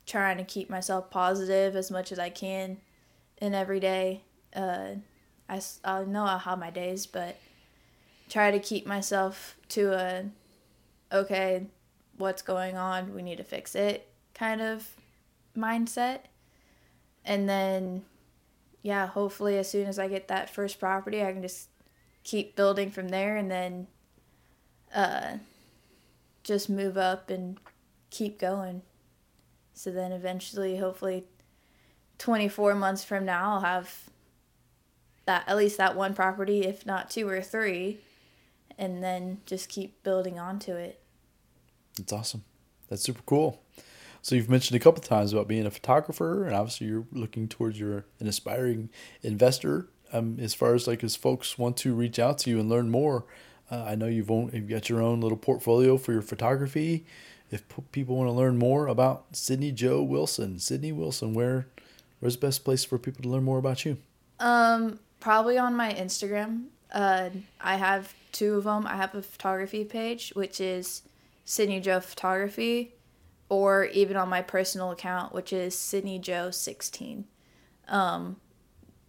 trying 0.08 0.38
to 0.38 0.44
keep 0.44 0.72
myself 0.72 1.12
positive 1.12 1.76
as 1.76 1.92
much 1.92 2.12
as 2.12 2.18
I 2.18 2.32
can 2.32 2.78
in 3.40 3.54
every 3.54 3.80
day. 3.80 4.24
Uh, 4.56 4.96
I, 5.50 5.62
I 5.84 6.04
know 6.04 6.26
have 6.26 6.60
my 6.60 6.70
days, 6.70 7.06
but 7.06 7.38
try 8.30 8.52
to 8.52 8.60
keep 8.60 8.86
myself 8.86 9.56
to 9.70 9.94
a 9.94 10.26
okay, 11.12 11.68
what's 12.18 12.42
going 12.42 12.76
on? 12.76 13.14
We 13.14 13.22
need 13.22 13.38
to 13.38 13.44
fix 13.44 13.76
it 13.76 14.08
kind 14.38 14.62
of 14.62 14.88
mindset 15.58 16.20
and 17.26 17.50
then 17.50 18.04
yeah 18.84 19.08
hopefully 19.08 19.58
as 19.58 19.70
soon 19.70 19.88
as 19.88 19.98
i 19.98 20.08
get 20.08 20.28
that 20.28 20.48
first 20.48 20.80
property 20.80 21.24
i 21.24 21.32
can 21.32 21.42
just 21.42 21.70
keep 22.24 22.56
building 22.56 22.92
from 22.92 23.10
there 23.10 23.36
and 23.36 23.50
then 23.50 23.88
uh, 24.94 25.38
just 26.44 26.70
move 26.70 26.98
up 26.98 27.30
and 27.30 27.58
keep 28.10 28.40
going 28.40 28.82
so 29.74 29.92
then 29.92 30.12
eventually 30.12 30.78
hopefully 30.78 31.26
24 32.20 32.76
months 32.76 33.04
from 33.04 33.26
now 33.26 33.56
i'll 33.56 33.62
have 33.62 34.10
that 35.26 35.44
at 35.48 35.58
least 35.58 35.78
that 35.78 35.96
one 35.96 36.14
property 36.14 36.64
if 36.64 36.86
not 36.86 37.10
two 37.10 37.28
or 37.28 37.42
three 37.42 38.00
and 38.78 39.04
then 39.04 39.40
just 39.46 39.70
keep 39.70 40.02
building 40.04 40.40
onto 40.40 40.74
it 40.74 41.02
that's 41.98 42.14
awesome 42.14 42.44
that's 42.90 43.02
super 43.02 43.22
cool 43.26 43.62
so 44.28 44.36
you've 44.36 44.50
mentioned 44.50 44.76
a 44.76 44.84
couple 44.84 45.02
times 45.02 45.32
about 45.32 45.48
being 45.48 45.66
a 45.66 45.72
photographer, 45.72 46.44
and 46.44 46.54
obviously 46.54 46.88
you're 46.88 47.06
looking 47.14 47.48
towards 47.48 47.80
your 47.80 48.04
an 48.20 48.28
aspiring 48.28 48.90
investor. 49.24 49.88
Um, 50.12 50.38
as 50.38 50.54
far 50.54 50.74
as 50.74 50.86
like 50.86 51.02
as 51.02 51.16
folks 51.16 51.58
want 51.58 51.78
to 51.78 51.94
reach 51.94 52.20
out 52.20 52.38
to 52.40 52.50
you 52.50 52.60
and 52.60 52.68
learn 52.68 52.90
more, 52.90 53.24
uh, 53.72 53.84
I 53.84 53.96
know 53.96 54.08
you've 54.08 54.30
you've 54.30 54.68
got 54.68 54.90
your 54.90 55.02
own 55.02 55.22
little 55.22 55.38
portfolio 55.38 55.96
for 55.96 56.12
your 56.12 56.22
photography. 56.22 57.06
If 57.52 57.70
p- 57.70 57.84
people 57.94 58.18
want 58.18 58.28
to 58.28 58.34
learn 58.34 58.58
more 58.58 58.88
about 58.88 59.32
Sydni 59.32 59.74
Jo 59.74 60.04
Wilson, 60.04 60.56
Sydni 60.56 60.94
Wilson, 60.94 61.34
where 61.34 61.68
where's 62.20 62.36
the 62.36 62.46
best 62.46 62.64
place 62.64 62.84
for 62.84 62.98
people 62.98 63.24
to 63.24 63.30
learn 63.30 63.44
more 63.44 63.58
about 63.58 63.86
you? 63.86 63.98
Um, 64.40 65.00
probably 65.20 65.58
on 65.58 65.76
my 65.76 65.94
Instagram. 65.94 66.66
Uh, 66.92 67.30
I 67.60 67.76
have 67.76 68.14
two 68.32 68.56
of 68.56 68.64
them. 68.64 68.86
I 68.88 68.96
have 68.96 69.14
a 69.16 69.22
photography 69.22 69.84
page, 69.84 70.32
which 70.36 70.62
is 70.62 71.04
Sydni 71.46 71.82
Jo 71.82 72.00
Photography, 72.00 72.94
or 73.50 73.86
even 73.86 74.18
on 74.18 74.30
my 74.30 74.42
personal 74.42 74.92
account, 74.92 75.34
which 75.34 75.52
is 75.52 75.76
Sydni 75.76 76.22
Jo 76.22 76.52
16. 76.52 77.26
Um, 77.88 78.38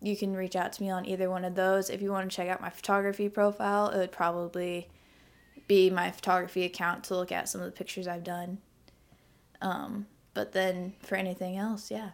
you 0.01 0.17
can 0.17 0.35
reach 0.35 0.55
out 0.55 0.73
to 0.75 0.83
me 0.83 0.91
on 0.91 1.07
either 1.07 1.29
one 1.29 1.45
of 1.45 1.55
those. 1.55 1.91
If 1.91 2.01
you 2.01 2.13
want 2.13 2.31
to 2.31 2.37
check 2.37 2.49
out 2.49 2.61
my 2.61 2.71
photography 2.71 3.29
profile, 3.29 3.89
it 3.89 3.99
would 3.99 4.13
probably 4.13 4.89
be 5.67 5.91
my 5.91 6.11
photography 6.11 6.65
account 6.65 7.05
to 7.05 7.17
look 7.17 7.33
at 7.33 7.49
some 7.49 7.61
of 7.61 7.67
the 7.67 7.77
pictures 7.77 8.07
I've 8.07 8.25
done. 8.25 8.59
Um, 9.61 10.07
but 10.35 10.53
then 10.53 10.95
for 11.01 11.17
anything 11.17 11.57
else, 11.57 11.91
yeah, 11.91 12.11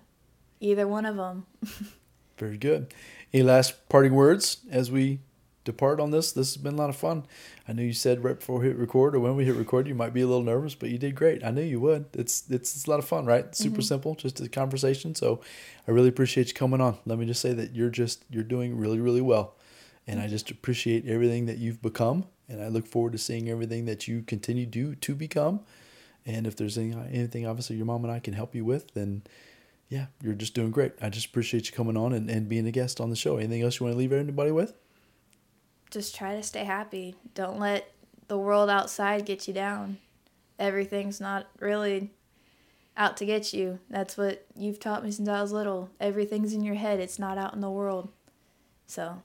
either 0.65 0.89
one 0.89 1.07
of 1.07 1.17
them. 1.17 1.47
Very 2.39 2.57
good. 2.57 2.93
Any 3.33 3.43
last 3.43 3.89
parting 3.89 4.15
words 4.15 4.59
as 4.71 4.91
we 4.91 5.21
depart 5.65 5.99
on 5.99 6.11
this. 6.11 6.33
This 6.33 6.55
has 6.55 6.63
been 6.63 6.75
a 6.75 6.77
lot 6.77 6.91
of 6.91 6.97
fun. 6.97 7.25
I 7.67 7.73
know 7.73 7.83
you 7.83 7.93
said 7.93 8.23
right 8.23 8.39
before 8.39 8.59
we 8.59 8.67
hit 8.67 8.77
record 8.77 9.15
or 9.15 9.21
when 9.21 9.35
we 9.35 9.45
hit 9.45 9.57
record, 9.57 9.89
you 9.89 9.95
might 9.95 10.13
be 10.13 10.21
a 10.21 10.27
little 10.27 10.43
nervous, 10.43 10.75
but 10.75 10.91
you 10.91 10.99
did 10.99 11.15
great. 11.15 11.43
I 11.43 11.51
knew 11.51 11.63
you 11.63 11.81
would. 11.81 12.07
It's 12.13 12.45
it's, 12.51 12.77
it's 12.77 12.87
a 12.87 12.91
lot 12.91 12.99
of 12.99 13.07
fun, 13.07 13.25
right? 13.25 13.55
Super 13.55 13.77
mm-hmm. 13.77 13.83
simple, 13.83 14.15
just 14.15 14.41
a 14.41 14.49
conversation. 14.49 15.15
So 15.15 15.41
I 15.89 15.91
really 15.91 16.09
appreciate 16.09 16.49
you 16.49 16.55
coming 16.55 16.81
on. 16.81 16.99
Let 17.07 17.19
me 17.19 17.27
just 17.27 17.41
say 17.41 17.53
that 17.55 17.75
you're 17.75 17.91
just 17.91 18.25
you're 18.31 18.43
doing 18.43 18.77
really 18.77 19.01
really 19.01 19.23
well, 19.23 19.57
and 20.07 20.21
I 20.21 20.27
just 20.27 20.51
appreciate 20.51 21.07
everything 21.07 21.47
that 21.47 21.59
you've 21.59 21.81
become, 21.81 22.27
and 22.49 22.63
I 22.63 22.69
look 22.69 22.87
forward 22.87 23.13
to 23.13 23.19
seeing 23.19 23.49
everything 23.49 23.87
that 23.87 24.07
you 24.07 24.23
continue 24.23 24.67
to 24.67 24.95
to 24.95 25.15
become. 25.15 25.61
And 26.27 26.47
if 26.47 26.57
there's 26.57 26.79
any, 26.79 26.93
anything, 26.93 27.47
obviously 27.47 27.77
your 27.77 27.85
mom 27.85 28.03
and 28.03 28.13
I 28.13 28.19
can 28.19 28.33
help 28.33 28.55
you 28.55 28.65
with, 28.65 28.95
then 28.95 29.23
yeah, 29.89 30.07
you're 30.23 30.35
just 30.35 30.55
doing 30.55 30.71
great. 30.71 30.93
I 31.01 31.09
just 31.09 31.27
appreciate 31.27 31.67
you 31.67 31.73
coming 31.73 31.97
on 31.97 32.13
and, 32.13 32.29
and 32.31 32.49
being 32.49 32.67
a 32.67 32.71
guest 32.71 33.01
on 33.01 33.11
the 33.11 33.17
show. 33.17 33.37
Anything 33.37 33.63
else 33.63 33.81
you 33.81 33.85
want 33.85 33.95
to 33.95 33.99
leave 33.99 34.13
anybody 34.13 34.51
with? 34.51 34.75
just 35.95 36.15
try 36.17 36.35
to 36.35 36.43
stay 36.43 36.65
happy. 36.65 37.15
Don't 37.35 37.59
let 37.59 37.91
the 38.27 38.37
world 38.37 38.69
outside 38.69 39.25
get 39.25 39.47
you 39.47 39.55
down. 39.55 39.99
Everything's 40.59 41.21
not 41.21 41.47
really 41.61 42.11
out 42.97 43.17
to 43.19 43.25
get 43.25 43.53
you. 43.53 43.79
That's 43.89 44.17
what 44.17 44.45
you've 44.57 44.81
taught 44.81 45.05
me 45.05 45.13
since 45.13 45.29
I 45.29 45.41
was 45.41 45.53
little. 45.53 45.91
Everything's 46.01 46.53
in 46.53 46.63
your 46.63 46.75
head, 46.75 47.01
it's 47.01 47.19
not 47.19 47.39
out 47.39 47.55
in 47.55 47.61
the 47.61 47.71
world. 47.71 48.11
So 48.87 49.23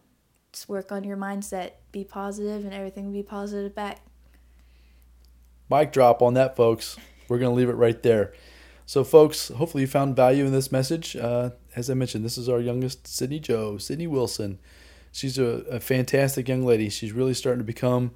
just 0.54 0.70
work 0.70 0.92
on 0.92 1.04
your 1.04 1.18
mindset. 1.18 1.72
Be 1.92 2.04
positive, 2.04 2.64
and 2.64 2.74
everything 2.74 3.08
will 3.08 3.14
be 3.14 3.24
positive 3.24 3.74
back. 3.74 4.02
Mic 5.70 5.92
drop 5.92 6.22
on 6.22 6.36
that, 6.36 6.56
folks. 6.56 6.98
We're 7.28 7.40
going 7.40 7.52
to 7.52 7.56
leave 7.56 7.70
it 7.70 7.74
right 7.74 8.02
there. 8.02 8.34
So, 8.90 9.04
folks, 9.04 9.50
hopefully 9.50 9.82
you 9.82 9.88
found 9.88 10.16
value 10.16 10.46
in 10.46 10.52
this 10.52 10.72
message. 10.72 11.16
Uh, 11.16 11.52
as 11.76 11.92
I 11.92 11.94
mentioned, 11.94 12.26
this 12.26 12.40
is 12.40 12.50
our 12.50 12.60
youngest 12.60 13.04
Sydni 13.04 13.40
Jo, 13.40 13.76
Sydni 13.76 14.08
Wilson 14.08 14.58
she's 15.12 15.38
a, 15.38 15.64
a 15.70 15.80
fantastic 15.80 16.48
young 16.48 16.66
lady. 16.66 16.90
She's 16.90 17.12
really 17.12 17.34
starting 17.34 17.60
to 17.60 17.66
become 17.66 18.12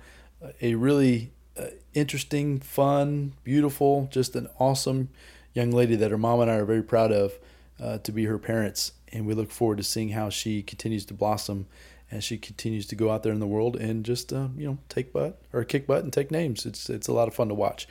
a 0.61 0.75
really 0.75 1.31
uh, 1.57 1.67
interesting, 1.93 2.59
fun, 2.59 3.33
beautiful, 3.43 4.07
just 4.11 4.35
an 4.35 4.49
awesome 4.59 5.09
young 5.53 5.71
lady 5.71 5.95
that 5.95 6.11
her 6.11 6.17
mom 6.17 6.41
and 6.41 6.51
I 6.51 6.55
are 6.55 6.65
very 6.65 6.83
proud 6.83 7.11
of 7.11 7.33
uh, 7.79 7.99
to 7.99 8.11
be 8.11 8.25
her 8.25 8.37
parents. 8.37 8.93
And 9.11 9.25
we 9.25 9.33
look 9.33 9.51
forward 9.51 9.77
to 9.77 9.83
seeing 9.83 10.09
how 10.09 10.29
she 10.29 10.63
continues 10.63 11.05
to 11.05 11.13
blossom 11.13 11.67
as 12.11 12.23
she 12.23 12.37
continues 12.37 12.85
to 12.87 12.95
go 12.95 13.11
out 13.11 13.23
there 13.23 13.33
in 13.33 13.39
the 13.39 13.47
world 13.47 13.75
and 13.75 14.03
just 14.03 14.31
uh, 14.31 14.47
you 14.55 14.67
know 14.67 14.77
take 14.89 15.13
butt 15.13 15.41
or 15.51 15.63
kick 15.63 15.87
butt 15.87 16.03
and 16.03 16.11
take 16.11 16.31
names. 16.31 16.65
It's 16.65 16.89
it's 16.89 17.07
a 17.07 17.13
lot 17.13 17.27
of 17.27 17.33
fun 17.33 17.47
to 17.47 17.53
watch. 17.53 17.87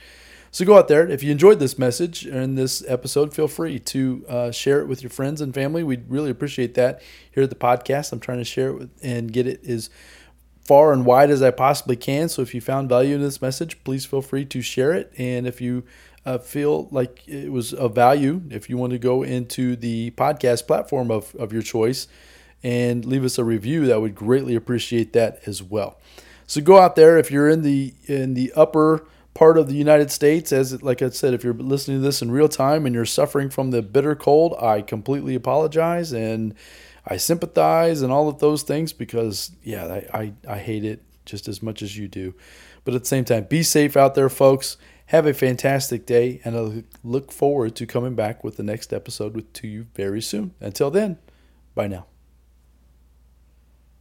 So 0.55 0.67
go 0.67 0.77
out 0.77 0.87
there. 0.87 1.09
If 1.09 1.23
you 1.23 1.33
enjoyed 1.33 1.61
this 1.61 1.79
message 1.79 2.27
and 2.27 2.59
this 2.59 2.85
episode, 2.87 3.35
feel 3.35 3.49
free 3.49 3.79
to 3.79 4.25
uh, 4.29 4.51
share 4.51 4.83
it 4.83 4.87
with 4.87 5.03
your 5.03 5.09
friends 5.09 5.41
and 5.41 5.55
family. 5.55 5.83
We'd 5.83 6.11
really 6.11 6.29
appreciate 6.29 6.75
that 6.75 7.01
here 7.31 7.43
at 7.43 7.49
the 7.49 7.57
podcast. 7.57 8.13
I'm 8.13 8.21
trying 8.21 8.37
to 8.37 8.45
share 8.45 8.69
it 8.69 8.75
with, 8.75 8.91
and 9.03 9.33
get 9.33 9.47
it 9.47 9.67
as 9.67 9.89
far 10.61 10.93
and 10.93 11.07
wide 11.07 11.31
as 11.31 11.41
I 11.41 11.53
possibly 11.53 11.97
can. 11.97 12.29
So 12.29 12.43
if 12.43 12.55
you 12.55 12.61
found 12.61 12.91
value 12.91 13.15
in 13.15 13.23
this 13.23 13.41
message, 13.41 13.83
please 13.83 14.05
feel 14.05 14.21
free 14.21 14.45
to 14.45 14.61
share 14.61 14.93
it. 14.93 15.11
And 15.17 15.47
if 15.47 15.63
you 15.63 15.85
uh, 16.27 16.37
feel 16.37 16.87
like 16.91 17.27
it 17.27 17.51
was 17.51 17.73
of 17.73 17.95
value, 17.95 18.43
if 18.51 18.69
you 18.69 18.77
want 18.77 18.93
to 18.93 18.99
go 18.99 19.23
into 19.23 19.75
the 19.75 20.11
podcast 20.11 20.67
platform 20.67 21.11
of, 21.11 21.35
of 21.37 21.55
your 21.55 21.63
choice 21.63 22.09
and 22.63 23.07
leave 23.07 23.25
us 23.25 23.39
a 23.39 23.45
review, 23.45 23.87
that 23.87 24.03
would 24.03 24.15
greatly 24.15 24.55
appreciate 24.55 25.15
that 25.15 25.41
as 25.47 25.63
well. 25.63 25.99
So 26.47 26.61
go 26.61 26.79
out 26.79 26.95
there 26.95 27.17
if 27.17 27.31
you're 27.31 27.49
in 27.49 27.63
the 27.63 27.95
in 28.07 28.35
the 28.35 28.53
upper 28.55 29.07
part 29.35 29.59
of 29.59 29.69
the 29.69 29.75
United 29.75 30.11
States. 30.11 30.53
As 30.53 30.83
like 30.83 31.03
I 31.03 31.11
said, 31.11 31.35
if 31.35 31.45
you're 31.45 31.55
listening 31.55 31.99
to 31.99 32.03
this 32.03 32.23
in 32.23 32.31
real 32.31 32.49
time 32.49 32.87
and 32.87 32.95
you're 32.95 33.05
suffering 33.05 33.51
from 33.51 33.71
the 33.71 33.83
bitter 33.83 34.15
cold, 34.15 34.55
I 34.61 34.83
completely 34.83 35.35
apologize 35.35 36.13
and 36.13 36.55
I 37.07 37.17
sympathize 37.17 38.03
and 38.03 38.13
all 38.13 38.29
of 38.29 38.39
those 38.39 38.63
things 38.63 38.93
because 38.93 39.53
yeah, 39.63 39.87
I, 39.87 40.19
I, 40.19 40.33
I 40.49 40.59
hate 40.59 40.85
it 40.85 41.03
just 41.25 41.49
as 41.49 41.63
much 41.63 41.83
as 41.83 41.97
you 41.97 42.09
do. 42.09 42.35
But 42.85 42.95
at 42.95 43.03
the 43.03 43.09
same 43.09 43.25
time, 43.25 43.45
be 43.45 43.63
safe 43.63 43.97
out 43.97 44.15
there, 44.15 44.29
folks. 44.29 44.77
Have 45.07 45.27
a 45.27 45.35
fantastic 45.35 46.07
day, 46.07 46.41
and 46.43 46.57
I 46.57 46.85
look 47.05 47.31
forward 47.31 47.77
to 47.77 47.87
coming 47.87 48.15
back 48.15 48.43
with 48.43 48.57
the 48.57 48.63
next 48.63 48.93
episode 48.93 49.35
with, 49.35 49.53
to 49.55 49.69
you 49.69 49.87
very 49.95 50.23
soon. 50.23 50.55
Until 50.59 50.91
then, 50.91 51.19
bye 51.75 51.87
now. 51.87 52.07